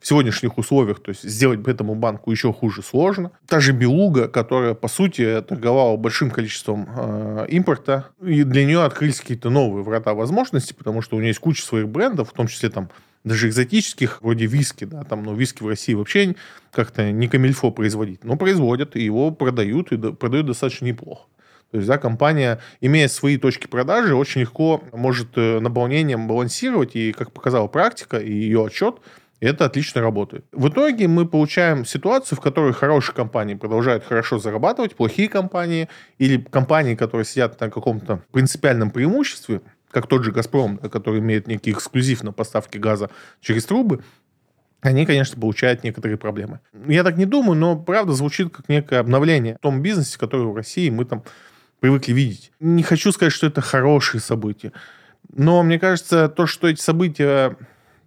в 0.00 0.06
сегодняшних 0.06 0.56
условиях, 0.58 1.00
то 1.00 1.10
есть 1.10 1.28
сделать 1.28 1.66
этому 1.66 1.94
банку 1.94 2.30
еще 2.30 2.52
хуже 2.52 2.82
сложно. 2.82 3.32
Та 3.46 3.60
же 3.60 3.72
Белуга, 3.72 4.28
которая, 4.28 4.74
по 4.74 4.88
сути, 4.88 5.42
торговала 5.42 5.96
большим 5.96 6.30
количеством 6.30 6.88
э, 6.96 7.46
импорта, 7.48 8.06
и 8.22 8.44
для 8.44 8.64
нее 8.64 8.84
открылись 8.84 9.20
какие-то 9.20 9.50
новые 9.50 9.82
врата 9.82 10.14
возможностей, 10.14 10.74
потому 10.74 11.02
что 11.02 11.16
у 11.16 11.18
нее 11.18 11.28
есть 11.28 11.40
куча 11.40 11.62
своих 11.62 11.88
брендов, 11.88 12.30
в 12.30 12.32
том 12.34 12.46
числе 12.46 12.68
там 12.68 12.90
даже 13.26 13.48
экзотических, 13.48 14.22
вроде 14.22 14.46
виски, 14.46 14.84
да, 14.84 15.02
там, 15.02 15.24
но 15.24 15.34
виски 15.34 15.62
в 15.62 15.66
России 15.66 15.94
вообще 15.94 16.36
как-то 16.70 17.10
не 17.10 17.26
камильфо 17.26 17.72
производить, 17.72 18.22
но 18.22 18.36
производят, 18.36 18.94
и 18.94 19.02
его 19.02 19.32
продают, 19.32 19.90
и 19.92 19.96
продают 19.96 20.46
достаточно 20.46 20.86
неплохо. 20.86 21.26
То 21.72 21.78
есть, 21.78 21.88
да, 21.88 21.98
компания, 21.98 22.60
имея 22.80 23.08
свои 23.08 23.36
точки 23.36 23.66
продажи, 23.66 24.14
очень 24.14 24.42
легко 24.42 24.84
может 24.92 25.36
э, 25.36 25.58
наполнением 25.58 26.28
балансировать, 26.28 26.94
и, 26.94 27.12
как 27.12 27.32
показала 27.32 27.66
практика, 27.66 28.18
и 28.18 28.32
ее 28.32 28.64
отчет, 28.64 29.00
это 29.40 29.64
отлично 29.64 30.00
работает. 30.00 30.46
В 30.52 30.68
итоге 30.68 31.08
мы 31.08 31.26
получаем 31.26 31.84
ситуацию, 31.84 32.38
в 32.38 32.40
которой 32.40 32.72
хорошие 32.72 33.14
компании 33.14 33.54
продолжают 33.54 34.04
хорошо 34.04 34.38
зарабатывать, 34.38 34.94
плохие 34.94 35.28
компании 35.28 35.88
или 36.18 36.38
компании, 36.38 36.94
которые 36.94 37.24
сидят 37.24 37.60
на 37.60 37.70
каком-то 37.70 38.22
принципиальном 38.30 38.90
преимуществе, 38.92 39.62
как 39.90 40.06
тот 40.06 40.24
же 40.24 40.32
«Газпром», 40.32 40.78
который 40.78 41.20
имеет 41.20 41.46
некий 41.46 41.72
эксклюзив 41.72 42.22
на 42.22 42.32
поставке 42.32 42.78
газа 42.78 43.10
через 43.40 43.64
трубы, 43.64 44.02
они, 44.80 45.06
конечно, 45.06 45.40
получают 45.40 45.84
некоторые 45.84 46.16
проблемы. 46.18 46.60
Я 46.86 47.02
так 47.02 47.16
не 47.16 47.26
думаю, 47.26 47.58
но 47.58 47.76
правда 47.76 48.12
звучит 48.12 48.54
как 48.54 48.68
некое 48.68 49.00
обновление 49.00 49.56
в 49.56 49.58
том 49.60 49.82
бизнесе, 49.82 50.18
который 50.18 50.46
в 50.46 50.54
России 50.54 50.90
мы 50.90 51.04
там 51.04 51.24
привыкли 51.80 52.12
видеть. 52.12 52.52
Не 52.60 52.82
хочу 52.82 53.10
сказать, 53.12 53.32
что 53.32 53.46
это 53.46 53.60
хорошие 53.60 54.20
события, 54.20 54.72
но 55.32 55.62
мне 55.62 55.78
кажется, 55.78 56.28
то, 56.28 56.46
что 56.46 56.68
эти 56.68 56.80
события 56.80 57.56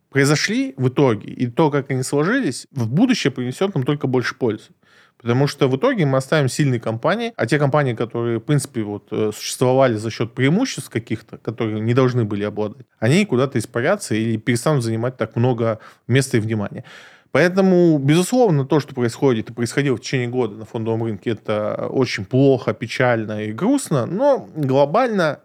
произошли 0.09 0.73
в 0.77 0.89
итоге, 0.89 1.31
и 1.31 1.47
то, 1.47 1.69
как 1.69 1.91
они 1.91 2.03
сложились, 2.03 2.67
в 2.71 2.89
будущее 2.89 3.31
принесет 3.31 3.75
нам 3.75 3.83
только 3.83 4.07
больше 4.07 4.35
пользы. 4.35 4.69
Потому 5.17 5.47
что 5.47 5.67
в 5.67 5.75
итоге 5.75 6.05
мы 6.05 6.17
оставим 6.17 6.47
сильные 6.47 6.79
компании, 6.79 7.33
а 7.35 7.45
те 7.45 7.59
компании, 7.59 7.93
которые, 7.93 8.39
в 8.39 8.43
принципе, 8.43 8.83
вот, 8.83 9.07
э, 9.11 9.31
существовали 9.35 9.95
за 9.95 10.09
счет 10.11 10.33
преимуществ 10.33 10.89
каких-то, 10.89 11.37
которые 11.37 11.81
не 11.81 11.93
должны 11.93 12.23
были 12.23 12.45
обладать, 12.45 12.85
они 12.99 13.25
куда-то 13.25 13.59
испарятся 13.59 14.15
или 14.15 14.37
перестанут 14.37 14.83
занимать 14.83 15.17
так 15.17 15.35
много 15.35 15.79
места 16.07 16.37
и 16.37 16.39
внимания. 16.39 16.85
Поэтому, 17.31 17.99
безусловно, 17.99 18.65
то, 18.65 18.79
что 18.79 18.95
происходит 18.95 19.49
и 19.49 19.53
происходило 19.53 19.97
в 19.97 19.99
течение 19.99 20.29
года 20.29 20.55
на 20.55 20.65
фондовом 20.65 21.03
рынке, 21.03 21.31
это 21.31 21.87
очень 21.89 22.25
плохо, 22.25 22.73
печально 22.73 23.43
и 23.43 23.51
грустно, 23.51 24.05
но 24.05 24.47
глобально 24.55 25.41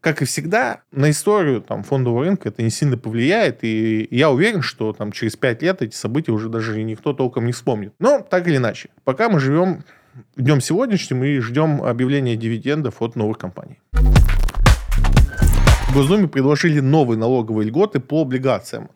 как 0.00 0.22
и 0.22 0.24
всегда, 0.24 0.82
на 0.92 1.10
историю 1.10 1.60
там, 1.60 1.82
фондового 1.82 2.24
рынка 2.24 2.48
это 2.48 2.62
не 2.62 2.70
сильно 2.70 2.96
повлияет, 2.96 3.64
и 3.64 4.06
я 4.10 4.30
уверен, 4.30 4.62
что 4.62 4.92
там, 4.92 5.12
через 5.12 5.36
5 5.36 5.62
лет 5.62 5.82
эти 5.82 5.94
события 5.94 6.32
уже 6.32 6.48
даже 6.48 6.82
никто 6.82 7.12
толком 7.12 7.46
не 7.46 7.52
вспомнит. 7.52 7.92
Но 7.98 8.20
так 8.20 8.46
или 8.46 8.56
иначе, 8.56 8.90
пока 9.04 9.28
мы 9.28 9.40
живем 9.40 9.84
днем 10.36 10.60
сегодняшним 10.60 11.24
и 11.24 11.38
ждем 11.40 11.82
объявления 11.82 12.36
дивидендов 12.36 13.02
от 13.02 13.16
новых 13.16 13.38
компаний. 13.38 13.78
В 15.88 15.94
Госдуме 15.94 16.28
предложили 16.28 16.80
новые 16.80 17.18
налоговые 17.18 17.68
льготы 17.68 17.98
по 17.98 18.22
облигациям 18.22 18.90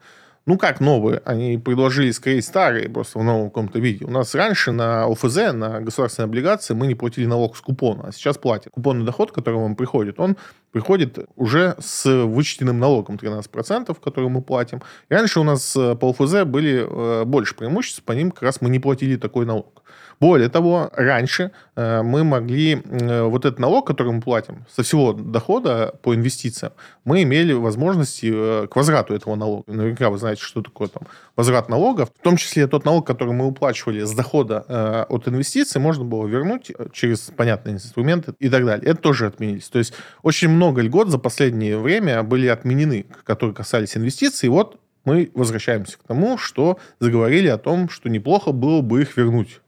ну 0.47 0.59
как 0.59 0.81
новые, 0.81 1.23
они 1.25 1.59
предложили 1.59 2.11
скорее 2.11 2.43
старые, 2.43 2.89
просто 2.89 3.19
в 3.19 3.25
новом 3.25 3.49
каком-то 3.49 3.79
виде. 3.79 4.05
У 4.05 4.11
нас 4.11 4.35
раньше 4.35 4.73
на 4.73 5.05
ОФЗ, 5.07 5.53
на 5.53 5.81
государственные 5.81 6.27
облигации, 6.27 6.75
мы 6.75 6.87
не 6.87 6.95
платили 6.95 7.27
налог 7.27 7.57
с 7.57 7.61
купона, 7.61 8.09
а 8.09 8.13
сейчас 8.13 8.39
платим. 8.39 8.71
Купонный 8.73 9.07
доход, 9.07 9.33
который 9.33 9.57
вам 9.57 9.77
приходит, 9.77 10.19
он 10.19 10.37
приходит 10.73 11.19
уже 11.37 11.77
с 11.79 12.25
вычтенным 12.25 12.79
налогом 12.81 13.17
13%, 13.17 13.97
который 14.03 14.29
мы 14.29 14.43
платим. 14.43 14.83
И 15.09 15.15
раньше 15.15 15.41
у 15.41 15.45
нас 15.45 15.77
э, 15.77 15.95
по 15.95 16.11
ОФЗ 16.11 16.45
были 16.45 16.87
э, 16.89 17.25
больше 17.25 17.55
преимуществ, 17.55 18.03
по 18.03 18.13
ним 18.13 18.31
как 18.31 18.43
раз 18.43 18.61
мы 18.61 18.71
не 18.71 18.81
платили 18.81 19.17
такой 19.17 19.47
налог. 19.47 19.82
Более 20.23 20.49
того, 20.49 20.89
раньше 20.93 21.51
э, 21.75 22.03
мы 22.03 22.23
могли 22.23 22.81
э, 22.85 23.23
вот 23.23 23.45
этот 23.45 23.59
налог, 23.59 23.85
который 23.85 24.13
мы 24.13 24.21
платим 24.21 24.65
со 24.73 24.85
всего 24.85 25.13
дохода 25.13 25.97
по 26.01 26.15
инвестициям, 26.15 26.75
мы 27.05 27.25
имели 27.25 27.53
возможности 27.53 28.31
э, 28.33 28.67
к 28.69 28.77
возврату 28.77 29.15
этого 29.15 29.35
налога. 29.35 29.65
Наверняка 29.67 30.11
вы 30.11 30.19
знаете, 30.19 30.41
что 30.41 30.63
такое 30.63 30.87
там 30.87 31.09
возврат 31.35 31.69
налогов. 31.69 32.09
В 32.17 32.23
том 32.23 32.37
числе 32.37 32.69
тот 32.69 32.85
налог, 32.85 33.05
который 33.05 33.35
мы 33.35 33.47
уплачивали 33.47 34.05
с 34.05 34.13
дохода 34.13 34.61
от 35.09 35.27
инвестиций, 35.27 35.81
можно 35.81 36.05
было 36.05 36.25
вернуть 36.29 36.71
через 36.93 37.33
понятные 37.37 37.75
инструменты 37.75 38.35
и 38.39 38.49
так 38.49 38.65
далее. 38.65 38.89
Это 38.89 39.03
тоже 39.03 39.27
отменились. 39.27 39.69
То 39.71 39.81
есть 39.81 39.93
очень 40.23 40.51
много 40.51 40.83
льгот 40.83 41.09
за 41.09 41.19
последнее 41.19 41.79
время 41.79 42.23
были 42.23 42.47
отменены, 42.47 43.07
которые 43.25 43.57
касались 43.57 43.97
инвестиций. 43.97 44.47
И 44.47 44.51
вот 44.51 44.79
мы 45.05 45.33
возвращаемся 45.35 45.99
к 45.99 46.05
тому, 46.05 46.39
что 46.39 46.79
заговорили 47.01 47.49
о 47.49 47.59
том, 47.59 47.89
что 47.89 48.09
неплохо 48.09 48.53
было 48.53 48.83
бы 48.83 49.03
их 49.03 49.17
вернуть. 49.17 49.62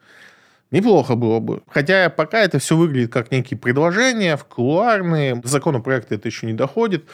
Неплохо 0.74 1.14
было 1.14 1.38
бы. 1.38 1.62
Хотя 1.68 2.10
пока 2.10 2.40
это 2.40 2.58
все 2.58 2.76
выглядит 2.76 3.12
как 3.12 3.30
некие 3.30 3.56
предложения, 3.56 4.36
в 4.36 4.44
кулуарные. 4.44 5.36
До 5.36 5.46
законопроекта 5.46 6.16
это 6.16 6.26
еще 6.26 6.48
не 6.48 6.52
доходит. 6.52 7.04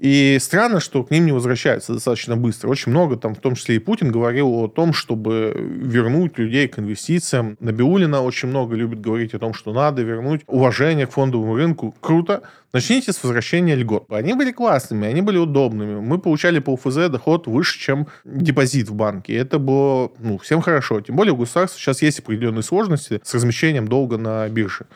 И 0.00 0.38
странно, 0.40 0.80
что 0.80 1.04
к 1.04 1.10
ним 1.10 1.26
не 1.26 1.32
возвращаются 1.32 1.92
достаточно 1.92 2.34
быстро. 2.34 2.68
Очень 2.68 2.90
много, 2.90 3.16
там, 3.16 3.34
в 3.34 3.38
том 3.40 3.54
числе 3.54 3.76
и 3.76 3.78
Путин, 3.78 4.10
говорил 4.10 4.48
о 4.48 4.66
том, 4.66 4.94
чтобы 4.94 5.52
вернуть 5.54 6.38
людей 6.38 6.68
к 6.68 6.78
инвестициям. 6.78 7.58
Набиулина 7.60 8.22
очень 8.22 8.48
много 8.48 8.74
любит 8.76 9.02
говорить 9.02 9.34
о 9.34 9.38
том, 9.38 9.52
что 9.52 9.74
надо 9.74 10.00
вернуть 10.00 10.40
уважение 10.46 11.06
к 11.06 11.12
фондовому 11.12 11.54
рынку. 11.54 11.94
Круто. 12.00 12.44
Начните 12.72 13.12
с 13.12 13.22
возвращения 13.22 13.74
льгот. 13.74 14.06
Они 14.10 14.32
были 14.32 14.52
классными, 14.52 15.06
они 15.06 15.20
были 15.20 15.36
удобными. 15.36 16.00
Мы 16.00 16.18
получали 16.18 16.60
по 16.60 16.70
УФЗ 16.70 17.10
доход 17.10 17.46
выше, 17.46 17.78
чем 17.78 18.06
депозит 18.24 18.88
в 18.88 18.94
банке. 18.94 19.34
Это 19.34 19.58
было 19.58 20.10
ну, 20.18 20.38
всем 20.38 20.62
хорошо. 20.62 21.02
Тем 21.02 21.16
более 21.16 21.34
у 21.34 21.36
государства 21.36 21.78
сейчас 21.78 22.00
есть 22.00 22.20
определенные 22.20 22.62
сложности 22.62 23.20
с 23.22 23.34
размещением 23.34 23.86
долга 23.86 24.16
на 24.16 24.48
бирже. 24.48 24.86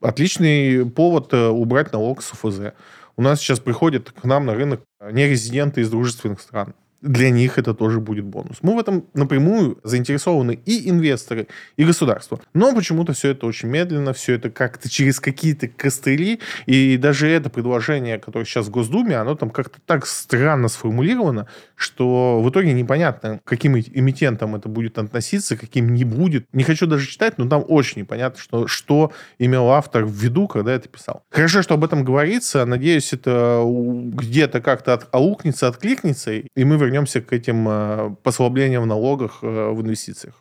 Отличный 0.00 0.86
повод 0.86 1.34
э, 1.34 1.48
убрать 1.48 1.92
налог 1.92 2.22
с 2.22 2.32
УФЗ. 2.32 2.72
У 3.16 3.22
нас 3.22 3.40
сейчас 3.40 3.60
приходят 3.60 4.10
к 4.10 4.24
нам 4.24 4.46
на 4.46 4.54
рынок 4.54 4.82
нерезиденты 5.00 5.82
из 5.82 5.90
дружественных 5.90 6.40
стран 6.40 6.74
для 7.04 7.30
них 7.30 7.58
это 7.58 7.74
тоже 7.74 8.00
будет 8.00 8.24
бонус. 8.24 8.58
Мы 8.62 8.74
в 8.74 8.78
этом 8.78 9.04
напрямую 9.14 9.78
заинтересованы 9.84 10.58
и 10.64 10.88
инвесторы, 10.88 11.46
и 11.76 11.84
государство. 11.84 12.40
Но 12.54 12.74
почему-то 12.74 13.12
все 13.12 13.30
это 13.30 13.46
очень 13.46 13.68
медленно, 13.68 14.12
все 14.14 14.34
это 14.34 14.50
как-то 14.50 14.88
через 14.88 15.20
какие-то 15.20 15.68
костыли, 15.68 16.40
и 16.66 16.96
даже 16.96 17.28
это 17.28 17.50
предложение, 17.50 18.18
которое 18.18 18.46
сейчас 18.46 18.66
в 18.66 18.70
Госдуме, 18.70 19.16
оно 19.16 19.34
там 19.34 19.50
как-то 19.50 19.78
так 19.84 20.06
странно 20.06 20.68
сформулировано, 20.68 21.46
что 21.76 22.40
в 22.40 22.48
итоге 22.48 22.72
непонятно, 22.72 23.40
каким 23.44 23.78
эмитентам 23.78 24.56
это 24.56 24.68
будет 24.68 24.98
относиться, 24.98 25.56
каким 25.56 25.92
не 25.92 26.04
будет. 26.04 26.46
Не 26.52 26.64
хочу 26.64 26.86
даже 26.86 27.06
читать, 27.06 27.36
но 27.36 27.46
там 27.48 27.64
очень 27.68 28.00
непонятно, 28.00 28.40
что, 28.40 28.66
что 28.66 29.12
имел 29.38 29.70
автор 29.70 30.06
в 30.06 30.12
виду, 30.12 30.48
когда 30.48 30.72
это 30.72 30.88
писал. 30.88 31.22
Хорошо, 31.30 31.60
что 31.60 31.74
об 31.74 31.84
этом 31.84 32.02
говорится. 32.02 32.64
Надеюсь, 32.64 33.12
это 33.12 33.62
где-то 33.66 34.62
как-то 34.62 34.94
от, 34.94 35.08
аукнется, 35.12 35.68
откликнется, 35.68 36.32
и 36.32 36.64
мы 36.64 36.76
вернемся 36.76 36.93
вернемся 36.94 37.20
к 37.20 37.32
этим 37.32 37.66
э, 37.68 38.14
послаблениям 38.22 38.84
в 38.84 38.86
налогах 38.86 39.38
э, 39.42 39.46
в 39.46 39.82
инвестициях. 39.82 40.34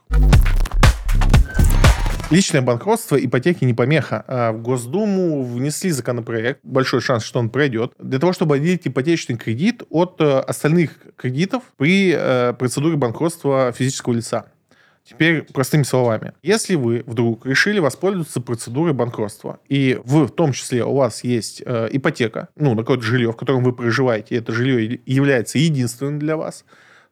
Личное 2.29 2.61
банкротство 2.61 3.15
ипотеки 3.15 3.65
не 3.65 3.73
помеха. 3.73 4.23
А 4.27 4.51
в 4.51 4.61
Госдуму 4.61 5.43
внесли 5.43 5.91
законопроект, 5.91 6.59
большой 6.63 7.01
шанс, 7.01 7.23
что 7.23 7.39
он 7.39 7.49
пройдет, 7.49 7.93
для 7.99 8.19
того, 8.19 8.33
чтобы 8.33 8.55
отделить 8.55 8.87
ипотечный 8.87 9.35
кредит 9.35 9.83
от 9.89 10.21
э, 10.21 10.39
остальных 10.39 10.91
кредитов 11.15 11.63
при 11.77 12.13
процедуре 12.59 12.97
банкротства 12.97 13.71
физического 13.71 14.13
лица. 14.13 14.45
Теперь 15.03 15.43
простыми 15.43 15.83
словами. 15.83 16.33
Если 16.41 16.75
вы 16.75 17.03
вдруг 17.05 17.45
решили 17.45 17.79
воспользоваться 17.79 18.39
процедурой 18.39 18.93
банкротства, 18.93 19.59
и 19.67 19.99
в 20.05 20.29
том 20.29 20.53
числе 20.53 20.85
у 20.85 20.95
вас 20.95 21.23
есть 21.23 21.61
э, 21.65 21.89
ипотека, 21.91 22.47
ну, 22.55 22.73
на 22.73 22.83
какое-то 22.83 23.03
жилье, 23.03 23.33
в 23.33 23.35
котором 23.35 23.63
вы 23.63 23.73
проживаете, 23.73 24.35
и 24.35 24.37
это 24.37 24.53
жилье 24.53 25.01
является 25.05 25.57
единственным 25.57 26.19
для 26.19 26.37
вас, 26.37 26.63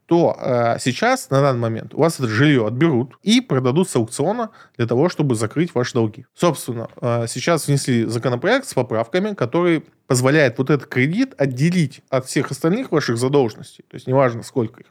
то 0.06 0.38
э, 0.38 0.76
сейчас, 0.80 1.30
на 1.30 1.42
данный 1.42 1.60
момент, 1.60 1.94
у 1.94 2.00
вас 2.00 2.20
это 2.20 2.28
жилье 2.28 2.68
отберут 2.68 3.16
и 3.24 3.40
продадут 3.40 3.90
с 3.90 3.96
аукциона 3.96 4.50
для 4.78 4.86
того, 4.86 5.08
чтобы 5.08 5.36
закрыть 5.36 5.74
ваши 5.74 5.94
долги. 5.94 6.26
Собственно, 6.34 6.90
э, 7.02 7.28
сейчас 7.28 7.68
внесли 7.68 8.06
законопроект 8.06 8.68
с 8.68 8.74
поправками, 8.74 9.34
который 9.34 9.86
позволяет 10.08 10.58
вот 10.58 10.70
этот 10.70 10.88
кредит 10.88 11.34
отделить 11.38 12.02
от 12.10 12.26
всех 12.26 12.52
остальных 12.52 12.92
ваших 12.92 13.18
задолженностей, 13.18 13.86
то 13.90 13.96
есть 13.96 14.08
неважно 14.08 14.44
сколько 14.44 14.82
их, 14.82 14.88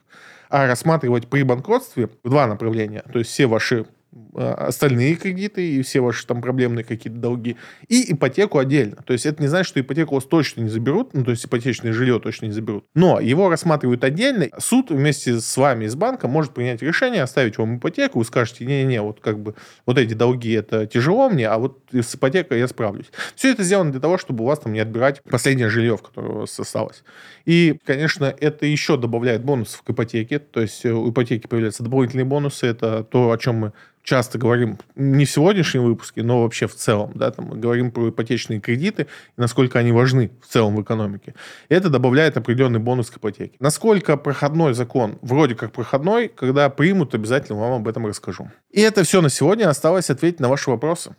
а 0.51 0.67
рассматривать 0.67 1.29
при 1.29 1.43
банкротстве 1.45 2.11
два 2.25 2.47
направления. 2.47 3.03
То 3.13 3.21
есть 3.21 3.31
все 3.31 3.47
ваши 3.47 3.87
остальные 4.35 5.15
кредиты 5.15 5.69
и 5.69 5.83
все 5.83 6.01
ваши 6.01 6.27
там 6.27 6.43
проблемные 6.43 6.85
какие-то 6.85 7.19
долги, 7.19 7.57
и 7.89 8.13
ипотеку 8.13 8.59
отдельно. 8.59 8.97
То 9.05 9.13
есть 9.13 9.27
это 9.27 9.41
не 9.41 9.49
значит, 9.49 9.69
что 9.69 9.81
ипотеку 9.81 10.15
у 10.15 10.19
вас 10.19 10.25
точно 10.25 10.63
не 10.63 10.69
заберут, 10.69 11.15
ну, 11.15 11.25
то 11.25 11.31
есть 11.31 11.45
ипотечное 11.45 11.93
жилье 11.93 12.19
точно 12.19 12.47
не 12.47 12.53
заберут, 12.53 12.85
но 12.95 13.21
его 13.21 13.49
рассматривают 13.49 14.03
отдельно. 14.05 14.49
Суд 14.59 14.91
вместе 14.91 15.41
с 15.41 15.57
вами, 15.57 15.87
с 15.87 15.95
банком, 15.95 16.31
может 16.31 16.53
принять 16.53 16.83
решение, 16.83 17.23
оставить 17.23 17.59
вам 17.59 17.79
ипотеку, 17.79 18.19
вы 18.19 18.25
скажете, 18.25 18.65
не-не-не, 18.67 19.03
вот 19.03 19.21
как 19.21 19.41
бы 19.41 19.55
вот 19.87 19.99
эти 19.99 20.15
долги, 20.15 20.53
это 20.53 20.87
тяжело 20.87 21.29
мне, 21.31 21.49
а 21.49 21.59
вот 21.59 21.79
с 21.93 22.15
ипотекой 22.15 22.59
я 22.59 22.69
справлюсь. 22.69 23.11
Все 23.37 23.53
это 23.53 23.63
сделано 23.63 23.93
для 23.93 24.01
того, 24.01 24.19
чтобы 24.19 24.45
у 24.45 24.47
вас 24.47 24.59
там 24.59 24.73
не 24.73 24.81
отбирать 24.81 25.23
последнее 25.23 25.69
жилье, 25.69 25.97
в 25.97 26.03
которое 26.03 26.33
у 26.33 26.39
вас 26.41 26.59
осталось. 26.59 27.05
И, 27.45 27.79
конечно, 27.85 28.25
это 28.25 28.67
еще 28.67 28.97
добавляет 28.97 29.45
бонусов 29.45 29.83
к 29.83 29.91
ипотеке, 29.91 30.39
то 30.39 30.61
есть 30.61 30.85
у 30.85 31.11
ипотеки 31.11 31.47
появляются 31.47 31.83
дополнительные 31.83 32.25
бонусы, 32.25 32.67
это 32.67 33.05
то, 33.05 33.31
о 33.31 33.39
чем 33.39 33.57
мы 33.57 33.73
часто 34.03 34.39
говорим, 34.39 34.79
не 34.97 35.25
в 35.25 35.31
сегодняшнем 35.31 35.85
выпуске, 35.85 36.23
но 36.23 36.43
вообще 36.43 36.67
в 36.67 36.75
целом, 36.75 37.13
да, 37.15 37.31
там 37.31 37.47
мы 37.47 37.57
говорим 37.57 37.91
про 37.91 38.09
ипотечные 38.09 38.61
кредиты, 38.61 39.03
и 39.03 39.41
насколько 39.41 39.79
они 39.79 39.93
важны 39.93 40.31
в 40.43 40.47
целом 40.53 40.77
в 40.77 40.83
экономике. 40.83 41.35
Это 41.69 41.91
добавляет 41.91 42.37
определенный 42.37 42.81
бонус 42.81 43.11
к 43.11 43.19
ипотеке. 43.19 43.57
Насколько 43.61 44.17
проходной 44.17 44.75
закон, 44.75 45.19
вроде 45.23 45.55
как 45.55 45.73
проходной, 45.73 46.29
когда 46.29 46.69
примут, 46.71 47.15
обязательно 47.15 47.59
вам 47.59 47.73
об 47.75 47.89
этом 47.89 48.07
расскажу. 48.07 48.51
И 48.71 48.81
это 48.81 49.03
все 49.05 49.21
на 49.21 49.31
сегодня. 49.31 49.69
Осталось 49.69 50.11
ответить 50.11 50.41
на 50.41 50.49
ваши 50.49 50.71
вопросы 50.71 51.15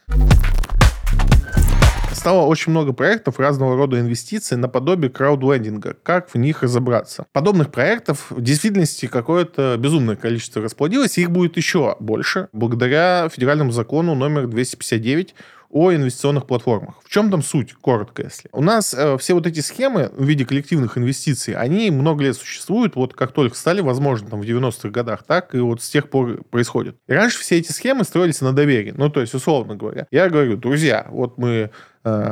стало 2.21 2.45
очень 2.45 2.71
много 2.71 2.93
проектов 2.93 3.39
разного 3.39 3.75
рода 3.75 3.99
инвестиций 3.99 4.55
наподобие 4.55 5.09
краудлендинга. 5.09 5.95
Как 6.03 6.29
в 6.29 6.35
них 6.35 6.61
разобраться? 6.61 7.25
Подобных 7.33 7.71
проектов 7.71 8.27
в 8.29 8.39
действительности 8.41 9.07
какое-то 9.07 9.75
безумное 9.79 10.15
количество 10.15 10.61
расплодилось, 10.61 11.17
и 11.17 11.21
их 11.21 11.31
будет 11.31 11.57
еще 11.57 11.95
больше 11.99 12.47
благодаря 12.53 13.27
федеральному 13.27 13.71
закону 13.71 14.13
номер 14.13 14.45
259 14.45 15.33
о 15.71 15.93
инвестиционных 15.93 16.45
платформах. 16.45 16.95
В 17.03 17.09
чем 17.09 17.31
там 17.31 17.41
суть, 17.41 17.73
коротко, 17.73 18.23
если? 18.23 18.49
У 18.51 18.61
нас 18.61 18.93
э, 18.93 19.17
все 19.17 19.33
вот 19.33 19.47
эти 19.47 19.61
схемы 19.61 20.11
в 20.15 20.23
виде 20.23 20.45
коллективных 20.45 20.97
инвестиций, 20.97 21.55
они 21.55 21.89
много 21.89 22.23
лет 22.23 22.35
существуют, 22.35 22.95
вот 22.95 23.13
как 23.13 23.31
только 23.31 23.57
стали 23.57 23.81
возможны 23.81 24.29
там 24.29 24.41
в 24.41 24.43
90-х 24.43 24.89
годах, 24.89 25.23
так 25.23 25.55
и 25.55 25.59
вот 25.59 25.81
с 25.81 25.89
тех 25.89 26.09
пор 26.09 26.43
происходит. 26.43 26.97
И 27.07 27.13
раньше 27.13 27.39
все 27.39 27.57
эти 27.57 27.71
схемы 27.71 28.03
строились 28.03 28.41
на 28.41 28.53
доверии. 28.53 28.93
Ну, 28.95 29.09
то 29.09 29.21
есть, 29.21 29.33
условно 29.33 29.75
говоря, 29.75 30.07
я 30.11 30.29
говорю, 30.29 30.57
друзья, 30.57 31.07
вот 31.09 31.37
мы 31.37 31.71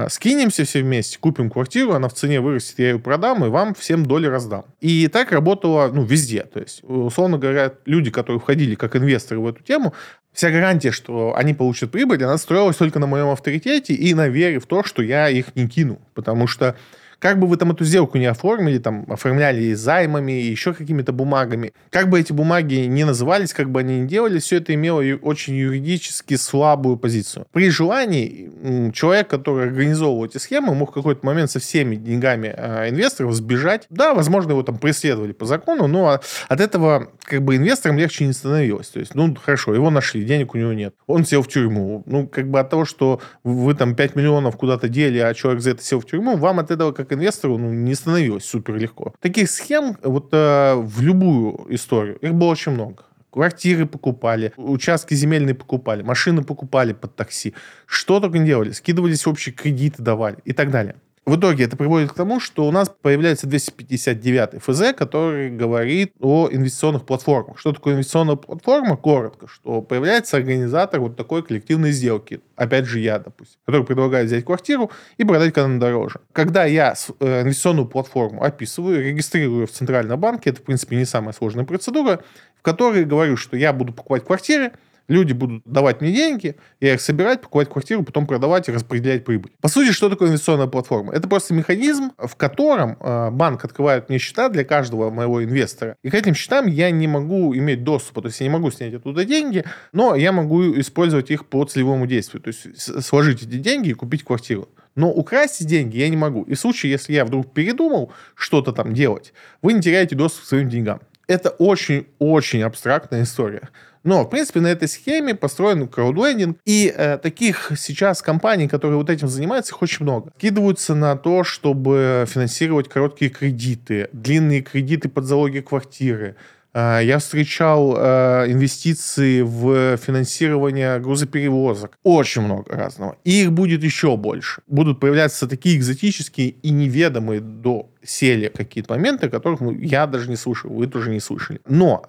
скинемся 0.10 0.64
все 0.64 0.82
вместе, 0.82 1.20
купим 1.20 1.50
квартиру, 1.50 1.94
она 1.94 2.10
в 2.10 2.14
цене 2.14 2.42
вырастет, 2.42 2.80
я 2.80 2.92
ее 2.92 3.00
продам, 3.00 3.46
и 3.46 3.50
вам 3.50 3.76
всем 3.76 4.06
доли 4.06 4.28
раздам. 4.28 4.66
И 4.82 5.08
так 5.08 5.32
работало, 5.32 5.90
ну, 5.94 6.04
везде. 6.04 6.44
То 6.44 6.60
есть, 6.60 6.84
условно 6.84 7.38
говоря, 7.38 7.74
люди, 7.86 8.10
которые 8.10 8.40
входили 8.40 8.76
как 8.76 8.96
инвесторы 8.96 9.40
в 9.40 9.48
эту 9.48 9.64
тему, 9.64 9.94
вся 10.34 10.50
гарантия, 10.50 10.92
что 10.92 11.36
они 11.36 11.54
получат 11.54 11.92
прибыль, 11.92 12.24
она 12.24 12.38
строилась 12.38 12.78
только 12.78 13.00
на 13.00 13.08
моем 13.08 13.30
авторитете 13.30 13.94
и 13.94 14.14
на 14.14 14.28
вере 14.28 14.60
в 14.60 14.66
то, 14.66 14.84
что 14.84 15.04
я 15.04 15.30
их 15.30 15.56
не 15.56 15.68
кину. 15.68 16.02
Потому 16.14 16.48
что 16.48 16.76
как 17.20 17.40
бы 17.40 17.48
вы 17.48 17.58
там 17.58 17.72
эту 17.72 17.86
сделку 17.86 18.18
не 18.18 18.26
оформили, 18.26 18.78
там, 18.80 19.06
оформляли 19.10 19.74
займами, 19.74 20.32
еще 20.32 20.74
какими-то 20.74 21.14
бумагами, 21.14 21.74
как 21.90 22.10
бы 22.10 22.20
эти 22.20 22.34
бумаги 22.34 22.76
не 22.86 23.04
назывались, 23.04 23.54
как 23.54 23.70
бы 23.70 23.82
они 23.82 24.02
ни 24.02 24.08
делали, 24.08 24.40
все 24.40 24.58
это 24.58 24.74
имело 24.74 25.04
очень 25.22 25.56
юридически 25.56 26.36
слабую 26.36 26.98
позицию. 26.98 27.46
При 27.52 27.70
желании 27.70 28.92
человек, 28.94 29.28
который 29.28 29.66
организовывал 29.66 30.26
эти 30.26 30.38
схемы, 30.38 30.74
мог 30.74 30.92
в 30.92 30.94
какой-то 30.94 31.26
момент 31.26 31.52
со 31.52 31.60
всеми 31.60 31.96
деньгами 31.96 32.54
э, 32.56 32.90
инвесторов 32.90 33.34
сбежать. 33.34 33.86
Да, 33.90 34.14
возможно, 34.14 34.52
его 34.52 34.64
там 34.64 34.78
преследовали 34.78 35.34
по 35.34 35.46
закону, 35.46 35.88
но 35.88 36.20
от 36.48 36.62
этого 36.62 37.10
как 37.24 37.44
бы 37.44 37.56
инвесторам 37.56 37.98
легче 37.98 38.26
не 38.26 38.34
становилось. 38.34 38.88
То 38.90 39.00
есть, 39.00 39.16
ну, 39.16 39.36
хорошо, 39.36 39.74
его 39.74 39.90
нашли, 39.90 40.24
денег 40.24 40.56
у 40.56 40.58
него 40.58 40.74
нет. 40.74 40.96
Он 41.08 41.26
сел 41.26 41.44
в 41.44 41.48
тюрьму. 41.48 42.04
Ну, 42.06 42.28
как 42.28 42.50
бы 42.50 42.60
от 42.60 42.70
того, 42.70 42.86
что 42.86 43.22
вы 43.44 43.74
там 43.76 43.96
5 43.96 44.16
миллионов 44.16 44.58
куда-то 44.58 44.90
дели, 44.90 45.20
а 45.20 45.34
человек 45.34 45.62
за 45.62 45.72
это 45.72 45.84
сел 45.84 46.00
в 46.00 46.06
тюрьму, 46.06 46.38
вам 46.38 46.60
от 46.60 46.72
этого 46.72 46.92
как 46.92 47.09
как 47.10 47.18
инвестору 47.18 47.58
ну, 47.58 47.74
не 47.74 47.96
становилось 47.96 48.46
супер 48.46 48.76
легко. 48.76 49.14
Таких 49.20 49.50
схем 49.50 49.98
вот 50.04 50.30
э, 50.32 50.76
в 50.76 51.02
любую 51.02 51.66
историю, 51.70 52.18
их 52.18 52.34
было 52.34 52.50
очень 52.50 52.74
много. 52.74 53.04
Квартиры 53.32 53.86
покупали, 53.86 54.54
участки 54.58 55.14
земельные 55.14 55.54
покупали, 55.54 56.02
машины 56.02 56.44
покупали 56.44 56.94
под 56.94 57.16
такси. 57.16 57.54
Что 57.86 58.20
только 58.20 58.40
не 58.40 58.46
делали. 58.46 58.72
Скидывались 58.72 59.28
общие 59.28 59.54
кредиты, 59.54 60.02
давали 60.02 60.38
и 60.46 60.54
так 60.54 60.72
далее. 60.72 60.96
В 61.30 61.36
итоге 61.36 61.66
это 61.66 61.78
приводит 61.78 62.12
к 62.12 62.16
тому, 62.16 62.40
что 62.40 62.66
у 62.68 62.72
нас 62.72 62.90
появляется 62.90 63.46
259 63.46 64.64
ФЗ, 64.64 64.98
который 64.98 65.52
говорит 65.52 66.12
о 66.20 66.50
инвестиционных 66.52 67.06
платформах. 67.06 67.60
Что 67.60 67.72
такое 67.72 67.94
инвестиционная 67.94 68.36
платформа? 68.36 68.98
Коротко, 68.98 69.46
что 69.48 69.84
появляется 69.84 70.38
организатор 70.38 71.00
вот 71.00 71.18
такой 71.18 71.44
коллективной 71.44 71.92
сделки. 71.92 72.42
Опять 72.56 72.86
же, 72.86 72.98
я, 72.98 73.20
допустим, 73.20 73.60
который 73.68 73.86
предлагает 73.86 74.26
взять 74.26 74.44
квартиру 74.44 74.90
и 75.18 75.24
продать, 75.24 75.54
когда 75.54 75.78
дороже. 75.78 76.20
Когда 76.32 76.66
я 76.66 76.96
э, 77.20 77.42
инвестиционную 77.44 77.88
платформу 77.88 78.44
описываю, 78.44 79.04
регистрирую 79.04 79.68
в 79.68 79.72
Центральном 79.72 80.20
банке, 80.20 80.50
это, 80.50 80.62
в 80.62 80.64
принципе, 80.64 80.96
не 80.96 81.06
самая 81.06 81.34
сложная 81.34 81.64
процедура, 81.64 82.24
в 82.58 82.64
которой 82.64 83.06
говорю, 83.06 83.38
что 83.38 83.56
я 83.56 83.72
буду 83.72 83.94
покупать 83.94 84.26
квартиры, 84.26 84.72
Люди 85.10 85.34
будут 85.34 85.64
давать 85.66 86.02
мне 86.02 86.14
деньги, 86.14 86.56
я 86.80 86.94
их 86.94 87.02
собирать, 87.02 87.42
покупать 87.42 87.68
квартиру, 87.68 88.04
потом 88.04 88.28
продавать 88.28 88.70
и 88.70 88.72
распределять 88.72 89.26
прибыль. 89.26 89.52
По 89.60 89.68
сути, 89.68 89.92
что 89.92 90.08
такое 90.08 90.30
инвестиционная 90.30 90.68
платформа? 90.68 91.14
Это 91.14 91.28
просто 91.28 91.56
механизм, 91.56 92.12
в 92.20 92.36
котором 92.36 92.96
э, 93.00 93.32
банк 93.32 93.66
открывает 93.66 94.08
мне 94.08 94.20
счета 94.20 94.50
для 94.50 94.64
каждого 94.64 95.10
моего 95.10 95.44
инвестора. 95.44 95.96
И 96.04 96.12
к 96.12 96.14
этим 96.14 96.36
счетам 96.36 96.68
я 96.68 96.92
не 96.92 97.08
могу 97.08 97.56
иметь 97.56 97.84
доступа, 97.84 98.22
то 98.22 98.28
есть 98.28 98.40
я 98.40 98.46
не 98.46 98.54
могу 98.54 98.70
снять 98.70 98.94
оттуда 98.94 99.26
деньги, 99.26 99.66
но 99.94 100.16
я 100.16 100.32
могу 100.32 100.80
использовать 100.80 101.32
их 101.32 101.48
по 101.48 101.66
целевому 101.66 102.06
действию, 102.06 102.44
то 102.44 102.50
есть 102.50 103.04
сложить 103.04 103.42
эти 103.42 103.58
деньги 103.58 103.90
и 103.90 103.94
купить 103.94 104.24
квартиру 104.24 104.70
Но 104.96 105.12
украсть 105.12 105.66
деньги 105.66 105.98
я 105.98 106.10
не 106.10 106.18
могу. 106.18 106.44
И 106.44 106.54
в 106.54 106.60
случае, 106.60 106.92
если 106.92 107.14
я 107.14 107.26
вдруг 107.26 107.52
передумал 107.52 108.14
что-то 108.36 108.74
там 108.74 108.94
делать, 108.94 109.34
вы 109.64 109.74
не 109.74 109.82
теряете 109.82 110.16
доступ 110.16 110.44
к 110.44 110.48
своим 110.48 110.70
деньгам. 110.70 111.00
Это 111.30 111.52
очень-очень 111.52 112.64
абстрактная 112.64 113.22
история. 113.22 113.70
Но, 114.04 114.24
в 114.24 114.30
принципе, 114.32 114.62
на 114.62 114.68
этой 114.68 114.88
схеме 114.88 115.36
построен 115.36 115.88
краудлендинг, 115.88 116.58
и 116.66 116.92
э, 116.96 117.20
таких 117.20 117.72
сейчас 117.78 118.24
компаний, 118.24 118.68
которые 118.68 118.98
вот 118.98 119.12
этим 119.12 119.28
занимаются, 119.28 119.76
их 119.76 119.82
очень 119.84 120.06
много. 120.06 120.32
Скидываются 120.38 120.96
на 120.96 121.16
то, 121.16 121.44
чтобы 121.44 122.26
финансировать 122.28 122.90
короткие 122.90 123.30
кредиты, 123.30 124.10
длинные 124.12 124.62
кредиты 124.62 125.08
под 125.08 125.26
залоги 125.26 125.60
квартиры, 125.60 126.36
э, 126.74 127.02
я 127.04 127.20
встречал 127.20 127.96
э, 127.96 128.46
инвестиции 128.48 129.42
в 129.42 129.98
финансирование 129.98 131.00
грузоперевозок. 131.00 131.96
Очень 132.02 132.42
много 132.42 132.76
разного. 132.76 133.18
И 133.24 133.44
их 133.44 133.52
будет 133.52 133.84
еще 133.84 134.18
больше. 134.18 134.64
Будут 134.66 135.00
появляться 135.00 135.48
такие 135.48 135.78
экзотические 135.78 136.50
и 136.50 136.72
неведомые 136.72 137.40
до 137.40 137.89
сели 138.04 138.48
какие-то 138.48 138.94
моменты, 138.94 139.30
которых 139.30 139.62
я 139.80 140.08
даже 140.08 140.30
не 140.30 140.36
слышал, 140.36 140.70
вы 140.70 140.88
тоже 140.88 141.10
не 141.10 141.20
слышали. 141.20 141.62
Но 141.68 142.06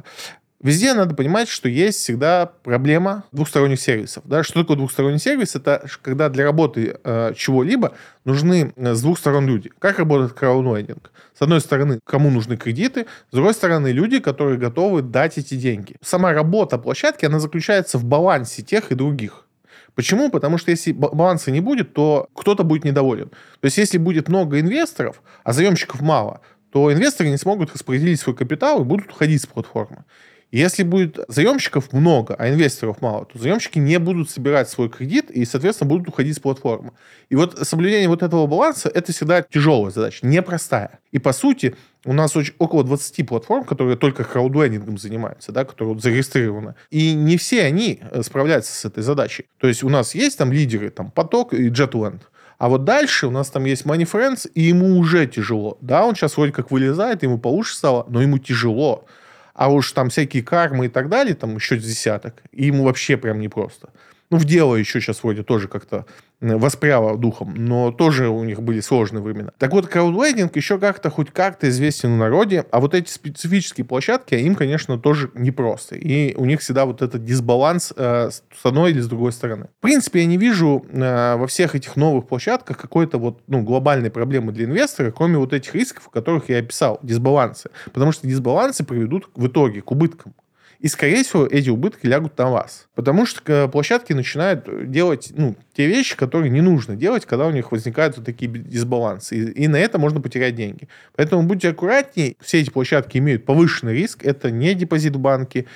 Везде 0.63 0.93
надо 0.93 1.15
понимать, 1.15 1.49
что 1.49 1.71
есть 1.71 2.01
всегда 2.01 2.45
проблема 2.63 3.25
двухсторонних 3.33 3.81
сервисов. 3.81 4.23
Да? 4.27 4.43
Что 4.43 4.61
такое 4.61 4.77
двухсторонний 4.77 5.19
сервис? 5.19 5.57
Это 5.57 5.87
когда 6.03 6.29
для 6.29 6.45
работы 6.45 6.99
э, 7.03 7.33
чего-либо 7.35 7.95
нужны 8.27 8.75
э, 8.77 8.95
с 8.95 9.01
двух 9.01 9.19
сторон 9.19 9.47
люди. 9.47 9.71
Как 9.79 9.99
работает 9.99 10.35
краудвендинг? 10.35 11.13
С 11.35 11.41
одной 11.41 11.63
стороны, 11.63 11.99
кому 12.05 12.29
нужны 12.29 12.59
кредиты, 12.59 13.07
с 13.31 13.35
другой 13.35 13.55
стороны, 13.55 13.89
люди, 13.89 14.19
которые 14.19 14.59
готовы 14.59 15.01
дать 15.01 15.39
эти 15.39 15.55
деньги. 15.55 15.97
Сама 16.03 16.35
работа 16.35 16.77
площадки, 16.77 17.25
она 17.25 17.41
заключается 17.41 17.97
в 17.97 18.05
балансе 18.05 18.63
тех 18.63 18.93
и 18.93 18.95
других. 18.95 19.47
Почему? 19.95 20.31
Потому 20.31 20.59
что 20.59 20.71
если 20.71 20.93
баланса 20.93 21.51
не 21.51 21.61
будет, 21.61 21.95
то 21.95 22.29
кто-то 22.35 22.65
будет 22.65 22.85
недоволен. 22.85 23.29
То 23.29 23.65
есть 23.65 23.79
если 23.79 23.99
будет 23.99 24.29
много 24.29 24.61
инвесторов, 24.61 25.23
а 25.45 25.53
заемщиков 25.53 26.01
мало, 26.01 26.41
то 26.73 26.93
инвесторы 26.93 27.31
не 27.31 27.37
смогут 27.37 27.73
распределить 27.73 28.21
свой 28.21 28.37
капитал 28.37 28.81
и 28.81 28.85
будут 28.85 29.11
уходить 29.11 29.43
с 29.43 29.47
платформы. 29.47 30.05
Если 30.53 30.83
будет 30.83 31.19
заемщиков 31.29 31.93
много, 31.93 32.35
а 32.35 32.49
инвесторов 32.49 33.01
мало, 33.01 33.25
то 33.25 33.39
заемщики 33.39 33.79
не 33.79 34.01
будут 34.01 34.31
собирать 34.31 34.69
свой 34.69 34.89
кредит 34.89 35.31
и, 35.31 35.45
соответственно, 35.45 35.89
будут 35.89 36.09
уходить 36.09 36.37
с 36.37 36.41
платформы. 36.41 36.93
И 37.29 37.37
вот 37.37 37.57
соблюдение 37.67 38.09
вот 38.09 38.25
этого 38.25 38.49
баланса– 38.49 38.91
это 38.95 39.13
всегда 39.13 39.43
тяжелая 39.43 39.93
задача, 39.93 40.27
непростая. 40.27 40.99
И, 41.13 41.21
по 41.21 41.33
сути, 41.33 41.77
у 42.05 42.13
нас 42.13 42.37
очень, 42.37 42.55
около 42.59 42.83
20 42.83 43.27
платформ, 43.27 43.65
которые 43.65 43.97
только 43.97 44.25
краудвендингом 44.25 44.99
занимаются, 44.99 45.53
да, 45.53 45.65
которые 45.65 45.95
вот 45.95 46.03
зарегистрированы. 46.03 46.75
И 46.91 47.13
не 47.13 47.37
все 47.37 47.65
они 47.65 48.01
э, 48.01 48.23
справляются 48.23 48.73
с 48.73 48.85
этой 48.85 49.03
задачей. 49.03 49.47
То 49.59 49.69
есть 49.69 49.83
у 49.83 49.89
нас 49.89 50.15
есть 50.15 50.39
там 50.39 50.53
лидеры, 50.53 50.91
там 50.91 51.11
Поток 51.11 51.53
и 51.53 51.69
Jetland. 51.69 52.23
А 52.59 52.69
вот 52.69 52.85
дальше 52.85 53.27
у 53.27 53.31
нас 53.31 53.51
там 53.51 53.65
есть 53.65 53.85
Money 53.85 54.11
Friends, 54.11 54.51
и 54.55 54.63
ему 54.63 54.99
уже 54.99 55.27
тяжело. 55.27 55.79
Да, 55.81 56.05
он 56.05 56.15
сейчас 56.15 56.37
вроде 56.37 56.53
как 56.53 56.71
вылезает, 56.71 57.23
ему 57.23 57.39
получше 57.39 57.75
стало, 57.75 58.07
но 58.09 58.21
ему 58.21 58.39
тяжело. 58.39 59.07
А 59.55 59.71
уж 59.71 59.93
там 59.93 60.11
всякие 60.11 60.43
кармы 60.43 60.87
и 60.87 60.89
так 60.89 61.09
далее, 61.09 61.35
там 61.35 61.57
еще 61.57 61.79
десяток, 61.79 62.43
и 62.53 62.67
ему 62.67 62.85
вообще 62.85 63.17
прям 63.17 63.41
непросто. 63.41 63.91
Ну, 64.31 64.39
в 64.39 64.45
дело 64.45 64.77
еще 64.77 65.01
сейчас 65.01 65.25
вроде 65.25 65.43
тоже 65.43 65.67
как-то 65.67 66.07
воспряло 66.41 67.19
духом, 67.19 67.55
но 67.57 67.91
тоже 67.91 68.29
у 68.29 68.45
них 68.45 68.63
были 68.63 68.81
сложные 68.81 69.23
времена. 69.23 69.51
Так 69.59 69.73
вот, 69.73 69.89
краудлендинг 69.89 70.55
еще 70.57 70.79
как-то, 70.79 71.11
хоть 71.11 71.31
как-то 71.31 71.69
известен 71.69 72.15
в 72.15 72.17
народе, 72.17 72.65
а 72.71 72.81
вот 72.81 72.95
эти 72.95 73.11
специфические 73.11 73.85
площадки, 73.85 74.35
им, 74.35 74.55
конечно, 74.55 74.99
тоже 74.99 75.31
непросто. 75.35 75.97
И 75.97 76.35
у 76.37 76.45
них 76.45 76.61
всегда 76.61 76.87
вот 76.87 77.03
этот 77.03 77.25
дисбаланс 77.25 77.93
э, 77.97 78.31
с 78.31 78.65
одной 78.67 78.93
или 78.93 79.01
с 79.01 79.09
другой 79.09 79.33
стороны. 79.33 79.67
В 79.79 79.83
принципе, 79.83 80.21
я 80.21 80.27
не 80.27 80.39
вижу 80.39 80.87
э, 80.89 81.37
во 81.37 81.47
всех 81.49 81.75
этих 81.75 81.97
новых 81.97 82.29
площадках 82.29 82.79
какой-то 82.79 83.19
вот, 83.19 83.43
ну, 83.49 83.63
глобальной 83.63 84.11
проблемы 84.11 84.53
для 84.53 84.65
инвестора, 84.65 85.11
кроме 85.11 85.39
вот 85.39 85.53
этих 85.53 85.75
рисков, 85.75 86.09
которых 86.09 86.49
я 86.49 86.59
описал, 86.59 87.01
дисбалансы. 87.03 87.71
Потому 87.93 88.13
что 88.13 88.29
дисбалансы 88.29 88.85
приведут 88.85 89.29
в 89.35 89.49
итоге 89.49 89.83
к 89.83 89.91
убыткам. 89.91 90.35
И, 90.81 90.89
скорее 90.89 91.23
всего, 91.23 91.47
эти 91.47 91.69
убытки 91.69 92.07
лягут 92.07 92.39
на 92.39 92.51
вас. 92.51 92.89
Потому 92.95 93.27
что 93.27 93.43
э, 93.47 93.69
площадки 93.69 94.15
начинают 94.15 94.91
делать 94.91 95.31
ну, 95.37 95.55
те 95.75 95.87
вещи, 95.87 96.17
которые 96.17 96.51
не 96.51 96.63
нужно 96.63 96.97
делать, 96.97 97.27
когда 97.27 97.47
у 97.47 97.51
них 97.51 97.71
возникают 97.71 98.17
вот 98.17 98.25
такие 98.25 98.51
дисбалансы. 98.51 99.37
И, 99.37 99.65
и 99.65 99.69
на 99.69 99.77
это 99.77 99.99
можно 99.99 100.23
потерять 100.23 100.55
деньги. 100.55 100.89
Поэтому 101.15 101.43
будьте 101.43 101.69
аккуратнее. 101.69 102.35
Все 102.41 102.61
эти 102.61 102.71
площадки 102.71 103.19
имеют 103.19 103.45
повышенный 103.45 103.93
риск. 103.93 104.25
Это 104.25 104.51
не 104.51 104.73
депозит 104.75 105.15
в 105.17 105.19
банке, 105.19 105.67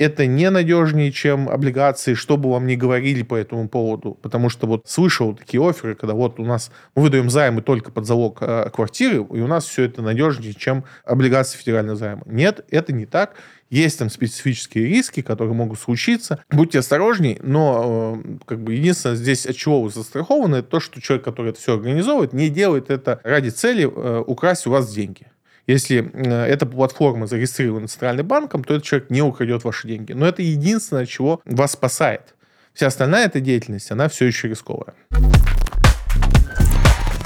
это 0.00 0.24
не 0.24 0.48
надежнее, 0.48 1.12
чем 1.12 1.46
облигации, 1.46 2.14
что 2.14 2.38
бы 2.38 2.50
вам 2.50 2.66
ни 2.66 2.74
говорили 2.74 3.22
по 3.22 3.34
этому 3.34 3.68
поводу. 3.68 4.16
Потому 4.22 4.48
что 4.48 4.66
вот 4.66 4.88
слышал 4.88 5.36
такие 5.36 5.62
оферы, 5.62 5.94
когда 5.94 6.14
вот 6.14 6.40
у 6.40 6.44
нас 6.44 6.72
мы 6.94 7.02
выдаем 7.02 7.28
займы 7.28 7.60
только 7.60 7.92
под 7.92 8.06
залог 8.06 8.38
э, 8.40 8.70
квартиры, 8.72 9.16
и 9.16 9.40
у 9.40 9.46
нас 9.46 9.66
все 9.66 9.84
это 9.84 10.00
надежнее, 10.00 10.54
чем 10.54 10.84
облигации 11.04 11.58
федерального 11.58 11.98
займа. 11.98 12.22
Нет, 12.24 12.64
это 12.70 12.94
не 12.94 13.04
так. 13.04 13.34
Есть 13.68 13.98
там 13.98 14.08
специфические 14.08 14.86
риски, 14.86 15.20
которые 15.20 15.52
могут 15.52 15.78
случиться. 15.78 16.42
Будьте 16.50 16.78
осторожней, 16.78 17.38
но 17.42 18.22
э, 18.24 18.38
как 18.46 18.62
бы 18.62 18.72
единственное 18.72 19.16
здесь, 19.16 19.44
от 19.44 19.54
чего 19.54 19.82
вы 19.82 19.90
застрахованы, 19.90 20.56
это 20.56 20.68
то, 20.68 20.80
что 20.80 21.02
человек, 21.02 21.26
который 21.26 21.50
это 21.50 21.60
все 21.60 21.74
организовывает, 21.74 22.32
не 22.32 22.48
делает 22.48 22.88
это 22.88 23.20
ради 23.22 23.50
цели 23.50 23.84
э, 23.84 24.24
украсть 24.26 24.66
у 24.66 24.70
вас 24.70 24.90
деньги. 24.90 25.26
Если 25.70 26.10
э, 26.12 26.46
эта 26.46 26.66
платформа 26.66 27.28
зарегистрирована 27.28 27.86
Центральным 27.86 28.26
банком, 28.26 28.64
то 28.64 28.74
этот 28.74 28.84
человек 28.84 29.08
не 29.08 29.22
украдет 29.22 29.62
ваши 29.62 29.86
деньги. 29.86 30.12
Но 30.12 30.26
это 30.26 30.42
единственное, 30.42 31.06
чего 31.06 31.40
вас 31.44 31.72
спасает. 31.72 32.34
Вся 32.72 32.88
остальная 32.88 33.26
эта 33.26 33.38
деятельность, 33.38 33.92
она 33.92 34.08
все 34.08 34.24
еще 34.26 34.48
рисковая. 34.48 34.94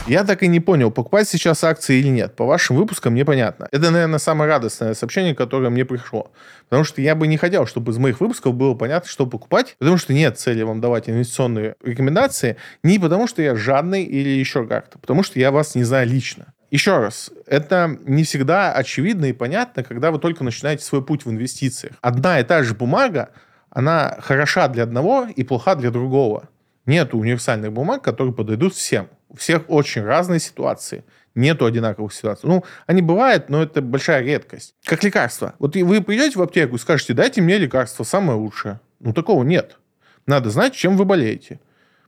Я 0.07 0.25
так 0.25 0.43
и 0.43 0.49
не 0.49 0.61
понял, 0.61 0.91
покупать 0.91 1.27
сейчас 1.27 1.65
акции 1.65 1.97
или 1.97 2.09
нет. 2.09 2.37
По 2.37 2.45
вашим 2.45 2.77
выпускам 2.77 3.15
непонятно. 3.15 3.67
Это, 3.73 3.91
наверное, 3.91 4.19
самое 4.19 4.51
радостное 4.51 4.93
сообщение, 4.93 5.35
которое 5.35 5.71
мне 5.71 5.87
пришло. 5.87 6.31
Потому 6.69 6.85
что 6.85 7.01
я 7.01 7.15
бы 7.15 7.27
не 7.27 7.39
хотел, 7.39 7.67
чтобы 7.67 7.93
из 7.93 7.97
моих 7.97 8.21
выпусков 8.21 8.53
было 8.53 8.75
понятно, 8.75 9.09
что 9.09 9.25
покупать. 9.25 9.77
Потому 9.79 9.97
что 9.97 10.13
нет 10.13 10.39
цели 10.39 10.63
вам 10.63 10.83
давать 10.83 11.09
инвестиционные 11.09 11.77
рекомендации. 11.83 12.59
Не 12.83 12.99
потому, 12.99 13.27
что 13.27 13.41
я 13.41 13.57
жадный 13.57 14.05
или 14.05 14.29
еще 14.29 14.67
как-то. 14.67 14.99
Потому 14.99 15.23
что 15.23 15.41
я 15.41 15.51
вас 15.51 15.75
не 15.75 15.85
знаю 15.85 16.07
лично. 16.07 16.54
Еще 16.75 16.99
раз, 16.99 17.31
это 17.47 18.01
не 18.05 18.25
всегда 18.25 18.73
очевидно 18.73 19.27
и 19.27 19.33
понятно, 19.33 19.85
когда 19.85 20.11
вы 20.11 20.19
только 20.19 20.43
начинаете 20.43 20.83
свой 20.83 21.05
путь 21.05 21.25
в 21.25 21.31
инвестициях. 21.31 21.95
Одна 22.01 22.41
и 22.41 22.43
та 22.43 22.65
же 22.65 22.75
бумага, 22.75 23.31
она 23.71 24.19
хороша 24.21 24.67
для 24.67 24.83
одного 24.83 25.29
и 25.29 25.45
плоха 25.45 25.77
для 25.77 25.93
другого. 25.93 26.49
Нет 26.85 27.15
универсальных 27.15 27.73
бумаг, 27.73 28.03
которые 28.03 28.35
подойдут 28.35 28.75
всем. 28.75 29.09
У 29.29 29.37
всех 29.37 29.63
очень 29.69 30.03
разные 30.03 30.41
ситуации. 30.41 31.05
Нету 31.37 31.65
одинаковых 31.65 32.13
ситуаций. 32.13 32.49
Ну, 32.49 32.65
они 32.89 33.03
бывают, 33.03 33.51
но 33.51 33.63
это 33.63 33.81
большая 33.81 34.25
редкость. 34.25 34.75
Как 34.85 35.05
лекарство. 35.05 35.55
Вот 35.61 35.77
вы 35.77 36.03
придете 36.03 36.37
в 36.41 36.43
аптеку 36.43 36.75
и 36.75 36.81
скажете, 36.81 37.15
дайте 37.15 37.41
мне 37.41 37.57
лекарство, 37.57 38.03
самое 38.03 38.37
лучшее. 38.37 38.81
Ну, 38.99 39.13
такого 39.13 39.45
нет. 39.45 39.79
Надо 40.27 40.51
знать, 40.51 40.75
чем 40.75 40.97
вы 40.97 41.05
болеете. 41.05 41.61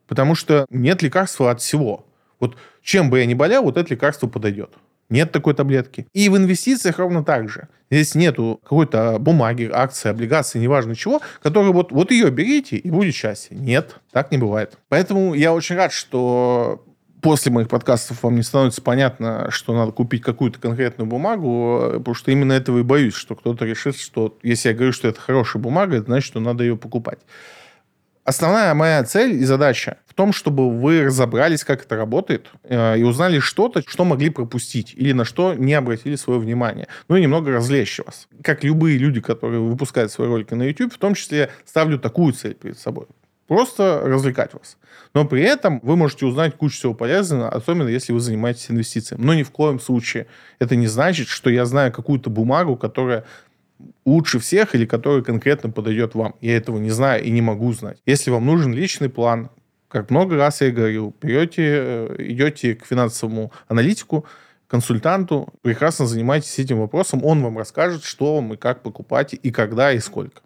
Потому 0.08 0.34
что 0.34 0.66
нет 0.70 1.02
лекарства 1.02 1.52
от 1.52 1.60
всего. 1.60 2.05
Вот 2.41 2.57
чем 2.82 3.11
бы 3.11 3.18
я 3.18 3.26
ни 3.26 3.34
болел, 3.34 3.62
вот 3.62 3.76
это 3.76 3.91
лекарство 3.91 4.26
подойдет. 4.26 4.70
Нет 5.09 5.30
такой 5.30 5.55
таблетки. 5.55 6.07
И 6.12 6.28
в 6.28 6.37
инвестициях 6.37 6.99
ровно 6.99 7.24
так 7.24 7.49
же. 7.49 7.68
Здесь 7.91 8.14
нету 8.16 8.61
какой-то 8.64 9.18
бумаги, 9.20 9.70
акции, 9.72 10.09
облигации, 10.09 10.59
неважно 10.59 10.97
чего, 10.97 11.20
которые 11.43 11.72
вот, 11.72 11.93
вот 11.93 12.11
ее 12.11 12.30
берите 12.30 12.76
и 12.76 12.91
будет 12.91 13.14
счастье. 13.14 13.57
Нет, 13.57 14.01
так 14.11 14.32
не 14.32 14.39
бывает. 14.39 14.78
Поэтому 14.89 15.34
я 15.34 15.53
очень 15.53 15.76
рад, 15.76 15.93
что 15.93 16.84
после 17.22 17.53
моих 17.53 17.68
подкастов 17.68 18.22
вам 18.22 18.34
не 18.34 18.43
становится 18.43 18.82
понятно, 18.82 19.49
что 19.51 19.74
надо 19.74 19.93
купить 19.93 20.22
какую-то 20.22 20.59
конкретную 20.59 21.09
бумагу, 21.09 21.95
потому 21.99 22.14
что 22.14 22.32
именно 22.32 22.53
этого 22.53 22.78
и 22.78 22.82
боюсь, 22.82 23.14
что 23.14 23.37
кто-то 23.37 23.64
решит, 23.64 23.97
что 23.97 24.37
если 24.43 24.70
я 24.70 24.74
говорю, 24.74 24.93
что 24.93 25.09
это 25.09 25.20
хорошая 25.20 25.62
бумага, 25.62 26.01
значит, 26.03 26.26
что 26.26 26.41
надо 26.41 26.64
ее 26.64 26.76
покупать. 26.76 27.20
Основная 28.27 28.74
моя 28.74 29.05
цель 29.05 29.35
и 29.35 29.45
задача 29.45 29.99
в 30.09 30.14
том, 30.14 30.33
чтобы 30.33 30.68
вы 30.68 31.05
разобрались, 31.05 31.62
как 31.62 31.85
это 31.85 31.95
работает, 31.95 32.51
э, 32.64 32.99
и 32.99 33.05
узнали 33.05 33.39
что-то, 33.39 33.85
что 33.87 34.05
могли 34.05 34.31
пропустить, 34.31 34.95
или 34.97 35.12
на 35.12 35.24
что 35.24 35.55
не 35.55 35.74
обратили 35.74 36.16
свое 36.16 36.41
внимание. 36.41 36.89
Ну 37.09 37.14
и 37.14 37.22
немного 37.22 37.53
развлечь 37.53 38.01
вас. 38.05 38.27
Как 38.43 38.64
любые 38.64 38.99
люди, 38.99 39.20
которые 39.20 39.61
выпускают 39.61 40.11
свои 40.11 40.27
ролики 40.27 40.55
на 40.55 40.64
YouTube, 40.64 40.93
в 40.93 40.99
том 40.99 41.14
числе 41.14 41.51
ставлю 41.64 42.01
такую 42.01 42.33
цель 42.33 42.55
перед 42.55 42.81
собой. 42.81 43.07
Просто 43.47 44.03
развлекать 44.05 44.55
вас. 44.55 44.77
Но 45.14 45.24
при 45.24 45.43
этом 45.43 45.79
вы 45.85 45.95
можете 45.95 46.27
узнать 46.27 46.57
кучу 46.57 46.74
всего 46.74 46.95
полезного, 46.95 47.49
особенно 47.49 47.89
если 47.89 48.12
вы 48.12 48.18
занимаетесь 48.18 48.72
инвестициями. 48.72 49.22
Но 49.22 49.35
ни 49.35 49.45
в 49.45 49.53
коем 49.53 49.79
случае 49.79 50.27
это 50.59 50.74
не 50.74 50.89
значит, 50.89 51.29
что 51.29 51.49
я 51.49 51.64
знаю 51.64 51.93
какую-то 51.93 52.29
бумагу, 52.29 52.77
которая 52.77 53.24
лучше 54.05 54.39
всех 54.39 54.74
или 54.74 54.87
который 54.87 55.22
конкретно 55.22 55.70
подойдет 55.70 56.14
вам. 56.14 56.35
Я 56.41 56.57
этого 56.57 56.79
не 56.79 56.91
знаю 56.91 57.22
и 57.24 57.31
не 57.31 57.43
могу 57.43 57.72
знать. 57.72 57.99
Если 58.07 58.31
вам 58.31 58.47
нужен 58.47 58.72
личный 58.72 59.09
план, 59.09 59.51
как 59.89 60.11
много 60.11 60.37
раз 60.37 60.61
я 60.61 60.70
говорил, 60.70 61.14
берете, 61.22 61.62
э, 61.62 62.16
идете 62.18 62.74
к 62.74 62.87
финансовому 62.87 63.53
аналитику, 63.68 64.27
консультанту, 64.66 65.49
прекрасно 65.62 66.07
занимайтесь 66.07 66.59
этим 66.59 66.81
вопросом, 66.81 67.24
он 67.24 67.43
вам 67.43 67.59
расскажет, 67.59 68.05
что 68.05 68.37
вам 68.37 68.55
и 68.55 68.57
как 68.57 68.83
покупать, 68.83 69.35
и 69.41 69.51
когда, 69.51 69.93
и 69.93 69.99
сколько. 70.01 70.43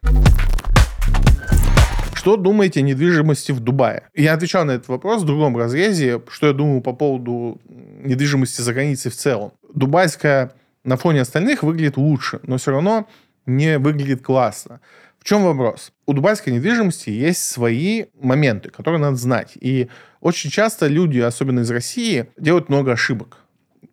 Что 2.15 2.37
думаете 2.37 2.81
о 2.81 2.83
недвижимости 2.83 3.53
в 3.53 3.61
Дубае? 3.61 4.03
Я 4.15 4.35
отвечал 4.35 4.67
на 4.67 4.73
этот 4.73 4.89
вопрос 4.89 5.23
в 5.23 5.25
другом 5.25 5.57
разрезе, 5.57 6.21
что 6.29 6.49
я 6.49 6.53
думаю 6.53 6.83
по 6.83 6.93
поводу 6.93 7.59
недвижимости 7.67 8.61
за 8.61 8.75
границей 8.75 9.11
в 9.11 9.17
целом. 9.17 9.53
Дубайская 9.73 10.53
на 10.85 10.97
фоне 10.97 11.23
остальных 11.23 11.63
выглядит 11.63 11.97
лучше, 11.97 12.41
но 12.43 12.57
все 12.57 12.71
равно 12.73 13.09
не 13.47 13.79
выглядит 13.79 14.23
классно. 14.23 14.81
В 15.19 15.25
чем 15.25 15.45
вопрос? 15.45 15.93
У 16.07 16.15
дубайской 16.15 16.53
недвижимости 16.53 17.11
есть 17.11 17.45
свои 17.45 18.07
моменты, 18.21 18.71
которые 18.71 19.01
надо 19.01 19.17
знать. 19.17 19.53
И 19.61 19.89
очень 20.21 20.51
часто 20.51 20.87
люди, 20.87 21.19
особенно 21.19 21.61
из 21.61 21.71
России, 21.71 22.31
делают 22.39 22.71
много 22.71 22.93
ошибок. 22.93 23.37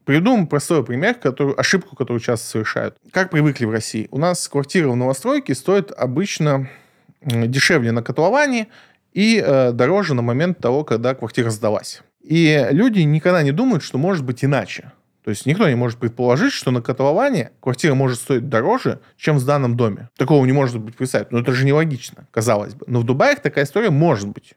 Приведу 0.06 0.48
простой 0.48 0.86
пример, 0.86 1.16
который, 1.16 1.54
ошибку, 1.56 1.98
которую 1.98 2.22
часто 2.22 2.48
совершают. 2.48 2.96
Как 3.12 3.30
привыкли 3.30 3.66
в 3.66 3.72
России? 3.72 4.08
У 4.12 4.18
нас 4.18 4.48
квартира 4.48 4.88
в 4.88 4.96
новостройке 4.96 5.54
стоит 5.54 5.92
обычно 5.92 6.70
дешевле 7.22 7.92
на 7.92 8.02
котловане 8.02 8.68
и 9.12 9.44
э, 9.44 9.74
дороже 9.74 10.14
на 10.14 10.22
момент 10.22 10.60
того, 10.60 10.86
когда 10.86 11.14
квартира 11.14 11.50
сдалась. 11.50 12.04
И 12.22 12.68
люди 12.72 13.02
никогда 13.02 13.44
не 13.44 13.52
думают, 13.52 13.84
что 13.84 13.98
может 13.98 14.24
быть 14.24 14.46
иначе. 14.46 14.92
То 15.28 15.32
есть 15.32 15.46
никто 15.46 15.68
не 15.68 15.76
может 15.76 16.00
предположить, 16.00 16.54
что 16.54 16.72
на 16.72 16.82
котловане 16.82 17.52
квартира 17.60 17.94
может 17.96 18.18
стоить 18.18 18.48
дороже, 18.48 19.02
чем 19.18 19.40
в 19.40 19.46
данном 19.46 19.76
доме. 19.76 20.08
Такого 20.16 20.46
не 20.46 20.54
может 20.54 20.80
быть 20.80 20.96
представить. 20.96 21.34
Но 21.34 21.40
это 21.40 21.52
же 21.52 21.66
нелогично, 21.66 22.30
казалось 22.32 22.76
бы. 22.76 22.86
Но 22.88 23.02
в 23.02 23.04
Дубае 23.04 23.36
такая 23.36 23.66
история 23.66 23.90
может 23.90 24.30
быть. 24.30 24.54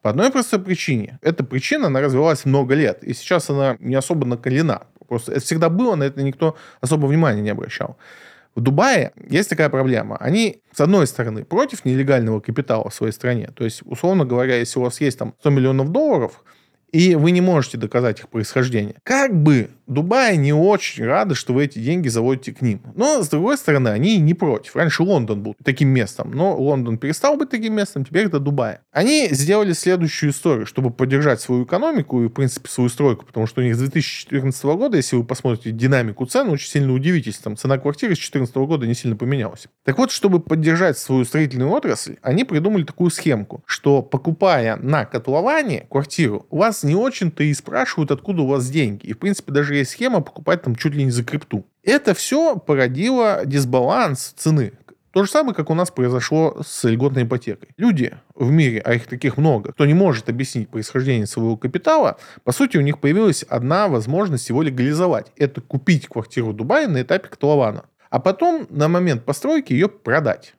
По 0.00 0.10
одной 0.10 0.32
простой 0.32 0.58
причине. 0.58 1.20
Эта 1.22 1.44
причина, 1.44 1.86
она 1.86 2.00
развивалась 2.00 2.44
много 2.44 2.74
лет. 2.74 3.04
И 3.04 3.14
сейчас 3.14 3.48
она 3.48 3.76
не 3.78 3.94
особо 3.94 4.26
накалена. 4.26 4.88
Просто 5.06 5.30
это 5.30 5.40
всегда 5.42 5.68
было, 5.68 5.94
на 5.94 6.02
это 6.02 6.20
никто 6.24 6.56
особо 6.80 7.06
внимания 7.06 7.40
не 7.40 7.50
обращал. 7.50 7.96
В 8.56 8.60
Дубае 8.60 9.12
есть 9.30 9.50
такая 9.50 9.68
проблема. 9.68 10.16
Они, 10.16 10.62
с 10.74 10.80
одной 10.80 11.06
стороны, 11.06 11.44
против 11.44 11.84
нелегального 11.84 12.40
капитала 12.40 12.90
в 12.90 12.94
своей 12.94 13.12
стране. 13.12 13.50
То 13.54 13.62
есть, 13.62 13.82
условно 13.84 14.24
говоря, 14.24 14.56
если 14.56 14.80
у 14.80 14.82
вас 14.82 15.00
есть 15.00 15.20
там 15.20 15.34
100 15.38 15.50
миллионов 15.50 15.92
долларов, 15.92 16.42
и 16.92 17.14
вы 17.14 17.30
не 17.30 17.40
можете 17.40 17.78
доказать 17.78 18.20
их 18.20 18.28
происхождение. 18.28 18.96
Как 19.02 19.34
бы 19.34 19.70
Дубай 19.86 20.36
не 20.36 20.52
очень 20.52 21.04
рады, 21.04 21.34
что 21.34 21.52
вы 21.52 21.64
эти 21.64 21.78
деньги 21.78 22.08
заводите 22.08 22.52
к 22.52 22.62
ним. 22.62 22.80
Но, 22.94 23.22
с 23.22 23.28
другой 23.28 23.58
стороны, 23.58 23.88
они 23.88 24.18
не 24.18 24.34
против. 24.34 24.76
Раньше 24.76 25.02
Лондон 25.02 25.42
был 25.42 25.56
таким 25.64 25.88
местом, 25.88 26.30
но 26.32 26.56
Лондон 26.56 26.98
перестал 26.98 27.36
быть 27.36 27.50
таким 27.50 27.74
местом, 27.74 28.04
теперь 28.04 28.26
это 28.26 28.38
Дубай. 28.38 28.78
Они 28.92 29.28
сделали 29.30 29.72
следующую 29.72 30.30
историю, 30.30 30.66
чтобы 30.66 30.90
поддержать 30.90 31.40
свою 31.40 31.64
экономику 31.64 32.22
и, 32.22 32.28
в 32.28 32.30
принципе, 32.30 32.68
свою 32.68 32.88
стройку, 32.88 33.26
потому 33.26 33.46
что 33.46 33.60
у 33.60 33.64
них 33.64 33.74
с 33.74 33.78
2014 33.78 34.64
года, 34.64 34.96
если 34.96 35.16
вы 35.16 35.24
посмотрите 35.24 35.70
динамику 35.72 36.26
цен, 36.26 36.48
очень 36.48 36.68
сильно 36.68 36.92
удивитесь, 36.92 37.38
там 37.38 37.56
цена 37.56 37.78
квартиры 37.78 38.14
с 38.14 38.18
2014 38.18 38.56
года 38.56 38.86
не 38.86 38.94
сильно 38.94 39.16
поменялась. 39.16 39.66
Так 39.84 39.98
вот, 39.98 40.10
чтобы 40.10 40.40
поддержать 40.40 40.98
свою 40.98 41.24
строительную 41.24 41.70
отрасль, 41.70 42.16
они 42.22 42.44
придумали 42.44 42.84
такую 42.84 43.10
схемку, 43.10 43.62
что 43.66 44.02
покупая 44.02 44.76
на 44.76 45.04
котловане 45.04 45.86
квартиру, 45.90 46.46
у 46.50 46.58
вас 46.58 46.81
не 46.82 46.94
очень-то 46.94 47.42
и 47.44 47.54
спрашивают, 47.54 48.10
откуда 48.10 48.42
у 48.42 48.46
вас 48.46 48.68
деньги. 48.70 49.06
И, 49.06 49.12
в 49.12 49.18
принципе, 49.18 49.52
даже 49.52 49.74
есть 49.74 49.92
схема 49.92 50.20
покупать 50.20 50.62
там 50.62 50.76
чуть 50.76 50.94
ли 50.94 51.04
не 51.04 51.10
за 51.10 51.24
крипту. 51.24 51.66
Это 51.82 52.14
все 52.14 52.56
породило 52.56 53.42
дисбаланс 53.44 54.34
цены. 54.36 54.72
То 55.12 55.24
же 55.24 55.30
самое, 55.30 55.54
как 55.54 55.68
у 55.68 55.74
нас 55.74 55.90
произошло 55.90 56.62
с 56.66 56.88
льготной 56.88 57.24
ипотекой. 57.24 57.68
Люди 57.76 58.14
в 58.34 58.50
мире, 58.50 58.80
а 58.80 58.94
их 58.94 59.06
таких 59.06 59.36
много, 59.36 59.72
кто 59.72 59.84
не 59.84 59.92
может 59.92 60.30
объяснить 60.30 60.70
происхождение 60.70 61.26
своего 61.26 61.58
капитала, 61.58 62.16
по 62.44 62.52
сути, 62.52 62.78
у 62.78 62.80
них 62.80 62.98
появилась 62.98 63.42
одна 63.42 63.88
возможность 63.88 64.48
его 64.48 64.62
легализовать. 64.62 65.30
Это 65.36 65.60
купить 65.60 66.08
квартиру 66.08 66.48
в 66.48 66.56
Дубае 66.56 66.88
на 66.88 67.02
этапе 67.02 67.28
котлована. 67.28 67.84
А 68.08 68.20
потом 68.20 68.66
на 68.70 68.88
момент 68.88 69.24
постройки 69.24 69.74
ее 69.74 69.88
продать. 69.88 70.54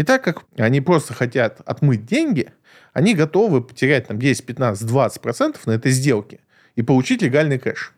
И 0.00 0.02
так 0.02 0.24
как 0.24 0.44
они 0.56 0.80
просто 0.80 1.12
хотят 1.12 1.60
отмыть 1.66 2.06
деньги, 2.06 2.48
они 2.94 3.14
готовы 3.14 3.60
потерять 3.60 4.08
там 4.08 4.18
10, 4.18 4.46
15, 4.46 4.86
20 4.86 5.20
процентов 5.20 5.66
на 5.66 5.72
этой 5.72 5.92
сделке 5.92 6.40
и 6.74 6.80
получить 6.80 7.20
легальный 7.20 7.58
кэш. 7.58 7.92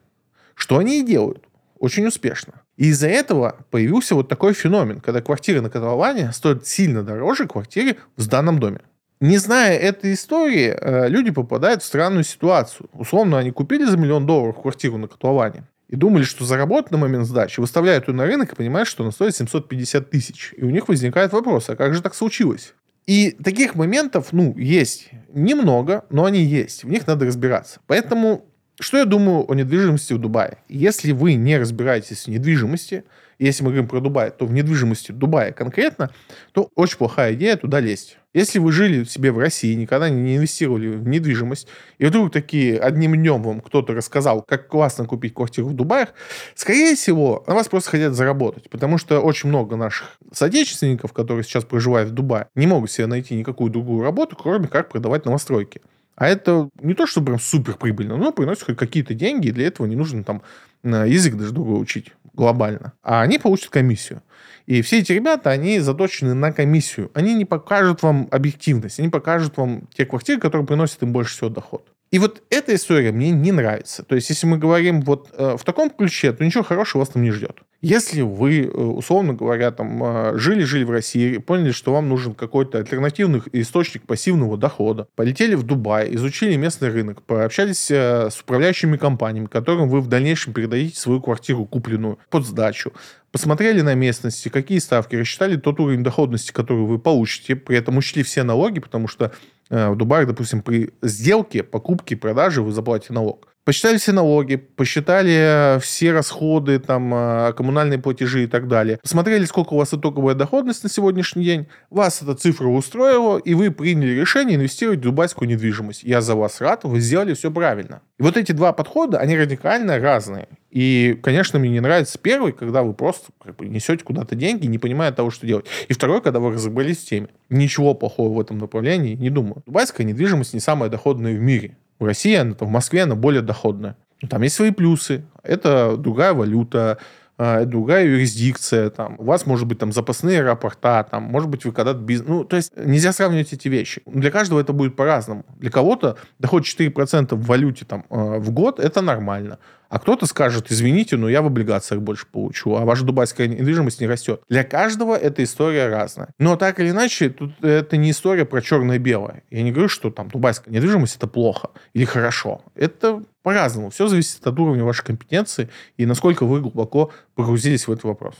Что 0.56 0.78
они 0.78 0.98
и 0.98 1.06
делают. 1.06 1.44
Очень 1.78 2.08
успешно. 2.08 2.54
И 2.76 2.88
из-за 2.88 3.06
этого 3.06 3.64
появился 3.70 4.16
вот 4.16 4.28
такой 4.28 4.52
феномен, 4.52 4.98
когда 4.98 5.22
квартиры 5.22 5.60
на 5.60 5.70
котловане 5.70 6.32
стоят 6.32 6.66
сильно 6.66 7.04
дороже 7.04 7.46
квартиры 7.46 7.98
в 8.16 8.22
сданном 8.22 8.58
доме. 8.58 8.80
Не 9.20 9.38
зная 9.38 9.78
этой 9.78 10.14
истории, 10.14 10.74
э, 10.76 11.08
люди 11.08 11.30
попадают 11.30 11.84
в 11.84 11.86
странную 11.86 12.24
ситуацию. 12.24 12.90
Условно, 12.94 13.38
они 13.38 13.52
купили 13.52 13.84
за 13.84 13.96
миллион 13.96 14.26
долларов 14.26 14.60
квартиру 14.60 14.98
на 14.98 15.06
котловане 15.06 15.68
и 15.92 15.96
думали, 15.96 16.24
что 16.24 16.46
заработать 16.46 16.90
на 16.90 16.96
момент 16.96 17.26
сдачи, 17.26 17.60
выставляют 17.60 18.08
ее 18.08 18.14
на 18.14 18.24
рынок 18.24 18.52
и 18.52 18.56
понимают, 18.56 18.88
что 18.88 19.02
она 19.02 19.12
стоит 19.12 19.36
750 19.36 20.08
тысяч. 20.08 20.54
И 20.56 20.64
у 20.64 20.70
них 20.70 20.88
возникает 20.88 21.32
вопрос, 21.32 21.68
а 21.68 21.76
как 21.76 21.92
же 21.92 22.00
так 22.00 22.14
случилось? 22.14 22.72
И 23.06 23.32
таких 23.32 23.74
моментов, 23.74 24.28
ну, 24.32 24.56
есть 24.56 25.10
немного, 25.28 26.06
но 26.08 26.24
они 26.24 26.42
есть. 26.42 26.84
В 26.84 26.88
них 26.88 27.06
надо 27.06 27.26
разбираться. 27.26 27.80
Поэтому, 27.86 28.46
что 28.80 28.96
я 28.96 29.04
думаю 29.04 29.44
о 29.50 29.54
недвижимости 29.54 30.14
в 30.14 30.18
Дубае? 30.18 30.58
Если 30.66 31.12
вы 31.12 31.34
не 31.34 31.58
разбираетесь 31.58 32.24
в 32.24 32.28
недвижимости, 32.28 33.04
если 33.38 33.62
мы 33.62 33.72
говорим 33.72 33.88
про 33.88 34.00
Дубай, 34.00 34.30
то 34.30 34.46
в 34.46 34.52
недвижимости 34.54 35.12
Дубая 35.12 35.52
конкретно, 35.52 36.10
то 36.52 36.70
очень 36.74 36.96
плохая 36.96 37.34
идея 37.34 37.56
туда 37.56 37.80
лезть. 37.80 38.16
Если 38.34 38.58
вы 38.58 38.72
жили 38.72 39.04
себе 39.04 39.30
в 39.30 39.38
России, 39.38 39.74
никогда 39.74 40.08
не 40.08 40.36
инвестировали 40.36 40.88
в 40.88 41.06
недвижимость, 41.06 41.68
и 41.98 42.06
вдруг 42.06 42.32
такие 42.32 42.78
одним 42.78 43.14
днем 43.14 43.42
вам 43.42 43.60
кто-то 43.60 43.92
рассказал, 43.92 44.42
как 44.42 44.68
классно 44.68 45.04
купить 45.04 45.34
квартиру 45.34 45.68
в 45.68 45.74
Дубаях, 45.74 46.14
скорее 46.54 46.94
всего, 46.96 47.44
на 47.46 47.54
вас 47.54 47.68
просто 47.68 47.90
хотят 47.90 48.14
заработать, 48.14 48.70
потому 48.70 48.96
что 48.96 49.20
очень 49.20 49.50
много 49.50 49.76
наших 49.76 50.16
соотечественников, 50.32 51.12
которые 51.12 51.44
сейчас 51.44 51.64
проживают 51.64 52.08
в 52.10 52.14
Дубае, 52.14 52.48
не 52.54 52.66
могут 52.66 52.90
себе 52.90 53.06
найти 53.06 53.34
никакую 53.34 53.70
другую 53.70 54.02
работу, 54.02 54.34
кроме 54.34 54.66
как 54.66 54.88
продавать 54.88 55.26
новостройки. 55.26 55.82
А 56.16 56.28
это 56.28 56.70
не 56.80 56.94
то, 56.94 57.06
что 57.06 57.20
прям 57.20 57.38
супер 57.38 57.74
прибыльно, 57.74 58.16
но 58.16 58.32
приносит 58.32 58.64
хоть 58.64 58.76
какие-то 58.76 59.12
деньги, 59.12 59.48
и 59.48 59.52
для 59.52 59.66
этого 59.66 59.86
не 59.86 59.96
нужно 59.96 60.24
там 60.24 60.42
язык 60.82 61.34
даже 61.36 61.52
другой 61.52 61.80
учить 61.82 62.12
глобально. 62.34 62.92
А 63.02 63.22
они 63.22 63.38
получат 63.38 63.70
комиссию. 63.70 64.22
И 64.66 64.80
все 64.82 65.00
эти 65.00 65.12
ребята, 65.12 65.50
они 65.50 65.80
заточены 65.80 66.34
на 66.34 66.52
комиссию. 66.52 67.10
Они 67.14 67.34
не 67.34 67.44
покажут 67.44 68.02
вам 68.02 68.28
объективность, 68.30 69.00
они 69.00 69.08
покажут 69.08 69.56
вам 69.56 69.88
те 69.94 70.06
квартиры, 70.06 70.40
которые 70.40 70.66
приносят 70.66 71.02
им 71.02 71.12
больше 71.12 71.34
всего 71.34 71.50
доход. 71.50 71.88
И 72.12 72.18
вот 72.18 72.42
эта 72.50 72.74
история 72.74 73.10
мне 73.10 73.30
не 73.30 73.52
нравится. 73.52 74.02
То 74.02 74.14
есть, 74.14 74.28
если 74.28 74.46
мы 74.46 74.58
говорим 74.58 75.00
вот 75.00 75.30
э, 75.32 75.56
в 75.58 75.64
таком 75.64 75.88
ключе, 75.88 76.32
то 76.32 76.44
ничего 76.44 76.62
хорошего 76.62 77.00
вас 77.00 77.08
там 77.08 77.22
не 77.22 77.30
ждет. 77.30 77.62
Если 77.80 78.20
вы, 78.20 78.64
э, 78.64 78.68
условно 78.68 79.32
говоря, 79.32 79.70
там 79.70 80.04
э, 80.04 80.38
жили-жили 80.38 80.84
в 80.84 80.90
России, 80.90 81.38
поняли, 81.38 81.72
что 81.72 81.94
вам 81.94 82.10
нужен 82.10 82.34
какой-то 82.34 82.78
альтернативный 82.78 83.42
источник 83.52 84.06
пассивного 84.06 84.58
дохода, 84.58 85.08
полетели 85.16 85.54
в 85.54 85.62
Дубай, 85.62 86.14
изучили 86.14 86.54
местный 86.54 86.90
рынок, 86.90 87.22
пообщались 87.22 87.90
э, 87.90 88.28
с 88.30 88.40
управляющими 88.40 88.98
компаниями, 88.98 89.46
которым 89.46 89.88
вы 89.88 90.02
в 90.02 90.06
дальнейшем 90.06 90.52
передадите 90.52 91.00
свою 91.00 91.22
квартиру 91.22 91.64
купленную 91.64 92.18
под 92.28 92.46
сдачу, 92.46 92.92
посмотрели 93.32 93.80
на 93.80 93.94
местности, 93.94 94.48
какие 94.48 94.78
ставки, 94.78 95.16
рассчитали 95.16 95.56
тот 95.56 95.80
уровень 95.80 96.04
доходности, 96.04 96.52
который 96.52 96.86
вы 96.86 96.98
получите, 96.98 97.56
при 97.56 97.76
этом 97.76 97.96
учли 97.96 98.22
все 98.22 98.42
налоги, 98.44 98.78
потому 98.78 99.08
что 99.08 99.32
Э, 99.72 99.88
в 99.88 99.96
Дубае, 99.96 100.26
допустим, 100.26 100.60
при 100.60 100.92
сделке, 101.00 101.62
покупке, 101.62 102.14
продаже 102.14 102.60
вы 102.60 102.72
заплатите 102.72 103.14
налог. 103.14 103.51
Посчитали 103.64 103.96
все 103.96 104.10
налоги, 104.10 104.56
посчитали 104.56 105.78
все 105.78 106.10
расходы, 106.10 106.80
там, 106.80 107.14
э, 107.14 107.52
коммунальные 107.52 108.00
платежи 108.00 108.42
и 108.42 108.46
так 108.48 108.66
далее. 108.66 108.98
Посмотрели, 109.00 109.44
сколько 109.44 109.74
у 109.74 109.76
вас 109.76 109.94
итоговая 109.94 110.34
доходность 110.34 110.82
на 110.82 110.90
сегодняшний 110.90 111.44
день. 111.44 111.68
Вас 111.88 112.22
эта 112.22 112.34
цифра 112.34 112.66
устроила, 112.66 113.38
и 113.38 113.54
вы 113.54 113.70
приняли 113.70 114.18
решение 114.18 114.56
инвестировать 114.56 114.98
в 114.98 115.02
дубайскую 115.02 115.48
недвижимость. 115.48 116.02
Я 116.02 116.22
за 116.22 116.34
вас 116.34 116.60
рад, 116.60 116.82
вы 116.82 116.98
сделали 116.98 117.34
все 117.34 117.52
правильно. 117.52 118.02
И 118.18 118.24
вот 118.24 118.36
эти 118.36 118.50
два 118.50 118.72
подхода, 118.72 119.18
они 119.18 119.36
радикально 119.36 120.00
разные. 120.00 120.48
И, 120.70 121.16
конечно, 121.22 121.60
мне 121.60 121.70
не 121.70 121.80
нравится 121.80 122.18
первый, 122.18 122.52
когда 122.52 122.82
вы 122.82 122.94
просто 122.94 123.26
как 123.44 123.54
бы, 123.56 123.66
несете 123.66 124.02
куда-то 124.02 124.34
деньги, 124.34 124.66
не 124.66 124.78
понимая 124.78 125.12
того, 125.12 125.30
что 125.30 125.46
делать. 125.46 125.66
И 125.86 125.92
второй, 125.92 126.20
когда 126.20 126.40
вы 126.40 126.50
разобрались 126.50 126.98
в 126.98 127.08
теме. 127.08 127.28
Ничего 127.48 127.94
плохого 127.94 128.36
в 128.36 128.40
этом 128.40 128.58
направлении 128.58 129.14
не 129.14 129.30
думаю. 129.30 129.62
Дубайская 129.66 130.04
недвижимость 130.04 130.52
не 130.52 130.60
самая 130.60 130.90
доходная 130.90 131.34
в 131.34 131.40
мире. 131.40 131.76
В 132.02 132.04
России, 132.04 132.34
она, 132.34 132.56
в 132.58 132.68
Москве 132.68 133.04
она 133.04 133.14
более 133.14 133.42
доходная. 133.42 133.96
Там 134.28 134.42
есть 134.42 134.56
свои 134.56 134.72
плюсы. 134.72 135.24
Это 135.44 135.96
другая 135.96 136.34
валюта, 136.34 136.98
другая 137.38 138.04
юрисдикция, 138.06 138.90
там, 138.90 139.16
у 139.18 139.24
вас 139.24 139.46
может 139.46 139.66
быть 139.66 139.78
там 139.78 139.92
запасные 139.92 140.40
аэропорта, 140.40 141.06
там, 141.10 141.24
может 141.24 141.48
быть 141.48 141.64
вы 141.64 141.72
когда-то 141.72 141.98
бизнес... 141.98 142.28
Ну, 142.28 142.44
то 142.44 142.56
есть 142.56 142.72
нельзя 142.76 143.12
сравнивать 143.12 143.52
эти 143.52 143.68
вещи. 143.68 144.02
Для 144.06 144.30
каждого 144.30 144.60
это 144.60 144.72
будет 144.72 144.96
по-разному. 144.96 145.44
Для 145.58 145.70
кого-то 145.70 146.16
доход 146.38 146.64
4% 146.64 147.34
в 147.34 147.46
валюте 147.46 147.84
там, 147.84 148.04
а, 148.10 148.38
в 148.38 148.50
год– 148.50 148.78
это 148.80 149.00
нормально. 149.02 149.58
А 149.92 149.98
кто-то 149.98 150.24
скажет, 150.24 150.72
извините, 150.72 151.18
но 151.18 151.28
я 151.28 151.42
в 151.42 151.46
облигациях 151.46 152.00
больше 152.00 152.24
получу, 152.24 152.76
а 152.76 152.86
ваша 152.86 153.04
дубайская 153.04 153.46
недвижимость 153.46 154.00
не 154.00 154.06
растет. 154.06 154.40
Для 154.48 154.64
каждого 154.64 155.14
эта 155.14 155.44
история 155.44 155.88
разная. 155.88 156.28
Но 156.38 156.56
так 156.56 156.80
или 156.80 156.88
иначе, 156.88 157.28
тут 157.28 157.62
это 157.62 157.98
не 157.98 158.12
история 158.12 158.46
про 158.46 158.62
черное-белое. 158.62 159.42
Я 159.50 159.62
не 159.62 159.70
говорю, 159.70 159.90
что 159.90 160.10
там 160.10 160.28
дубайская 160.28 160.72
недвижимость 160.72 161.16
это 161.16 161.26
плохо 161.26 161.72
или 161.92 162.06
хорошо. 162.06 162.62
Это 162.74 163.22
по-разному. 163.42 163.90
Все 163.90 164.06
зависит 164.08 164.46
от 164.46 164.58
уровня 164.58 164.84
вашей 164.84 165.04
компетенции 165.04 165.68
и 165.96 166.06
насколько 166.06 166.46
вы 166.46 166.60
глубоко 166.60 167.10
погрузились 167.34 167.86
в 167.86 167.92
этот 167.92 168.04
вопрос. 168.04 168.34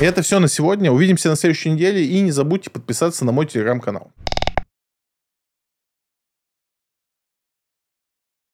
И 0.00 0.04
это 0.04 0.22
все 0.22 0.38
на 0.38 0.46
сегодня. 0.48 0.92
Увидимся 0.92 1.28
на 1.28 1.36
следующей 1.36 1.70
неделе. 1.70 2.04
И 2.04 2.20
не 2.20 2.30
забудьте 2.30 2.70
подписаться 2.70 3.24
на 3.24 3.32
мой 3.32 3.46
телеграм-канал. 3.46 4.12